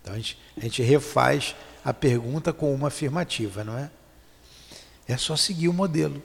Então 0.01 0.15
a 0.15 0.17
gente, 0.17 0.39
a 0.57 0.61
gente 0.63 0.83
refaz 0.83 1.55
a 1.85 1.93
pergunta 1.93 2.55
com 2.55 2.75
uma 2.75 2.89
afirmativa, 2.89 3.63
não 3.63 3.77
é? 3.77 3.91
É 5.07 5.19
só 5.19 5.37
seguir 5.37 5.69
o 5.69 5.75
modelo. 5.75 6.23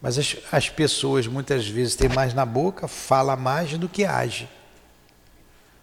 Mas 0.00 0.16
as, 0.16 0.36
as 0.52 0.70
pessoas 0.70 1.26
muitas 1.26 1.66
vezes 1.66 1.96
têm 1.96 2.08
mais 2.08 2.34
na 2.34 2.46
boca, 2.46 2.86
fala 2.86 3.34
mais 3.34 3.76
do 3.76 3.88
que 3.88 4.04
age. 4.04 4.48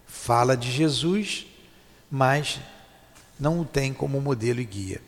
Fala 0.06 0.56
de 0.56 0.72
Jesus, 0.72 1.46
mas 2.10 2.58
não 3.38 3.60
o 3.60 3.64
tem 3.66 3.92
como 3.92 4.22
modelo 4.22 4.58
e 4.58 4.64
guia. 4.64 5.02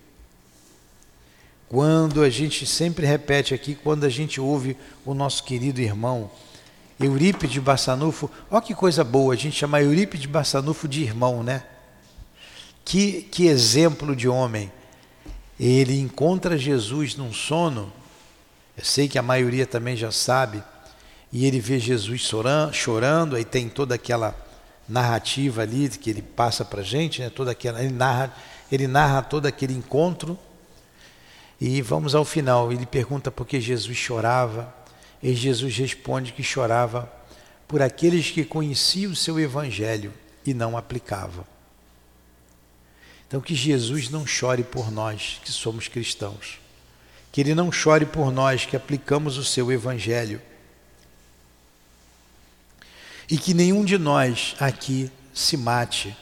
Quando 1.68 2.22
a 2.22 2.30
gente 2.30 2.64
sempre 2.64 3.06
repete 3.06 3.52
aqui, 3.52 3.74
quando 3.74 4.04
a 4.04 4.08
gente 4.08 4.40
ouve 4.40 4.76
o 5.04 5.14
nosso 5.14 5.42
querido 5.42 5.80
irmão 5.80 6.30
Eurípides 6.98 7.62
Bassanufo, 7.62 8.30
olha 8.50 8.62
que 8.62 8.74
coisa 8.74 9.04
boa, 9.04 9.34
a 9.34 9.36
gente 9.36 9.56
chama 9.56 9.82
Eurípides 9.82 10.26
Bassanufo 10.26 10.88
de 10.88 11.02
irmão, 11.02 11.42
né? 11.42 11.62
Que, 12.84 13.22
que 13.22 13.46
exemplo 13.46 14.16
de 14.16 14.28
homem. 14.28 14.72
Ele 15.60 16.00
encontra 16.00 16.56
Jesus 16.56 17.16
num 17.16 17.32
sono, 17.32 17.92
eu 18.76 18.84
sei 18.84 19.08
que 19.08 19.18
a 19.18 19.22
maioria 19.22 19.66
também 19.66 19.96
já 19.96 20.10
sabe, 20.10 20.62
e 21.32 21.44
ele 21.46 21.60
vê 21.60 21.78
Jesus 21.78 22.30
chorando, 22.72 23.36
aí 23.36 23.44
tem 23.44 23.68
toda 23.68 23.94
aquela 23.94 24.34
narrativa 24.88 25.62
ali 25.62 25.88
que 25.88 26.08
ele 26.08 26.22
passa 26.22 26.64
para 26.64 26.80
a 26.80 26.84
gente, 26.84 27.20
né? 27.20 27.28
toda 27.28 27.50
aquela, 27.50 27.82
ele, 27.82 27.92
narra, 27.92 28.32
ele 28.70 28.86
narra 28.86 29.20
todo 29.22 29.46
aquele 29.46 29.74
encontro, 29.74 30.38
e 31.60 31.80
vamos 31.80 32.14
ao 32.14 32.24
final, 32.24 32.70
ele 32.70 32.84
pergunta 32.84 33.30
por 33.30 33.46
que 33.46 33.60
Jesus 33.60 33.96
chorava, 33.96 34.74
e 35.22 35.34
Jesus 35.34 35.76
responde 35.76 36.32
que 36.32 36.42
chorava 36.42 37.10
por 37.66 37.80
aqueles 37.80 38.30
que 38.30 38.44
conheciam 38.44 39.12
o 39.12 39.16
seu 39.16 39.40
evangelho 39.40 40.12
e 40.44 40.52
não 40.52 40.76
aplicavam. 40.76 41.44
Então, 43.26 43.40
que 43.40 43.54
Jesus 43.54 44.08
não 44.08 44.26
chore 44.26 44.62
por 44.62 44.90
nós 44.92 45.40
que 45.42 45.50
somos 45.50 45.88
cristãos. 45.88 46.60
Que 47.32 47.40
Ele 47.40 47.54
não 47.54 47.72
chore 47.72 48.06
por 48.06 48.30
nós 48.30 48.64
que 48.64 48.76
aplicamos 48.76 49.36
o 49.36 49.44
seu 49.44 49.72
evangelho. 49.72 50.40
E 53.28 53.36
que 53.36 53.52
nenhum 53.52 53.84
de 53.84 53.98
nós 53.98 54.54
aqui 54.60 55.10
se 55.34 55.56
mate, 55.56 56.16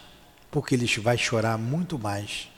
porque 0.50 0.74
Ele 0.74 0.86
vai 1.00 1.18
chorar 1.18 1.58
muito 1.58 1.98
mais. 1.98 2.48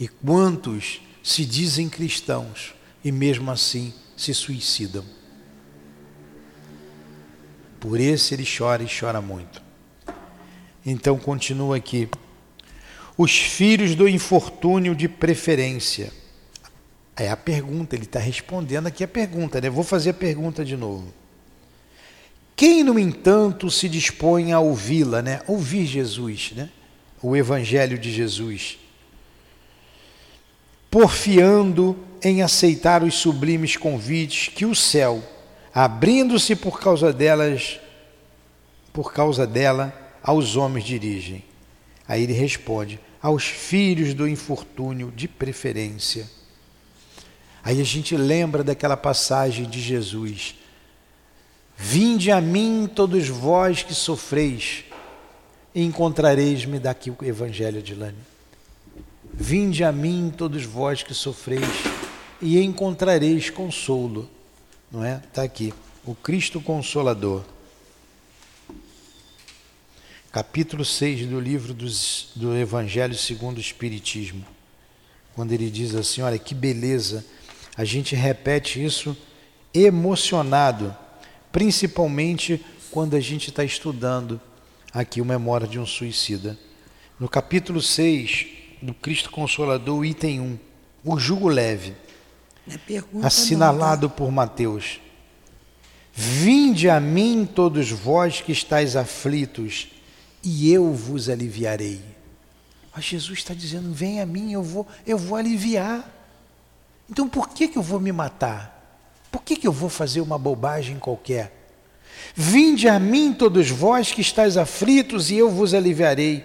E 0.00 0.08
quantos 0.08 1.00
se 1.30 1.44
dizem 1.44 1.88
cristãos 1.88 2.74
e 3.04 3.12
mesmo 3.12 3.52
assim 3.52 3.94
se 4.16 4.34
suicidam? 4.34 5.04
Por 7.78 8.00
esse 8.00 8.34
ele 8.34 8.44
chora 8.44 8.82
e 8.82 8.88
chora 8.88 9.20
muito. 9.20 9.62
Então 10.84 11.16
continua 11.16 11.76
aqui. 11.76 12.08
Os 13.16 13.38
filhos 13.38 13.94
do 13.94 14.08
infortúnio 14.08 14.92
de 14.92 15.08
preferência. 15.08 16.12
É 17.16 17.30
a 17.30 17.36
pergunta, 17.36 17.94
ele 17.94 18.06
está 18.06 18.18
respondendo 18.18 18.88
aqui 18.88 19.04
a 19.04 19.08
pergunta, 19.08 19.60
né? 19.60 19.70
Vou 19.70 19.84
fazer 19.84 20.10
a 20.10 20.14
pergunta 20.14 20.64
de 20.64 20.76
novo. 20.76 21.14
Quem, 22.56 22.82
no 22.82 22.98
entanto, 22.98 23.70
se 23.70 23.88
dispõe 23.88 24.52
a 24.52 24.58
ouvi-la, 24.58 25.22
né? 25.22 25.42
Ouvir 25.46 25.86
Jesus, 25.86 26.52
né? 26.56 26.70
O 27.22 27.36
Evangelho 27.36 27.98
de 27.98 28.10
Jesus. 28.10 28.80
Porfiando 30.90 31.96
em 32.22 32.42
aceitar 32.42 33.02
os 33.02 33.14
sublimes 33.14 33.76
convites 33.76 34.48
que 34.48 34.66
o 34.66 34.74
céu 34.74 35.22
abrindo-se 35.72 36.56
por 36.56 36.80
causa 36.80 37.12
delas, 37.12 37.80
por 38.92 39.12
causa 39.12 39.46
dela, 39.46 39.94
aos 40.22 40.56
homens 40.56 40.84
dirigem. 40.84 41.44
Aí 42.06 42.24
ele 42.24 42.32
responde: 42.32 42.98
aos 43.22 43.44
filhos 43.44 44.14
do 44.14 44.26
infortúnio 44.26 45.12
de 45.14 45.28
preferência. 45.28 46.28
Aí 47.62 47.80
a 47.80 47.84
gente 47.84 48.16
lembra 48.16 48.64
daquela 48.64 48.96
passagem 48.96 49.68
de 49.68 49.80
Jesus: 49.80 50.56
Vinde 51.76 52.30
a 52.30 52.40
mim, 52.40 52.90
todos 52.92 53.28
vós 53.28 53.82
que 53.82 53.94
sofreis, 53.94 54.84
e 55.74 55.84
encontrareis-me 55.84 56.78
daqui 56.78 57.10
o 57.10 57.16
Evangelho 57.22 57.82
de 57.82 57.94
Lani. 57.94 58.29
Vinde 59.42 59.82
a 59.82 59.90
mim, 59.90 60.30
todos 60.36 60.64
vós 60.64 61.02
que 61.02 61.14
sofreis, 61.14 61.64
e 62.42 62.60
encontrareis 62.60 63.48
consolo 63.48 64.28
não 64.92 65.02
é? 65.02 65.22
Está 65.26 65.44
aqui, 65.44 65.72
o 66.04 66.14
Cristo 66.14 66.60
Consolador. 66.60 67.42
Capítulo 70.30 70.84
6 70.84 71.26
do 71.26 71.40
livro 71.40 71.72
dos, 71.72 72.32
do 72.34 72.54
Evangelho 72.54 73.14
segundo 73.14 73.56
o 73.56 73.60
Espiritismo. 73.60 74.44
Quando 75.34 75.52
ele 75.52 75.70
diz 75.70 75.94
assim: 75.94 76.20
olha 76.22 76.38
que 76.38 76.54
beleza, 76.54 77.24
a 77.76 77.84
gente 77.84 78.14
repete 78.14 78.84
isso 78.84 79.16
emocionado, 79.72 80.94
principalmente 81.50 82.62
quando 82.90 83.14
a 83.16 83.20
gente 83.20 83.48
está 83.48 83.64
estudando 83.64 84.38
aqui 84.92 85.20
o 85.20 85.24
Memória 85.24 85.66
de 85.66 85.78
um 85.78 85.86
Suicida. 85.86 86.58
No 87.18 87.28
capítulo 87.28 87.80
6 87.80 88.59
do 88.80 88.94
Cristo 88.94 89.30
Consolador, 89.30 90.04
item 90.04 90.40
1, 90.40 90.58
o 91.04 91.18
jugo 91.18 91.48
leve. 91.48 91.94
É 92.68 93.26
assinalado 93.26 94.02
não, 94.02 94.08
tá? 94.08 94.16
por 94.16 94.30
Mateus. 94.30 95.00
Vinde 96.12 96.88
a 96.88 97.00
mim 97.00 97.48
todos 97.52 97.90
vós 97.90 98.40
que 98.40 98.52
estáis 98.52 98.96
aflitos, 98.96 99.88
e 100.42 100.72
eu 100.72 100.92
vos 100.92 101.28
aliviarei. 101.28 102.00
Mas 102.94 103.04
Jesus 103.04 103.38
está 103.38 103.54
dizendo: 103.54 103.92
vem 103.92 104.20
a 104.20 104.26
mim, 104.26 104.52
eu 104.52 104.62
vou, 104.62 104.86
eu 105.06 105.18
vou 105.18 105.36
aliviar. 105.36 106.08
Então 107.08 107.28
por 107.28 107.48
que, 107.50 107.68
que 107.68 107.78
eu 107.78 107.82
vou 107.82 108.00
me 108.00 108.12
matar? 108.12 108.78
Por 109.30 109.42
que, 109.42 109.56
que 109.56 109.66
eu 109.66 109.72
vou 109.72 109.88
fazer 109.88 110.20
uma 110.20 110.38
bobagem 110.38 110.98
qualquer? 110.98 111.56
Vinde 112.34 112.88
a 112.88 112.98
mim, 112.98 113.32
todos 113.32 113.70
vós 113.70 114.12
que 114.12 114.20
estáis 114.20 114.56
aflitos, 114.56 115.30
e 115.30 115.36
eu 115.36 115.50
vos 115.50 115.74
aliviarei. 115.74 116.44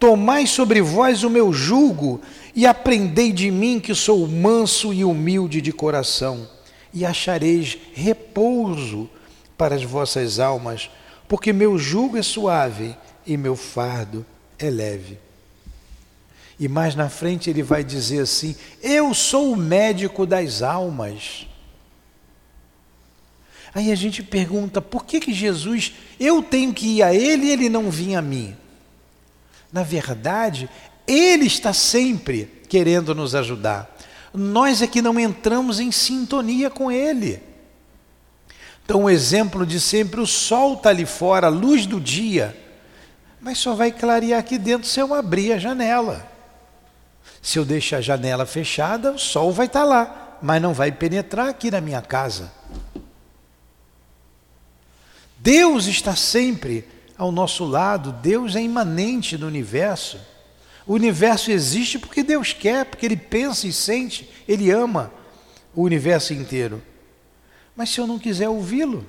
Tomai 0.00 0.46
sobre 0.46 0.80
vós 0.80 1.22
o 1.24 1.28
meu 1.28 1.52
jugo 1.52 2.22
e 2.56 2.66
aprendei 2.66 3.30
de 3.32 3.50
mim, 3.50 3.78
que 3.78 3.94
sou 3.94 4.26
manso 4.26 4.94
e 4.94 5.04
humilde 5.04 5.60
de 5.60 5.72
coração, 5.72 6.48
e 6.92 7.04
achareis 7.04 7.76
repouso 7.92 9.10
para 9.58 9.74
as 9.74 9.84
vossas 9.84 10.40
almas, 10.40 10.90
porque 11.28 11.52
meu 11.52 11.76
jugo 11.76 12.16
é 12.16 12.22
suave 12.22 12.96
e 13.26 13.36
meu 13.36 13.54
fardo 13.54 14.24
é 14.58 14.70
leve. 14.70 15.18
E 16.58 16.66
mais 16.66 16.94
na 16.94 17.10
frente 17.10 17.50
ele 17.50 17.62
vai 17.62 17.84
dizer 17.84 18.20
assim: 18.20 18.56
Eu 18.82 19.12
sou 19.12 19.52
o 19.52 19.56
médico 19.56 20.24
das 20.24 20.62
almas. 20.62 21.46
Aí 23.74 23.92
a 23.92 23.94
gente 23.94 24.22
pergunta: 24.22 24.80
por 24.80 25.04
que, 25.04 25.20
que 25.20 25.34
Jesus, 25.34 25.92
eu 26.18 26.42
tenho 26.42 26.72
que 26.72 26.96
ir 26.96 27.02
a 27.02 27.14
Ele 27.14 27.48
e 27.48 27.50
Ele 27.50 27.68
não 27.68 27.90
vinha 27.90 28.20
a 28.20 28.22
mim? 28.22 28.56
Na 29.72 29.82
verdade, 29.82 30.68
Ele 31.06 31.46
está 31.46 31.72
sempre 31.72 32.62
querendo 32.68 33.14
nos 33.14 33.34
ajudar. 33.34 33.96
Nós 34.32 34.80
é 34.82 34.86
que 34.86 35.02
não 35.02 35.18
entramos 35.18 35.80
em 35.80 35.90
sintonia 35.90 36.70
com 36.70 36.90
Ele. 36.90 37.42
Então, 38.84 39.04
o 39.04 39.10
exemplo 39.10 39.64
de 39.64 39.80
sempre: 39.80 40.20
o 40.20 40.26
sol 40.26 40.74
está 40.74 40.90
ali 40.90 41.06
fora, 41.06 41.46
a 41.46 41.50
luz 41.50 41.86
do 41.86 42.00
dia, 42.00 42.56
mas 43.40 43.58
só 43.58 43.74
vai 43.74 43.92
clarear 43.92 44.40
aqui 44.40 44.58
dentro 44.58 44.88
se 44.88 45.00
eu 45.00 45.14
abrir 45.14 45.52
a 45.52 45.58
janela. 45.58 46.28
Se 47.42 47.58
eu 47.58 47.64
deixar 47.64 47.98
a 47.98 48.02
janela 48.02 48.44
fechada, 48.44 49.12
o 49.12 49.18
sol 49.18 49.52
vai 49.52 49.66
estar 49.66 49.80
tá 49.80 49.86
lá, 49.86 50.38
mas 50.42 50.60
não 50.60 50.74
vai 50.74 50.92
penetrar 50.92 51.48
aqui 51.48 51.70
na 51.70 51.80
minha 51.80 52.02
casa. 52.02 52.52
Deus 55.38 55.86
está 55.86 56.14
sempre 56.14 56.86
ao 57.20 57.30
nosso 57.30 57.66
lado, 57.66 58.12
Deus 58.12 58.56
é 58.56 58.62
imanente 58.62 59.36
no 59.36 59.46
universo. 59.46 60.18
O 60.86 60.94
universo 60.94 61.50
existe 61.50 61.98
porque 61.98 62.22
Deus 62.22 62.54
quer, 62.54 62.86
porque 62.86 63.04
Ele 63.04 63.16
pensa 63.16 63.66
e 63.66 63.74
sente, 63.74 64.30
Ele 64.48 64.70
ama 64.70 65.12
o 65.74 65.82
universo 65.82 66.32
inteiro. 66.32 66.82
Mas 67.76 67.90
se 67.90 68.00
eu 68.00 68.06
não 68.06 68.18
quiser 68.18 68.48
ouvi-lo, 68.48 69.06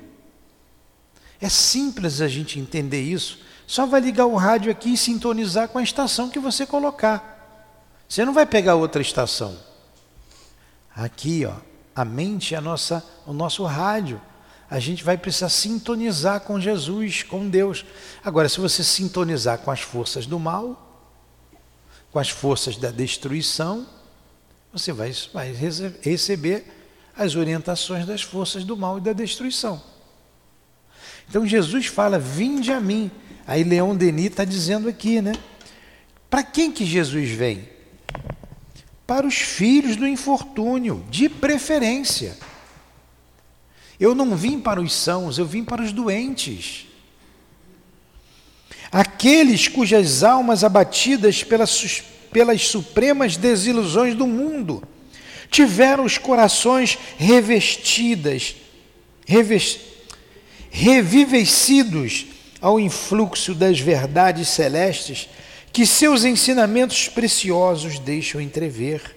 é 1.39 1.47
simples 1.47 2.19
a 2.19 2.27
gente 2.27 2.59
entender 2.59 3.01
isso. 3.01 3.39
Só 3.65 3.85
vai 3.85 4.01
ligar 4.01 4.25
o 4.25 4.35
rádio 4.35 4.69
aqui 4.69 4.91
e 4.91 4.97
sintonizar 4.97 5.69
com 5.69 5.77
a 5.77 5.83
estação 5.83 6.29
que 6.29 6.37
você 6.37 6.65
colocar. 6.65 7.63
Você 8.09 8.25
não 8.25 8.33
vai 8.33 8.45
pegar 8.45 8.75
outra 8.75 9.01
estação. 9.01 9.57
Aqui, 10.93 11.45
ó, 11.45 11.53
a 11.95 12.03
mente 12.03 12.55
é 12.55 12.57
a 12.57 12.61
nossa, 12.61 13.01
o 13.25 13.31
nosso 13.31 13.63
rádio 13.63 14.19
a 14.71 14.79
gente 14.79 15.03
vai 15.03 15.17
precisar 15.17 15.49
sintonizar 15.49 16.39
com 16.39 16.57
Jesus, 16.57 17.23
com 17.23 17.49
Deus. 17.49 17.83
Agora, 18.23 18.47
se 18.47 18.57
você 18.57 18.81
sintonizar 18.85 19.57
com 19.57 19.69
as 19.69 19.81
forças 19.81 20.25
do 20.25 20.39
mal, 20.39 21.11
com 22.09 22.17
as 22.17 22.29
forças 22.29 22.77
da 22.77 22.89
destruição, 22.89 23.85
você 24.71 24.93
vai, 24.93 25.13
vai 25.33 25.53
receber 26.01 26.65
as 27.13 27.35
orientações 27.35 28.05
das 28.05 28.21
forças 28.21 28.63
do 28.63 28.77
mal 28.77 28.97
e 28.97 29.01
da 29.01 29.11
destruição. 29.11 29.83
Então 31.27 31.45
Jesus 31.45 31.87
fala: 31.87 32.17
Vinde 32.17 32.71
a 32.71 32.79
mim. 32.79 33.11
Aí 33.45 33.65
Leão 33.65 33.93
Denis 33.93 34.27
está 34.27 34.45
dizendo 34.45 34.87
aqui, 34.87 35.21
né? 35.21 35.33
Para 36.29 36.43
quem 36.43 36.71
que 36.71 36.85
Jesus 36.85 37.29
vem? 37.29 37.67
Para 39.05 39.27
os 39.27 39.35
filhos 39.35 39.97
do 39.97 40.07
infortúnio, 40.07 41.05
de 41.09 41.27
preferência. 41.27 42.37
Eu 44.01 44.15
não 44.15 44.35
vim 44.35 44.59
para 44.59 44.81
os 44.81 44.91
sãos, 44.93 45.37
eu 45.37 45.45
vim 45.45 45.63
para 45.63 45.83
os 45.83 45.91
doentes. 45.91 46.87
Aqueles 48.91 49.67
cujas 49.67 50.23
almas 50.23 50.63
abatidas 50.63 51.43
pelas, 51.43 52.03
pelas 52.31 52.65
supremas 52.65 53.37
desilusões 53.37 54.15
do 54.15 54.25
mundo 54.25 54.81
tiveram 55.51 56.03
os 56.03 56.17
corações 56.17 56.97
revestidas, 57.15 58.55
revest, 59.27 59.79
revivecidos 60.71 62.25
ao 62.59 62.79
influxo 62.79 63.53
das 63.53 63.79
verdades 63.79 64.47
celestes 64.47 65.29
que 65.71 65.85
seus 65.85 66.23
ensinamentos 66.23 67.07
preciosos 67.07 67.99
deixam 67.99 68.41
entrever. 68.41 69.15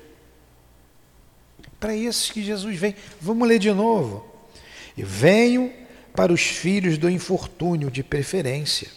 Para 1.80 1.96
esses 1.96 2.30
que 2.30 2.42
Jesus 2.42 2.76
vem. 2.76 2.94
Vamos 3.18 3.48
ler 3.48 3.58
de 3.58 3.72
novo. 3.72 4.33
E 4.96 5.02
venho 5.02 5.72
para 6.14 6.32
os 6.32 6.42
filhos 6.42 6.96
do 6.96 7.10
infortúnio 7.10 7.90
de 7.90 8.02
preferência, 8.02 8.88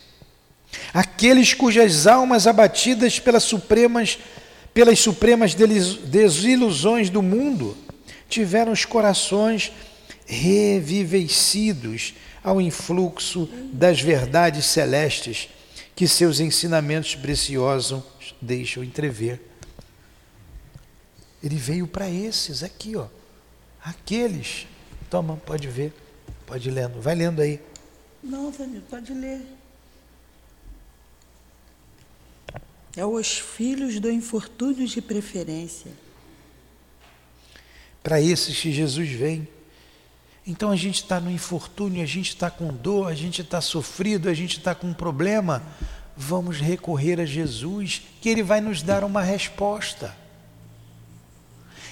aqueles 0.93 1.53
cujas 1.53 2.05
almas 2.05 2.45
abatidas 2.45 3.19
pelas 3.19 3.43
supremas, 3.43 4.19
pelas 4.73 4.99
supremas 4.99 5.55
desilusões 5.55 7.09
do 7.09 7.21
mundo 7.21 7.75
tiveram 8.29 8.71
os 8.71 8.85
corações 8.85 9.71
revivecidos 10.25 12.13
ao 12.43 12.61
influxo 12.61 13.49
das 13.71 14.01
verdades 14.01 14.65
celestes 14.65 15.49
que 15.95 16.07
seus 16.07 16.39
ensinamentos 16.39 17.15
preciosos 17.15 18.03
deixam 18.41 18.83
entrever. 18.83 19.41
Ele 21.43 21.55
veio 21.55 21.87
para 21.87 22.09
esses 22.09 22.61
aqui, 22.61 22.95
ó, 22.95 23.07
aqueles 23.83 24.67
Toma, 25.09 25.37
pode 25.37 25.67
ver. 25.67 25.93
Pode 26.45 26.69
ir 26.69 26.71
lendo. 26.71 27.01
Vai 27.01 27.15
lendo 27.15 27.41
aí. 27.41 27.61
Não, 28.23 28.51
Danilo, 28.51 28.83
pode 28.89 29.13
ler. 29.13 29.41
É 32.95 33.05
os 33.05 33.37
filhos 33.37 33.99
do 33.99 34.11
infortúnio 34.11 34.87
de 34.87 35.01
preferência. 35.01 35.91
Para 38.01 38.19
esses 38.19 38.59
que 38.59 38.71
Jesus 38.71 39.09
vem. 39.09 39.47
Então 40.45 40.71
a 40.71 40.75
gente 40.75 41.03
está 41.03 41.19
no 41.19 41.29
infortúnio, 41.29 42.01
a 42.01 42.05
gente 42.05 42.29
está 42.29 42.49
com 42.49 42.73
dor, 42.73 43.07
a 43.07 43.13
gente 43.13 43.41
está 43.41 43.59
sofrido, 43.59 44.29
a 44.29 44.33
gente 44.33 44.57
está 44.57 44.73
com 44.73 44.87
um 44.87 44.93
problema. 44.93 45.61
Vamos 46.15 46.59
recorrer 46.59 47.19
a 47.19 47.25
Jesus, 47.25 48.01
que 48.21 48.29
Ele 48.29 48.41
vai 48.41 48.61
nos 48.61 48.81
dar 48.81 49.03
uma 49.03 49.21
resposta. 49.21 50.15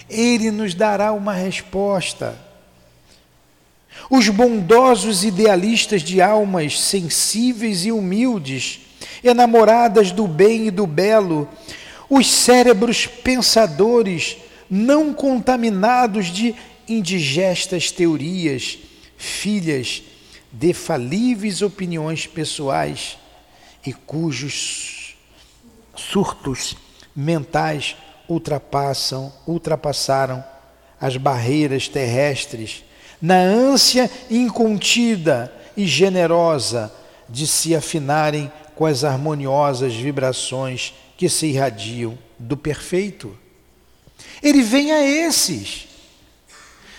Ele 0.10 0.50
nos 0.52 0.74
dará 0.74 1.12
uma 1.12 1.34
resposta. 1.34 2.40
Os 4.10 4.30
bondosos 4.30 5.24
idealistas 5.24 6.02
de 6.02 6.22
almas 6.22 6.80
sensíveis 6.80 7.86
e 7.86 7.92
humildes, 7.92 8.82
enamoradas 9.24 10.12
do 10.12 10.28
bem 10.28 10.68
e 10.68 10.72
do 10.72 10.86
belo, 10.86 11.50
os 12.10 12.28
cérebros 12.28 13.08
pensadores, 13.08 14.38
não 14.70 15.14
contaminados 15.14 16.28
de 16.28 16.56
indigestas 16.88 17.92
teorias, 17.92 18.78
filhas 19.18 20.04
de 20.52 20.74
falíveis 20.74 21.62
opiniões 21.62 22.28
pessoais 22.28 23.18
e 23.86 23.92
cujos 23.92 25.16
surtos 25.96 26.76
mentais 27.16 27.96
ultrapassam, 28.28 29.32
ultrapassaram 29.48 30.44
as 31.00 31.18
barreiras 31.18 31.88
terrestres 31.88 32.84
na 33.22 33.38
ânsia 33.38 34.10
incontida 34.30 35.54
e 35.76 35.86
generosa 35.86 36.92
de 37.30 37.48
se 37.48 37.76
afinarem 37.76 38.52
com 38.76 38.86
as 38.86 39.04
harmoniosas 39.04 39.94
vibrações 39.94 40.94
que 41.18 41.30
se 41.30 41.48
irradiam 41.48 42.18
do 42.38 42.58
perfeito. 42.58 43.36
Ele 44.44 44.62
vem 44.62 44.92
a 44.92 45.02
esses, 45.02 45.88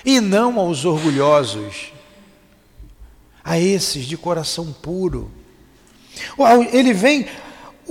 e 0.04 0.20
não 0.20 0.58
aos 0.58 0.84
orgulhosos, 0.84 1.92
a 3.44 3.58
esses 3.58 4.06
de 4.06 4.16
coração 4.16 4.72
puro. 4.72 5.30
Ele 6.72 6.92
vem, 6.92 7.26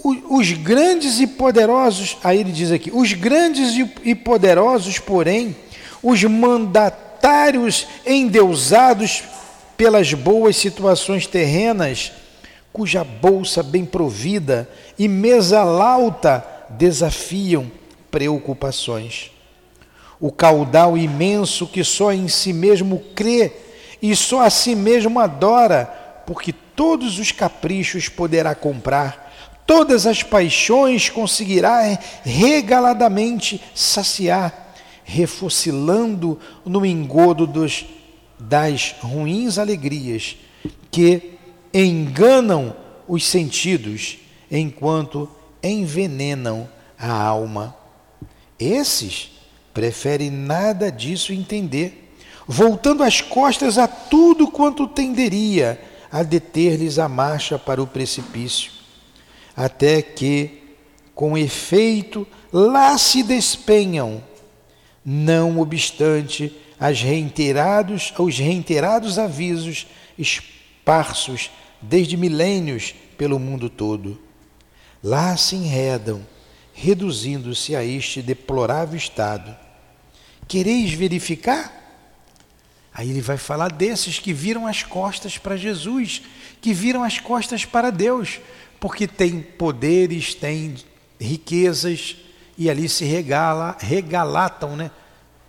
os 0.04 0.52
grandes 0.52 1.20
e 1.20 1.28
poderosos, 1.28 2.18
aí 2.24 2.40
ele 2.40 2.52
diz 2.52 2.72
aqui, 2.72 2.92
os 2.94 3.14
grandes 3.14 3.76
e 4.04 4.16
poderosos, 4.16 5.00
porém, 5.00 5.56
os 6.02 6.24
mandatários, 6.24 7.05
otários 7.26 7.88
endeusados 8.06 9.24
pelas 9.76 10.14
boas 10.14 10.56
situações 10.56 11.26
terrenas, 11.26 12.12
cuja 12.72 13.04
bolsa 13.04 13.64
bem 13.64 13.84
provida 13.84 14.70
e 14.98 15.08
mesa 15.08 15.64
lauta 15.64 16.46
desafiam 16.70 17.72
preocupações. 18.12 19.32
O 20.20 20.32
caudal 20.32 20.96
imenso 20.96 21.66
que 21.66 21.84
só 21.84 22.14
em 22.14 22.28
si 22.28 22.54
mesmo 22.54 23.02
crê 23.16 23.54
e 24.00 24.16
só 24.16 24.42
a 24.42 24.52
si 24.52 24.76
mesmo 24.76 25.20
adora, 25.20 25.86
porque 26.28 26.54
todos 26.54 27.18
os 27.18 27.32
caprichos 27.32 28.08
poderá 28.08 28.54
comprar, 28.54 29.34
todas 29.66 30.06
as 30.06 30.22
paixões 30.22 31.10
conseguirá 31.10 31.98
regaladamente 32.24 33.60
saciar 33.74 34.65
refocilando 35.06 36.38
no 36.66 36.84
engodo 36.86 37.46
dos, 37.46 37.86
das 38.38 38.96
ruins 39.00 39.58
alegrias 39.58 40.36
que 40.92 41.38
enganam 41.72 42.76
os 43.08 43.26
sentidos 43.26 44.18
enquanto 44.50 45.30
envenenam 45.62 46.68
a 46.98 47.12
alma. 47.12 47.76
Esses 48.60 49.32
preferem 49.74 50.32
nada 50.32 50.92
disso 50.92 51.32
entender, 51.32 52.14
voltando 52.48 53.04
as 53.04 53.22
costas 53.22 53.78
a 53.78 53.88
tudo 53.88 54.48
quanto 54.48 54.88
tenderia 54.88 55.80
a 56.12 56.24
deter-lhes 56.24 56.98
a 56.98 57.10
marcha 57.10 57.60
para 57.60 57.84
o 57.84 57.88
precipício, 57.88 58.72
até 59.56 60.02
que, 60.02 60.64
com 61.14 61.38
efeito, 61.38 62.26
lá 62.52 62.98
se 62.98 63.22
despenham, 63.22 64.24
não 65.06 65.60
obstante 65.60 66.52
as 66.80 67.02
reiterados, 67.02 68.12
os 68.18 68.40
reiterados 68.40 69.20
avisos 69.20 69.86
esparsos 70.18 71.52
desde 71.82 72.18
milênios 72.18 72.96
pelo 73.18 73.38
mundo 73.38 73.70
todo. 73.70 74.20
Lá 75.04 75.38
se 75.38 75.56
enredam, 75.56 76.26
reduzindo-se 76.74 77.76
a 77.76 77.84
este 77.84 78.22
deplorável 78.22 78.98
estado. 78.98 79.56
Quereis 80.48 80.92
verificar? 80.92 81.84
Aí 82.94 83.10
ele 83.10 83.22
vai 83.22 83.38
falar 83.38 83.72
desses 83.72 84.20
que 84.20 84.34
viram 84.34 84.66
as 84.66 84.82
costas 84.82 85.38
para 85.38 85.58
Jesus, 85.58 86.22
que 86.62 86.74
viram 86.74 87.04
as 87.04 87.20
costas 87.20 87.66
para 87.66 87.92
Deus, 87.92 88.40
porque 88.80 89.08
tem 89.08 89.42
poderes, 89.42 90.34
tem 90.34 90.76
riquezas 91.20 92.16
e 92.58 92.70
ali 92.70 92.88
se 92.88 93.06
regala, 93.06 93.78
regalatam, 93.80 94.76
né? 94.76 94.92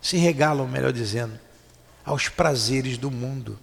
Se 0.01 0.17
regalam, 0.17 0.67
melhor 0.67 0.91
dizendo, 0.91 1.39
aos 2.05 2.29
prazeres 2.29 2.97
do 2.97 3.09
mundo. 3.09 3.57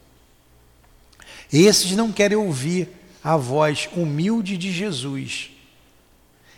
Esses 1.52 1.92
não 1.92 2.10
querem 2.10 2.36
ouvir 2.36 2.88
a 3.22 3.36
voz 3.36 3.88
humilde 3.94 4.56
de 4.56 4.72
Jesus. 4.72 5.50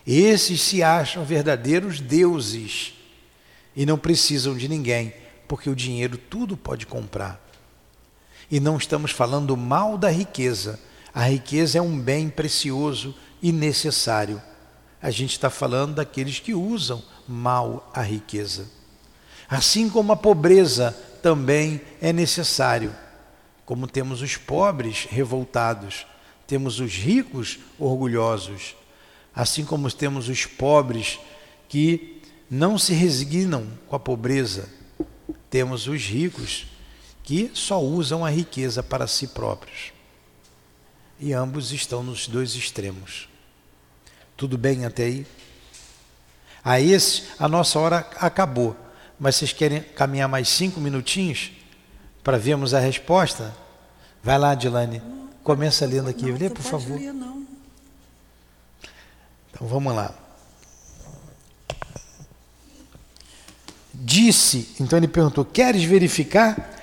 Esses 0.07 0.61
se 0.61 0.83
acham 0.83 1.25
verdadeiros 1.25 2.01
deuses 2.01 2.95
e 3.75 3.85
não 3.85 3.99
precisam 3.99 4.57
de 4.57 4.69
ninguém, 4.69 5.13
porque 5.47 5.69
o 5.69 5.77
dinheiro 5.77 6.17
tudo 6.17 6.57
pode 6.57 6.87
comprar. 6.87 7.41
E 8.51 8.61
não 8.61 8.77
estamos 8.77 9.11
falando 9.11 9.57
mal 9.57 9.99
da 9.99 10.09
riqueza. 10.09 10.79
A 11.13 11.25
riqueza 11.25 11.79
é 11.79 11.83
um 11.83 11.99
bem 11.99 12.29
precioso 12.29 13.15
e 13.43 13.53
necessário. 13.53 14.41
A 15.01 15.11
gente 15.11 15.33
está 15.33 15.51
falando 15.51 15.97
daqueles 15.97 16.39
que 16.39 16.55
usam 16.55 17.03
mal 17.29 17.91
a 17.95 18.03
riqueza. 18.03 18.67
Assim 19.49 19.89
como 19.89 20.13
a 20.13 20.17
pobreza 20.17 20.97
também 21.23 21.81
é 22.01 22.13
necessário 22.13 22.93
como 23.67 23.89
temos 23.89 24.23
os 24.23 24.37
pobres 24.37 25.09
revoltados, 25.11 26.07
temos 26.47 26.79
os 26.79 26.93
ricos 26.93 27.59
orgulhosos, 27.77 28.77
assim 29.35 29.65
como 29.65 29.91
temos 29.93 30.29
os 30.29 30.47
pobres 30.47 31.19
que 31.69 32.23
não 32.49 32.79
se 32.79 32.95
resignam 32.95 33.67
com 33.89 33.97
a 33.97 33.99
pobreza, 33.99 34.69
temos 35.51 35.89
os 35.89 36.01
ricos 36.07 36.67
que 37.25 37.51
só 37.53 37.83
usam 37.83 38.25
a 38.25 38.31
riqueza 38.31 38.85
para 38.85 39.09
si 39.09 39.27
próprios. 39.27 39.93
E 41.19 41.33
ambos 41.33 41.73
estão 41.73 42.05
nos 42.05 42.29
dois 42.29 42.55
extremos. 42.55 43.29
Tudo 44.37 44.59
bem 44.59 44.85
até 44.85 45.05
aí? 45.05 45.27
A 46.65 46.81
esse, 46.81 47.25
a 47.39 47.49
nossa 47.49 47.79
hora 47.79 47.99
acabou. 48.19 48.77
Mas 49.19 49.37
vocês 49.37 49.53
querem 49.53 49.81
caminhar 49.81 50.29
mais 50.29 50.49
cinco 50.49 50.81
minutinhos? 50.81 51.53
para 52.27 52.39
vermos 52.39 52.75
a 52.75 52.81
resposta? 52.81 53.55
Vai 54.21 54.37
lá, 54.37 54.53
Dilane. 54.57 55.01
Começa 55.45 55.87
lendo 55.87 56.09
aqui. 56.09 56.27
Não, 56.27 56.37
Lê, 56.37 56.51
por 56.51 56.61
favor. 56.61 56.99
Ler, 56.99 57.13
não. 57.13 57.47
Então 59.49 59.65
vamos 59.69 59.95
lá. 59.95 60.13
Disse, 63.95 64.75
então 64.81 64.99
ele 64.99 65.07
perguntou: 65.07 65.45
Queres 65.45 65.85
verificar? 65.85 66.75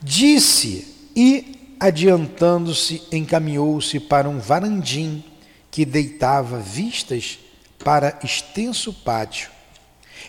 Disse, 0.00 1.10
e 1.16 1.76
adiantando-se, 1.80 3.02
encaminhou-se 3.10 3.98
para 3.98 4.28
um 4.28 4.38
varandim 4.38 5.24
que 5.72 5.86
deitava 5.86 6.58
vistas 6.58 7.38
para 7.82 8.18
extenso 8.22 8.92
pátio, 8.92 9.50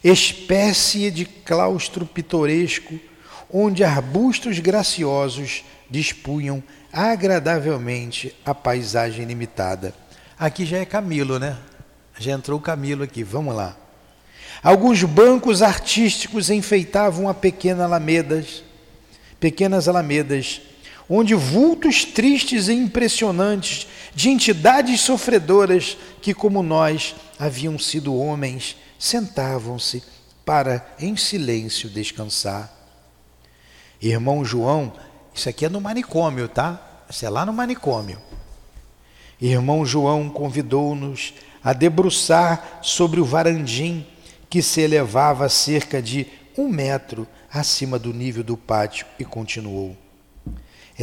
espécie 0.04 1.12
de 1.12 1.26
claustro 1.26 2.06
pitoresco 2.06 2.98
onde 3.52 3.84
arbustos 3.84 4.58
graciosos 4.58 5.64
dispunham 5.90 6.64
agradavelmente 6.92 8.34
a 8.46 8.56
paisagem 8.56 9.26
limitada. 9.26 9.94
Aqui 10.40 10.66
já 10.66 10.78
é 10.78 10.86
Camilo, 10.86 11.38
né? 11.38 11.58
Já 12.18 12.32
entrou 12.32 12.60
Camilo 12.60 13.04
aqui, 13.04 13.22
vamos 13.22 13.54
lá. 13.54 13.78
Alguns 14.64 15.04
bancos 15.04 15.62
artísticos 15.62 16.50
enfeitavam 16.50 17.28
a 17.28 17.34
pequena 17.34 17.84
alamedas, 17.84 18.64
pequenas 19.40 19.90
alamedas, 19.90 20.62
onde 21.10 21.34
vultos 21.36 22.06
tristes 22.06 22.68
e 22.68 22.74
impressionantes 22.74 23.88
de 24.16 24.30
entidades 24.30 25.02
sofredoras 25.02 25.98
que, 26.22 26.34
como 26.34 26.64
nós, 26.64 27.16
haviam 27.38 27.78
sido 27.78 28.16
homens, 28.16 28.76
sentavam-se 28.98 30.04
para 30.46 30.86
em 31.00 31.16
silêncio 31.16 31.90
descansar. 31.90 32.72
Irmão 34.02 34.44
João, 34.44 34.94
isso 35.34 35.48
aqui 35.50 35.66
é 35.66 35.70
no 35.70 35.82
manicômio, 35.82 36.48
tá? 36.48 37.04
Isso 37.10 37.26
é 37.26 37.30
lá 37.30 37.46
no 37.46 37.54
manicômio. 37.54 38.20
Irmão 39.42 39.86
João 39.86 40.30
convidou-nos 40.30 41.34
a 41.64 41.74
debruçar 41.74 42.80
sobre 42.82 43.20
o 43.20 43.26
varandim 43.26 44.06
que 44.50 44.62
se 44.62 44.82
elevava 44.82 45.46
a 45.46 45.50
cerca 45.50 46.02
de 46.02 46.28
um 46.58 46.68
metro 46.68 47.28
acima 47.52 47.98
do 47.98 48.14
nível 48.14 48.44
do 48.44 48.56
pátio 48.56 49.06
e 49.18 49.26
continuou. 49.26 50.03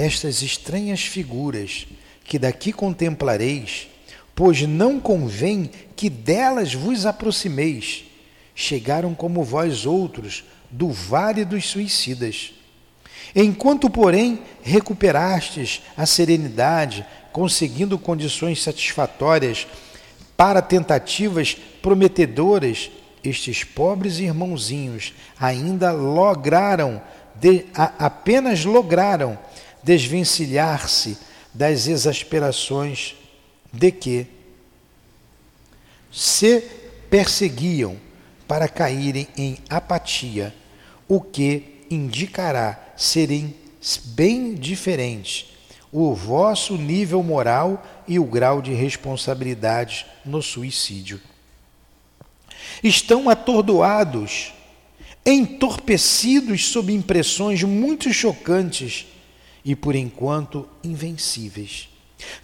Estas 0.01 0.41
estranhas 0.41 1.03
figuras 1.03 1.87
que 2.25 2.39
daqui 2.39 2.73
contemplareis, 2.73 3.87
pois 4.35 4.63
não 4.63 4.99
convém 4.99 5.71
que 5.95 6.09
delas 6.09 6.73
vos 6.73 7.05
aproximeis, 7.05 8.05
chegaram 8.55 9.15
como 9.15 9.45
vós 9.45 9.85
outros 9.85 10.43
do 10.71 10.89
vale 10.89 11.45
dos 11.45 11.69
suicidas. 11.69 12.55
Enquanto, 13.37 13.91
porém, 13.91 14.41
recuperastes 14.63 15.83
a 15.95 16.07
serenidade, 16.07 17.05
conseguindo 17.31 17.99
condições 17.99 18.63
satisfatórias 18.63 19.67
para 20.35 20.63
tentativas 20.63 21.55
prometedoras, 21.83 22.91
estes 23.23 23.65
pobres 23.65 24.19
irmãozinhos 24.19 25.13
ainda 25.39 25.93
lograram, 25.93 27.03
de, 27.39 27.67
a, 27.75 28.07
apenas 28.07 28.65
lograram 28.65 29.39
desvencilhar-se 29.83 31.19
das 31.53 31.87
exasperações 31.87 33.15
de 33.73 33.91
que 33.91 34.27
se 36.13 36.61
perseguiam 37.09 37.97
para 38.47 38.69
caírem 38.69 39.29
em 39.37 39.59
apatia, 39.69 40.55
o 41.09 41.21
que 41.21 41.85
indicará 41.91 42.79
serem 42.97 43.55
bem 44.15 44.55
diferentes 44.55 45.51
o 45.93 46.15
vosso 46.15 46.77
nível 46.77 47.23
moral 47.23 47.85
e 48.07 48.19
o 48.19 48.25
grau 48.25 48.63
de 48.63 48.73
responsabilidade 48.73 50.07
no 50.25 50.41
suicídio. 50.41 51.21
Estão 52.83 53.29
atordoados, 53.29 54.53
entorpecidos 55.27 56.67
sob 56.67 56.93
impressões 56.93 57.63
muito 57.63 58.13
chocantes 58.13 59.07
e, 59.65 59.75
por 59.75 59.95
enquanto, 59.95 60.69
invencíveis. 60.83 61.89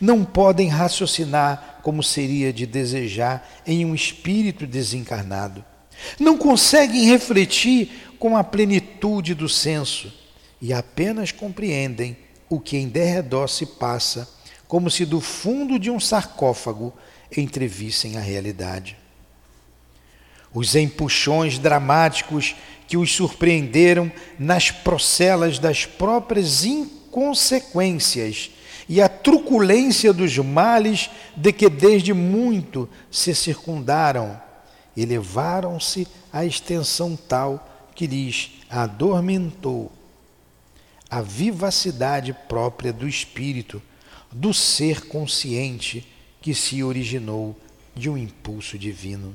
Não 0.00 0.24
podem 0.24 0.68
raciocinar 0.68 1.80
como 1.82 2.02
seria 2.02 2.52
de 2.52 2.66
desejar 2.66 3.62
em 3.66 3.84
um 3.84 3.94
espírito 3.94 4.66
desencarnado. 4.66 5.64
Não 6.18 6.36
conseguem 6.36 7.06
refletir 7.06 7.90
com 8.18 8.36
a 8.36 8.44
plenitude 8.44 9.34
do 9.34 9.48
senso 9.48 10.12
e 10.60 10.72
apenas 10.72 11.32
compreendem 11.32 12.16
o 12.48 12.60
que 12.60 12.76
em 12.76 12.88
derredor 12.88 13.48
se 13.48 13.66
passa, 13.66 14.28
como 14.66 14.90
se 14.90 15.04
do 15.04 15.20
fundo 15.20 15.78
de 15.78 15.90
um 15.90 16.00
sarcófago 16.00 16.92
entrevissem 17.36 18.16
a 18.16 18.20
realidade. 18.20 18.96
Os 20.52 20.74
empuxões 20.74 21.58
dramáticos 21.58 22.54
que 22.88 22.96
os 22.96 23.14
surpreenderam 23.14 24.10
nas 24.38 24.70
procelas 24.70 25.58
das 25.58 25.84
próprias 25.84 26.64
inconsequências 27.16 28.50
e 28.86 29.00
a 29.00 29.08
truculência 29.08 30.12
dos 30.12 30.36
males 30.36 31.10
de 31.34 31.50
que 31.50 31.68
desde 31.68 32.12
muito 32.12 32.88
se 33.10 33.34
circundaram, 33.34 34.40
elevaram-se 34.94 36.06
à 36.30 36.44
extensão 36.44 37.16
tal 37.16 37.88
que 37.94 38.06
lhes 38.06 38.50
adormentou 38.68 39.90
a 41.08 41.22
vivacidade 41.22 42.36
própria 42.48 42.92
do 42.92 43.08
espírito, 43.08 43.80
do 44.30 44.52
ser 44.52 45.06
consciente 45.06 46.06
que 46.42 46.54
se 46.54 46.82
originou 46.82 47.56
de 47.94 48.10
um 48.10 48.18
impulso 48.18 48.78
divino. 48.78 49.34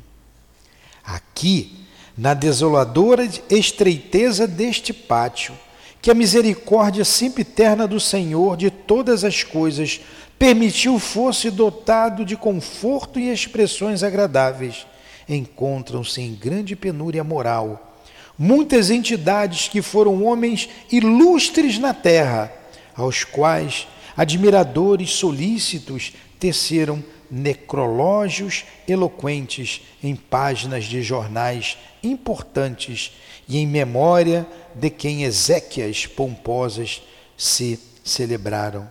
Aqui, 1.04 1.86
na 2.16 2.34
desoladora 2.34 3.28
estreiteza 3.50 4.48
deste 4.48 4.94
pátio, 4.94 5.58
que 6.02 6.10
a 6.10 6.16
misericórdia 6.16 7.06
sempre 7.06 7.44
eterna 7.44 7.88
do 7.88 8.00
Senhor 8.00 8.58
de 8.58 8.72
todas 8.72 9.24
as 9.24 9.44
coisas 9.44 10.02
permitiu 10.40 10.98
fosse 10.98 11.52
dotado 11.52 12.26
de 12.26 12.36
conforto 12.36 13.20
e 13.20 13.32
expressões 13.32 14.02
agradáveis, 14.02 14.88
encontram-se 15.30 16.20
em 16.20 16.34
grande 16.34 16.76
penúria 16.76 17.24
moral. 17.24 18.00
Muitas 18.38 18.90
entidades 18.90 19.68
que 19.68 19.84
foram 19.84 20.26
homens 20.26 20.68
ilustres 20.92 21.78
na 21.78 21.94
terra, 21.94 22.52
aos 22.96 23.24
quais 23.24 23.88
admiradores 24.18 25.12
solícitos 25.12 26.14
teceram 26.40 27.04
necrológios 27.30 28.66
eloquentes 28.88 29.84
em 30.04 30.16
páginas 30.16 30.86
de 30.86 31.04
jornais 31.04 31.78
importantes 32.04 33.14
e 33.52 33.58
em 33.58 33.68
memória 33.68 34.48
de 34.74 34.90
quem 34.90 35.24
exéquias 35.24 36.08
pomposas 36.08 37.02
se 37.36 37.78
celebraram. 38.02 38.90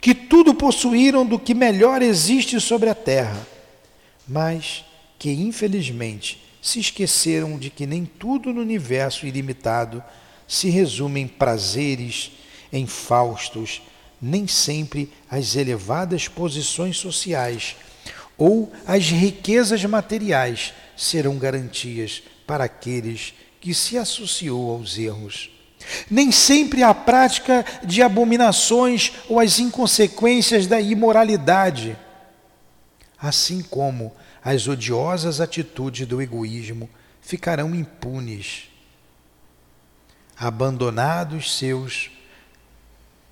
Que 0.00 0.14
tudo 0.14 0.54
possuíram 0.54 1.26
do 1.26 1.36
que 1.36 1.52
melhor 1.52 2.00
existe 2.00 2.60
sobre 2.60 2.88
a 2.88 2.94
terra, 2.94 3.44
mas 4.26 4.84
que 5.18 5.32
infelizmente 5.32 6.40
se 6.62 6.78
esqueceram 6.78 7.58
de 7.58 7.70
que 7.70 7.84
nem 7.84 8.04
tudo 8.04 8.54
no 8.54 8.60
universo 8.60 9.26
ilimitado 9.26 10.00
se 10.46 10.70
resume 10.70 11.20
em 11.20 11.26
prazeres, 11.26 12.30
em 12.72 12.86
faustos, 12.86 13.82
nem 14.20 14.46
sempre 14.46 15.12
as 15.28 15.56
elevadas 15.56 16.28
posições 16.28 16.98
sociais 16.98 17.74
ou 18.38 18.72
as 18.86 19.10
riquezas 19.10 19.84
materiais 19.84 20.72
serão 20.96 21.36
garantias 21.36 22.22
para 22.46 22.62
aqueles 22.62 23.34
que 23.62 23.72
se 23.72 23.96
associou 23.96 24.72
aos 24.72 24.98
erros. 24.98 25.48
Nem 26.10 26.32
sempre 26.32 26.82
a 26.82 26.92
prática 26.92 27.64
de 27.84 28.02
abominações 28.02 29.12
ou 29.28 29.38
as 29.38 29.60
inconsequências 29.60 30.66
da 30.66 30.80
imoralidade, 30.80 31.96
assim 33.16 33.62
como 33.62 34.12
as 34.44 34.66
odiosas 34.66 35.40
atitudes 35.40 36.06
do 36.08 36.20
egoísmo 36.20 36.90
ficarão 37.20 37.72
impunes, 37.72 38.64
abandonados 40.36 41.56
seus 41.56 42.10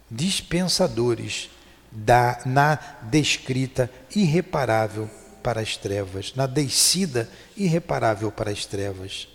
dispensadores 0.09 1.51
da, 1.91 2.41
na 2.47 2.77
descrita 3.03 3.91
irreparável 4.15 5.11
para 5.43 5.61
as 5.61 5.77
trevas, 5.77 6.35
na 6.37 6.47
descida 6.47 7.29
irreparável 7.57 8.31
para 8.31 8.53
as 8.53 8.65
trevas. 8.65 9.27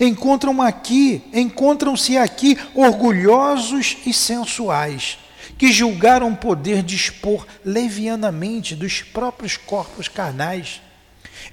Encontram 0.00 0.60
aqui, 0.60 1.22
encontram-se 1.32 2.16
aqui 2.16 2.58
orgulhosos 2.74 3.96
e 4.06 4.12
sensuais, 4.12 5.18
que 5.56 5.72
julgaram 5.72 6.34
poder 6.34 6.82
dispor 6.82 7.46
levianamente 7.64 8.74
dos 8.74 9.02
próprios 9.02 9.56
corpos 9.56 10.08
carnais, 10.08 10.80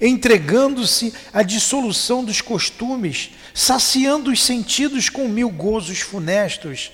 entregando-se 0.00 1.12
à 1.32 1.42
dissolução 1.42 2.24
dos 2.24 2.40
costumes, 2.40 3.30
saciando 3.54 4.30
os 4.30 4.42
sentidos 4.42 5.08
com 5.08 5.28
mil 5.28 5.50
gozos 5.50 6.00
funestos, 6.00 6.90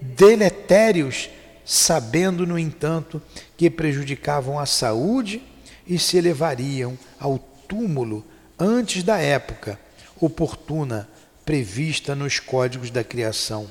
deletérios, 0.00 1.28
sabendo, 1.64 2.46
no 2.46 2.58
entanto, 2.58 3.20
que 3.56 3.68
prejudicavam 3.68 4.58
a 4.58 4.66
saúde 4.66 5.42
e 5.86 5.98
se 5.98 6.16
elevariam 6.16 6.98
ao 7.18 7.38
túmulo 7.38 8.24
antes 8.58 9.02
da 9.02 9.18
época 9.18 9.78
oportuna 10.20 11.08
prevista 11.44 12.14
nos 12.14 12.38
códigos 12.38 12.90
da 12.90 13.04
criação. 13.04 13.70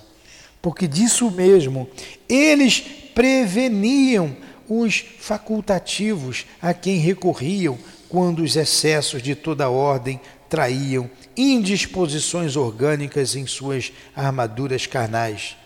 Porque 0.62 0.88
disso 0.88 1.30
mesmo, 1.32 1.90
eles 2.30 2.80
preveniam 3.14 4.36
os 4.68 5.04
facultativos 5.20 6.46
a 6.62 6.74
quem 6.74 6.98
recorriam 6.98 7.78
quando 8.08 8.44
os 8.44 8.56
excessos 8.56 9.22
de 9.22 9.36
toda 9.36 9.70
ordem 9.70 10.22
traíam 10.50 11.10
indisposições 11.36 12.56
orgânicas 12.56 13.36
em 13.36 13.46
suas 13.48 13.92
armaduras 14.16 14.86
carnais 14.86 15.58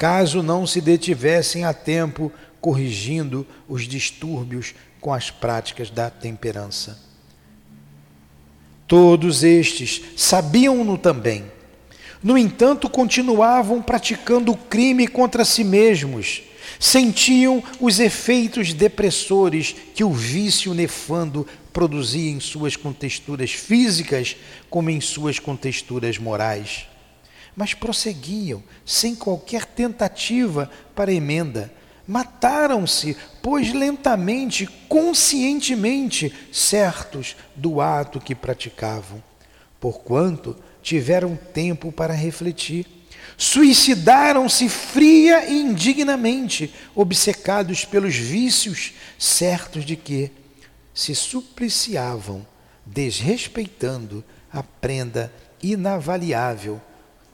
caso 0.00 0.42
não 0.42 0.66
se 0.66 0.80
detivessem 0.80 1.66
a 1.66 1.74
tempo 1.74 2.32
corrigindo 2.58 3.46
os 3.68 3.82
distúrbios 3.82 4.74
com 4.98 5.12
as 5.12 5.30
práticas 5.30 5.90
da 5.90 6.08
temperança. 6.08 7.09
Todos 8.90 9.44
estes 9.44 10.02
sabiam-no 10.16 10.98
também. 10.98 11.44
No 12.20 12.36
entanto, 12.36 12.90
continuavam 12.90 13.80
praticando 13.80 14.50
o 14.50 14.56
crime 14.56 15.06
contra 15.06 15.44
si 15.44 15.62
mesmos. 15.62 16.42
Sentiam 16.76 17.62
os 17.78 18.00
efeitos 18.00 18.72
depressores 18.72 19.76
que 19.94 20.02
o 20.02 20.10
vício 20.12 20.74
nefando 20.74 21.46
produzia 21.72 22.32
em 22.32 22.40
suas 22.40 22.74
contexturas 22.74 23.52
físicas, 23.52 24.34
como 24.68 24.90
em 24.90 25.00
suas 25.00 25.38
contexturas 25.38 26.18
morais 26.18 26.90
mas 27.56 27.74
prosseguiam, 27.74 28.62
sem 28.86 29.14
qualquer 29.14 29.66
tentativa 29.66 30.70
para 30.94 31.12
emenda. 31.12 31.70
Mataram-se, 32.10 33.16
pois 33.40 33.72
lentamente, 33.72 34.66
conscientemente, 34.88 36.34
certos 36.50 37.36
do 37.54 37.80
ato 37.80 38.18
que 38.18 38.34
praticavam, 38.34 39.22
porquanto 39.78 40.56
tiveram 40.82 41.36
tempo 41.36 41.92
para 41.92 42.12
refletir. 42.12 42.84
Suicidaram-se 43.36 44.68
fria 44.68 45.46
e 45.46 45.60
indignamente, 45.60 46.74
obcecados 46.96 47.84
pelos 47.84 48.16
vícios, 48.16 48.92
certos 49.16 49.84
de 49.84 49.94
que 49.94 50.32
se 50.92 51.14
supliciavam, 51.14 52.44
desrespeitando 52.84 54.24
a 54.52 54.64
prenda 54.64 55.32
inavaliável 55.62 56.82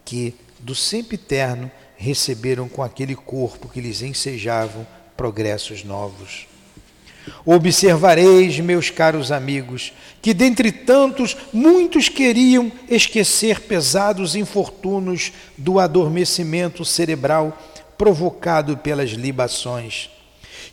que 0.04 0.34
do 0.58 0.74
sempiterno 0.74 1.70
receberam 1.96 2.68
com 2.68 2.82
aquele 2.82 3.14
corpo 3.14 3.68
que 3.68 3.80
lhes 3.80 4.02
ensejavam 4.02 4.86
progressos 5.16 5.82
novos. 5.82 6.46
Observareis, 7.44 8.60
meus 8.60 8.90
caros 8.90 9.32
amigos, 9.32 9.92
que 10.22 10.32
dentre 10.32 10.70
tantos 10.70 11.36
muitos 11.52 12.08
queriam 12.08 12.70
esquecer 12.88 13.60
pesados 13.62 14.36
infortúnios 14.36 15.32
do 15.56 15.80
adormecimento 15.80 16.84
cerebral 16.84 17.56
provocado 17.98 18.76
pelas 18.76 19.10
libações, 19.10 20.10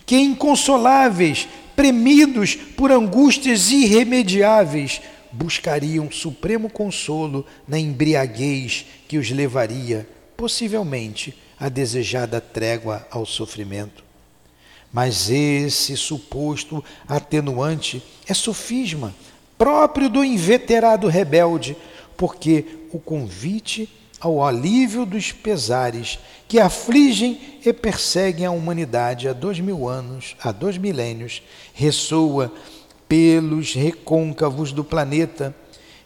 que 0.06 0.18
inconsoláveis, 0.18 1.48
premidos 1.76 2.56
por 2.56 2.92
angústias 2.92 3.72
irremediáveis, 3.72 5.02
buscariam 5.32 6.12
supremo 6.12 6.70
consolo 6.70 7.46
na 7.68 7.80
embriaguez 7.80 8.86
que 9.08 9.18
os 9.18 9.32
levaria, 9.32 10.08
possivelmente, 10.36 11.38
à 11.60 11.70
desejada 11.70 12.42
trégua 12.42 13.08
ao 13.10 13.26
sofrimento. 13.26 14.04
Mas 14.92 15.30
esse 15.30 15.98
suposto 15.98 16.84
atenuante 17.08 18.04
é 18.28 18.34
sofisma, 18.34 19.14
próprio 19.58 20.10
do 20.10 20.24
inveterado 20.24 21.08
rebelde, 21.08 21.76
porque 22.16 22.66
o 22.92 23.00
convite 23.00 23.90
ao 24.20 24.42
alívio 24.44 25.06
dos 25.06 25.32
pesares 25.32 26.18
que 26.48 26.60
afligem 26.60 27.60
e 27.66 27.74
perseguem 27.74 28.46
a 28.46 28.52
humanidade 28.52 29.28
há 29.28 29.34
dois 29.34 29.60
mil 29.60 29.90
anos, 29.90 30.36
há 30.42 30.52
dois 30.52 30.78
milênios, 30.78 31.42
ressoa 31.74 32.54
pelos 33.08 33.74
recôncavos 33.74 34.72
do 34.72 34.84
planeta 34.84 35.56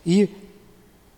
e 0.06 0.30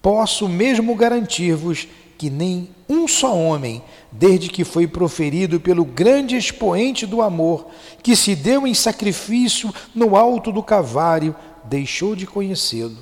posso 0.02 0.48
mesmo 0.50 0.94
garantir-vos 0.96 1.88
que 2.20 2.30
nem 2.30 2.68
um 2.90 3.08
só 3.08 3.34
homem, 3.34 3.82
desde 4.12 4.50
que 4.50 4.66
foi 4.66 4.86
proferido 4.86 5.58
pelo 5.58 5.86
grande 5.86 6.36
expoente 6.36 7.06
do 7.06 7.22
amor, 7.22 7.68
que 8.04 8.14
se 8.14 8.36
deu 8.36 8.68
em 8.68 8.74
sacrifício 8.74 9.74
no 9.96 10.18
alto 10.18 10.52
do 10.52 10.62
Cavário, 10.62 11.34
deixou 11.64 12.18
de 12.18 12.28
conhecê-lo, 12.28 12.98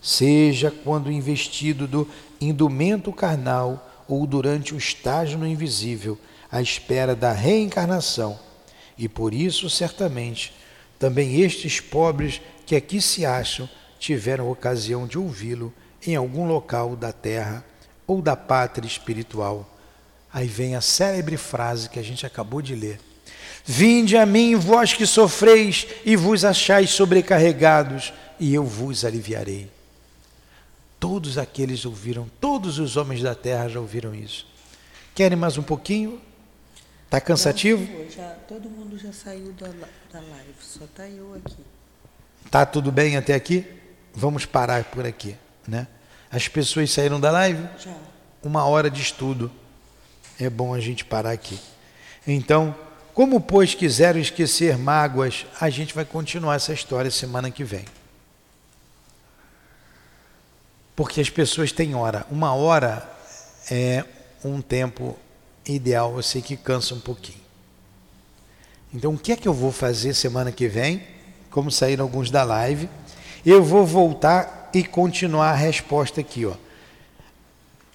seja 0.00 0.70
quando 0.70 1.10
investido 1.10 1.88
do 1.88 2.08
indumento 2.40 3.12
carnal 3.12 4.04
ou 4.06 4.24
durante 4.28 4.76
o 4.76 4.78
estágio 4.78 5.40
no 5.40 5.46
invisível, 5.46 6.16
à 6.48 6.62
espera 6.62 7.16
da 7.16 7.32
reencarnação. 7.32 8.38
E 8.96 9.08
por 9.08 9.34
isso, 9.34 9.68
certamente, 9.68 10.54
também 11.00 11.40
estes 11.40 11.80
pobres 11.80 12.40
que 12.64 12.76
aqui 12.76 13.00
se 13.00 13.26
acham 13.26 13.68
tiveram 13.98 14.48
ocasião 14.48 15.04
de 15.04 15.18
ouvi-lo 15.18 15.74
em 16.06 16.14
algum 16.14 16.46
local 16.46 16.94
da 16.94 17.10
terra 17.10 17.64
ou 18.12 18.20
da 18.20 18.36
pátria 18.36 18.86
espiritual. 18.86 19.68
Aí 20.32 20.46
vem 20.46 20.76
a 20.76 20.80
célebre 20.80 21.36
frase 21.36 21.88
que 21.88 21.98
a 21.98 22.02
gente 22.02 22.26
acabou 22.26 22.60
de 22.60 22.74
ler. 22.74 23.00
Vinde 23.64 24.16
a 24.16 24.26
mim, 24.26 24.54
vós 24.54 24.92
que 24.92 25.06
sofreis 25.06 25.86
e 26.04 26.16
vos 26.16 26.44
achais 26.44 26.90
sobrecarregados, 26.90 28.12
e 28.38 28.54
eu 28.54 28.64
vos 28.64 29.04
aliviarei. 29.04 29.70
Todos 30.98 31.38
aqueles 31.38 31.84
ouviram, 31.84 32.30
todos 32.40 32.78
os 32.78 32.96
homens 32.96 33.22
da 33.22 33.34
terra 33.34 33.68
já 33.68 33.80
ouviram 33.80 34.14
isso. 34.14 34.46
Querem 35.14 35.36
mais 35.36 35.56
um 35.56 35.62
pouquinho? 35.62 36.20
Está 37.04 37.20
cansativo? 37.20 37.82
Não, 37.92 38.10
já, 38.10 38.30
todo 38.48 38.68
mundo 38.70 38.98
já 38.98 39.12
saiu 39.12 39.52
da, 39.52 39.68
da 39.68 40.20
live, 40.20 40.54
só 40.60 40.84
está 40.84 41.08
eu 41.08 41.34
aqui. 41.34 41.62
Tá 42.50 42.66
tudo 42.66 42.90
bem 42.90 43.16
até 43.16 43.34
aqui? 43.34 43.66
Vamos 44.14 44.44
parar 44.44 44.84
por 44.84 45.06
aqui, 45.06 45.36
né? 45.66 45.86
As 46.32 46.48
pessoas 46.48 46.90
saíram 46.90 47.20
da 47.20 47.30
live? 47.30 47.62
Já. 47.78 47.94
Uma 48.42 48.64
hora 48.64 48.90
de 48.90 49.02
estudo. 49.02 49.52
É 50.40 50.48
bom 50.48 50.72
a 50.72 50.80
gente 50.80 51.04
parar 51.04 51.30
aqui. 51.30 51.60
Então, 52.26 52.74
como 53.12 53.38
pois 53.38 53.74
quiseram 53.74 54.18
esquecer 54.18 54.78
mágoas, 54.78 55.44
a 55.60 55.68
gente 55.68 55.94
vai 55.94 56.06
continuar 56.06 56.54
essa 56.54 56.72
história 56.72 57.10
semana 57.10 57.50
que 57.50 57.62
vem. 57.62 57.84
Porque 60.96 61.20
as 61.20 61.28
pessoas 61.28 61.70
têm 61.70 61.94
hora. 61.94 62.26
Uma 62.30 62.54
hora 62.54 63.06
é 63.70 64.02
um 64.42 64.62
tempo 64.62 65.18
ideal, 65.66 66.16
eu 66.16 66.22
sei 66.22 66.40
que 66.40 66.56
cansa 66.56 66.94
um 66.94 67.00
pouquinho. 67.00 67.42
Então, 68.94 69.12
o 69.12 69.18
que 69.18 69.32
é 69.32 69.36
que 69.36 69.46
eu 69.46 69.54
vou 69.54 69.70
fazer 69.70 70.14
semana 70.14 70.50
que 70.50 70.66
vem? 70.66 71.02
Como 71.50 71.70
saíram 71.70 72.04
alguns 72.04 72.30
da 72.30 72.42
live, 72.42 72.88
eu 73.44 73.62
vou 73.62 73.86
voltar 73.86 74.61
e 74.78 74.84
continuar 74.84 75.50
a 75.50 75.56
resposta 75.56 76.20
aqui, 76.20 76.44
ó. 76.46 76.54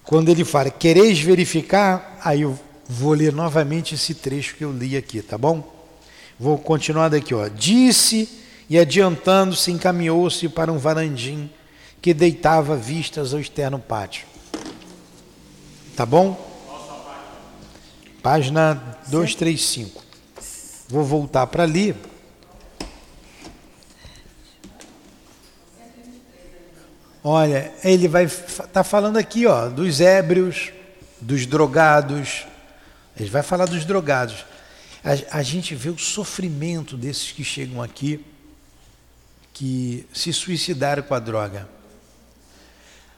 Quando 0.04 0.30
ele 0.30 0.44
fala, 0.44 0.70
quereis 0.70 1.20
verificar? 1.20 2.18
Aí 2.24 2.42
eu 2.42 2.58
vou 2.88 3.12
ler 3.12 3.32
novamente 3.32 3.94
esse 3.94 4.14
trecho 4.14 4.56
que 4.56 4.64
eu 4.64 4.72
li 4.72 4.96
aqui, 4.96 5.20
tá 5.20 5.36
bom? 5.36 5.76
Vou 6.38 6.56
continuar 6.56 7.08
daqui, 7.10 7.34
ó. 7.34 7.48
Disse 7.48 8.28
e 8.70 8.78
adiantando-se, 8.78 9.70
encaminhou-se 9.70 10.48
para 10.48 10.72
um 10.72 10.78
varandim 10.78 11.50
que 12.00 12.14
deitava 12.14 12.76
vistas 12.76 13.34
ao 13.34 13.40
externo 13.40 13.78
pátio. 13.78 14.26
Tá 15.96 16.06
bom? 16.06 16.38
Página 18.22 18.74
235. 19.08 20.02
Vou 20.88 21.04
voltar 21.04 21.46
para 21.48 21.64
ali. 21.64 21.94
Olha, 27.30 27.70
ele 27.84 28.08
vai 28.08 28.24
estar 28.24 28.66
tá 28.68 28.82
falando 28.82 29.18
aqui, 29.18 29.44
ó, 29.44 29.68
dos 29.68 30.00
ébrios, 30.00 30.72
dos 31.20 31.44
drogados. 31.44 32.46
Ele 33.20 33.28
vai 33.28 33.42
falar 33.42 33.66
dos 33.66 33.84
drogados. 33.84 34.46
A, 35.04 35.38
a 35.38 35.42
gente 35.42 35.74
vê 35.74 35.90
o 35.90 35.98
sofrimento 35.98 36.96
desses 36.96 37.30
que 37.30 37.44
chegam 37.44 37.82
aqui, 37.82 38.24
que 39.52 40.06
se 40.10 40.32
suicidaram 40.32 41.02
com 41.02 41.12
a 41.12 41.18
droga. 41.18 41.68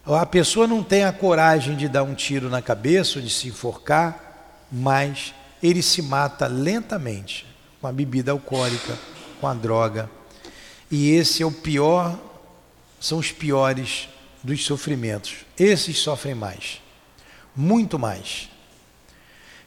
A 0.04 0.26
pessoa 0.26 0.66
não 0.66 0.82
tem 0.82 1.04
a 1.04 1.12
coragem 1.12 1.76
de 1.76 1.86
dar 1.86 2.02
um 2.02 2.16
tiro 2.16 2.50
na 2.50 2.60
cabeça 2.60 3.20
de 3.20 3.30
se 3.30 3.46
enforcar, 3.46 4.66
mas 4.72 5.32
ele 5.62 5.82
se 5.84 6.02
mata 6.02 6.48
lentamente 6.48 7.46
com 7.80 7.86
a 7.86 7.92
bebida 7.92 8.32
alcoólica, 8.32 8.98
com 9.40 9.46
a 9.46 9.54
droga. 9.54 10.10
E 10.90 11.10
esse 11.12 11.44
é 11.44 11.46
o 11.46 11.52
pior 11.52 12.18
são 13.00 13.18
os 13.18 13.32
piores 13.32 14.08
dos 14.42 14.64
sofrimentos. 14.64 15.38
Esses 15.58 15.98
sofrem 15.98 16.34
mais, 16.34 16.80
muito 17.56 17.98
mais. 17.98 18.50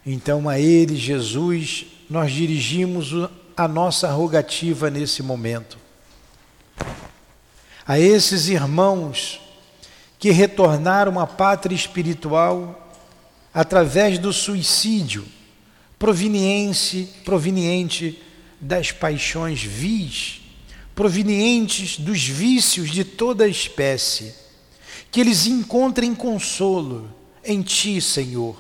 Então, 0.05 0.47
a 0.47 0.59
Ele, 0.59 0.95
Jesus, 0.95 1.85
nós 2.09 2.31
dirigimos 2.31 3.11
a 3.57 3.67
nossa 3.67 4.11
rogativa 4.11 4.89
nesse 4.89 5.23
momento. 5.23 5.77
A 7.85 7.99
esses 7.99 8.47
irmãos 8.47 9.41
que 10.19 10.31
retornaram 10.31 11.19
à 11.19 11.27
pátria 11.27 11.75
espiritual 11.75 12.79
através 13.53 14.17
do 14.17 14.31
suicídio 14.31 15.25
proveniente, 15.99 17.09
proveniente 17.25 18.21
das 18.59 18.91
paixões 18.91 19.61
vis 19.61 20.42
provenientes 20.95 21.97
dos 21.97 22.23
vícios 22.23 22.91
de 22.91 23.03
toda 23.03 23.47
espécie, 23.47 24.33
que 25.11 25.19
eles 25.19 25.45
encontrem 25.45 26.13
consolo 26.13 27.09
em 27.43 27.61
Ti, 27.61 27.99
Senhor, 27.99 28.55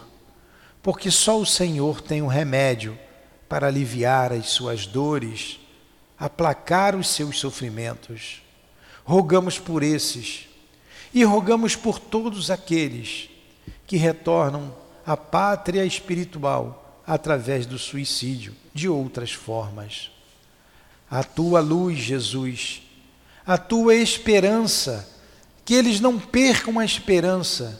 porque 0.81 1.09
só 1.11 1.39
o 1.39 1.45
Senhor 1.45 2.01
tem 2.01 2.21
o 2.21 2.25
um 2.25 2.27
remédio 2.27 2.97
para 3.47 3.67
aliviar 3.67 4.33
as 4.33 4.47
suas 4.47 4.85
dores, 4.85 5.59
aplacar 6.19 6.95
os 6.95 7.07
seus 7.09 7.39
sofrimentos. 7.39 8.41
Rogamos 9.05 9.59
por 9.59 9.83
esses 9.83 10.47
e 11.13 11.23
rogamos 11.23 11.75
por 11.75 11.99
todos 11.99 12.49
aqueles 12.49 13.29
que 13.85 13.97
retornam 13.97 14.75
à 15.05 15.15
pátria 15.15 15.85
espiritual 15.85 17.01
através 17.05 17.65
do 17.65 17.77
suicídio, 17.77 18.55
de 18.73 18.89
outras 18.89 19.31
formas 19.31 20.12
a 21.13 21.23
tua 21.23 21.59
luz, 21.59 21.99
Jesus, 21.99 22.81
a 23.45 23.55
tua 23.55 23.93
esperança, 23.93 25.07
que 25.63 25.75
eles 25.75 25.99
não 25.99 26.17
percam 26.17 26.79
a 26.79 26.83
esperança, 26.85 27.79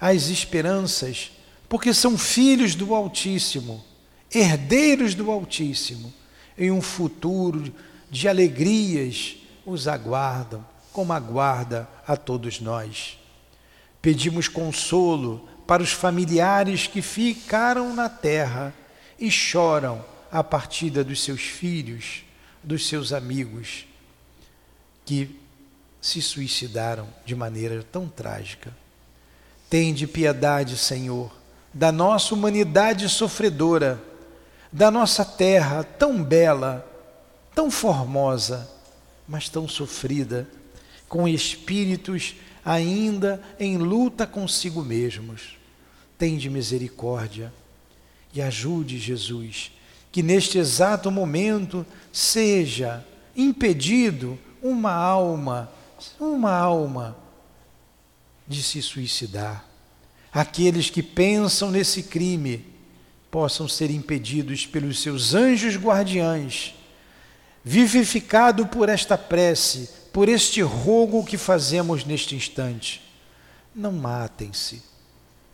as 0.00 0.28
esperanças, 0.28 1.32
porque 1.68 1.92
são 1.92 2.16
filhos 2.16 2.76
do 2.76 2.94
Altíssimo, 2.94 3.84
herdeiros 4.32 5.12
do 5.12 5.28
Altíssimo, 5.28 6.14
em 6.56 6.70
um 6.70 6.80
futuro 6.80 7.74
de 8.08 8.28
alegrias 8.28 9.38
os 9.66 9.88
aguardam, 9.88 10.64
como 10.92 11.12
aguarda 11.12 11.88
a 12.06 12.16
todos 12.16 12.60
nós. 12.60 13.18
Pedimos 14.00 14.46
consolo 14.46 15.48
para 15.66 15.82
os 15.82 15.90
familiares 15.90 16.86
que 16.86 17.02
ficaram 17.02 17.92
na 17.92 18.08
terra 18.08 18.72
e 19.18 19.32
choram 19.32 20.04
a 20.30 20.44
partida 20.44 21.02
dos 21.02 21.24
seus 21.24 21.40
filhos 21.40 22.22
dos 22.62 22.86
seus 22.86 23.12
amigos 23.12 23.86
que 25.04 25.38
se 26.00 26.20
suicidaram 26.20 27.08
de 27.24 27.34
maneira 27.34 27.82
tão 27.90 28.08
trágica. 28.08 28.74
Tende 29.70 30.06
piedade, 30.06 30.76
Senhor, 30.76 31.32
da 31.72 31.90
nossa 31.90 32.34
humanidade 32.34 33.08
sofredora, 33.08 34.02
da 34.70 34.90
nossa 34.90 35.24
terra 35.24 35.82
tão 35.84 36.22
bela, 36.22 36.86
tão 37.54 37.70
formosa, 37.70 38.68
mas 39.26 39.48
tão 39.48 39.68
sofrida, 39.68 40.48
com 41.08 41.28
espíritos 41.28 42.34
ainda 42.64 43.42
em 43.58 43.76
luta 43.78 44.26
consigo 44.26 44.82
mesmos. 44.82 45.56
Tende 46.18 46.48
misericórdia 46.48 47.52
e 48.32 48.40
ajude, 48.40 48.98
Jesus, 48.98 49.72
que 50.12 50.22
neste 50.22 50.58
exato 50.58 51.10
momento 51.10 51.86
seja 52.12 53.04
impedido 53.34 54.38
uma 54.62 54.92
alma, 54.92 55.72
uma 56.20 56.52
alma 56.52 57.16
de 58.46 58.62
se 58.62 58.82
suicidar. 58.82 59.64
Aqueles 60.30 60.90
que 60.90 61.02
pensam 61.02 61.70
nesse 61.70 62.02
crime 62.02 62.66
possam 63.30 63.66
ser 63.66 63.90
impedidos 63.90 64.66
pelos 64.66 65.00
seus 65.00 65.34
anjos 65.34 65.76
guardiães, 65.76 66.74
vivificado 67.64 68.66
por 68.66 68.90
esta 68.90 69.16
prece, 69.16 69.88
por 70.12 70.28
este 70.28 70.60
rogo 70.60 71.24
que 71.24 71.38
fazemos 71.38 72.04
neste 72.04 72.36
instante. 72.36 73.00
Não 73.74 73.92
matem-se, 73.92 74.82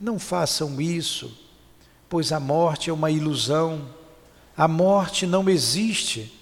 não 0.00 0.18
façam 0.18 0.80
isso, 0.80 1.32
pois 2.08 2.32
a 2.32 2.40
morte 2.40 2.90
é 2.90 2.92
uma 2.92 3.12
ilusão 3.12 3.97
a 4.58 4.66
morte 4.66 5.24
não 5.24 5.48
existe, 5.48 6.32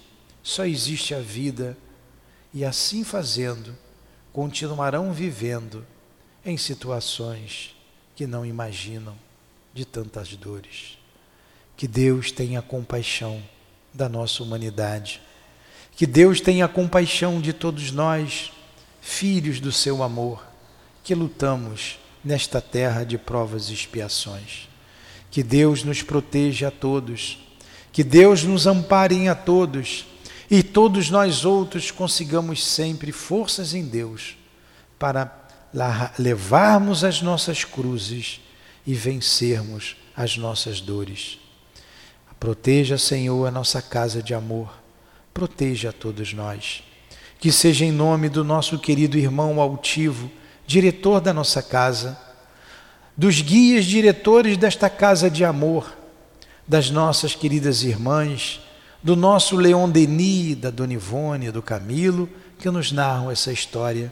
só 0.41 0.65
existe 0.65 1.13
a 1.13 1.19
vida, 1.19 1.77
e 2.51 2.65
assim 2.65 3.03
fazendo, 3.03 3.77
continuarão 4.33 5.13
vivendo 5.13 5.85
em 6.43 6.57
situações 6.57 7.75
que 8.15 8.25
não 8.25 8.43
imaginam 8.43 9.15
de 9.71 9.85
tantas 9.85 10.35
dores. 10.35 10.97
Que 11.75 11.87
Deus 11.87 12.31
tenha 12.31 12.59
compaixão 12.59 13.39
da 13.93 14.09
nossa 14.09 14.41
humanidade. 14.41 15.21
Que 15.95 16.07
Deus 16.07 16.41
tenha 16.41 16.67
compaixão 16.67 17.39
de 17.39 17.53
todos 17.53 17.91
nós, 17.91 18.51
filhos 18.99 19.59
do 19.59 19.71
seu 19.71 20.01
amor, 20.01 20.43
que 21.03 21.13
lutamos 21.13 21.99
nesta 22.23 22.59
terra 22.59 23.03
de 23.03 23.15
provas 23.15 23.69
e 23.69 23.73
expiações. 23.73 24.67
Que 25.29 25.43
Deus 25.43 25.83
nos 25.83 26.01
proteja 26.01 26.69
a 26.69 26.71
todos 26.71 27.45
que 27.97 28.03
Deus 28.03 28.43
nos 28.43 28.67
ampare 28.67 29.27
a 29.27 29.33
todos 29.33 30.05
e 30.51 30.61
todos 30.61 31.09
nós 31.09 31.43
outros 31.43 31.89
consigamos 31.89 32.63
sempre 32.63 33.11
forças 33.11 33.73
em 33.73 33.83
Deus 33.83 34.37
para 34.99 35.35
levarmos 36.19 37.03
as 37.03 37.23
nossas 37.23 37.63
cruzes 37.63 38.39
e 38.85 38.93
vencermos 38.93 39.95
as 40.15 40.37
nossas 40.37 40.79
dores. 40.79 41.39
Proteja, 42.39 42.99
Senhor, 42.99 43.47
a 43.47 43.49
nossa 43.49 43.81
casa 43.81 44.21
de 44.21 44.35
amor. 44.35 44.71
Proteja 45.33 45.89
a 45.89 45.91
todos 45.91 46.33
nós. 46.33 46.83
Que 47.39 47.51
seja 47.51 47.83
em 47.83 47.91
nome 47.91 48.29
do 48.29 48.43
nosso 48.43 48.77
querido 48.77 49.17
irmão 49.17 49.59
altivo, 49.59 50.29
diretor 50.67 51.19
da 51.19 51.33
nossa 51.33 51.63
casa, 51.63 52.15
dos 53.17 53.41
guias 53.41 53.85
diretores 53.85 54.55
desta 54.55 54.87
casa 54.87 55.31
de 55.31 55.43
amor, 55.43 55.96
das 56.67 56.89
nossas 56.89 57.33
queridas 57.33 57.83
irmãs, 57.83 58.59
do 59.01 59.15
nosso 59.15 59.55
Leon 59.55 59.89
Denis, 59.89 60.57
da 60.57 60.69
Dona 60.69 60.93
Ivone, 60.93 61.51
do 61.51 61.61
Camilo, 61.61 62.29
que 62.59 62.69
nos 62.69 62.91
narram 62.91 63.31
essa 63.31 63.51
história. 63.51 64.11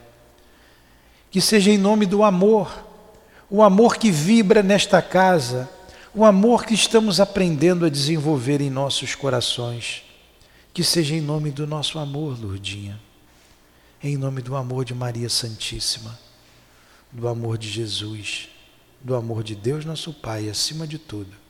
Que 1.29 1.41
seja 1.41 1.69
em 1.69 1.77
nome 1.77 2.05
do 2.05 2.23
amor, 2.23 2.85
o 3.49 3.61
amor 3.61 3.97
que 3.97 4.09
vibra 4.09 4.63
nesta 4.63 5.01
casa, 5.01 5.69
o 6.13 6.23
amor 6.23 6.65
que 6.65 6.73
estamos 6.73 7.19
aprendendo 7.19 7.85
a 7.85 7.89
desenvolver 7.89 8.61
em 8.61 8.69
nossos 8.69 9.15
corações. 9.15 10.03
Que 10.73 10.83
seja 10.83 11.13
em 11.15 11.21
nome 11.21 11.51
do 11.51 11.67
nosso 11.67 11.99
amor, 11.99 12.39
Lourdinha, 12.39 12.99
em 14.01 14.17
nome 14.17 14.41
do 14.41 14.55
amor 14.55 14.85
de 14.85 14.93
Maria 14.93 15.29
Santíssima, 15.29 16.17
do 17.11 17.27
amor 17.27 17.57
de 17.57 17.69
Jesus, 17.69 18.49
do 19.01 19.15
amor 19.15 19.43
de 19.43 19.55
Deus, 19.55 19.83
nosso 19.83 20.13
Pai, 20.13 20.49
acima 20.49 20.85
de 20.85 20.97
tudo, 20.97 21.44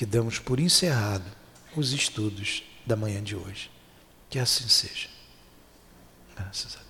que 0.00 0.06
damos 0.06 0.38
por 0.38 0.58
encerrado 0.58 1.30
os 1.76 1.92
estudos 1.92 2.62
da 2.86 2.96
manhã 2.96 3.22
de 3.22 3.36
hoje. 3.36 3.70
Que 4.30 4.38
assim 4.38 4.66
seja. 4.66 5.10
Graças 6.34 6.74
a 6.74 6.78
Deus. 6.78 6.89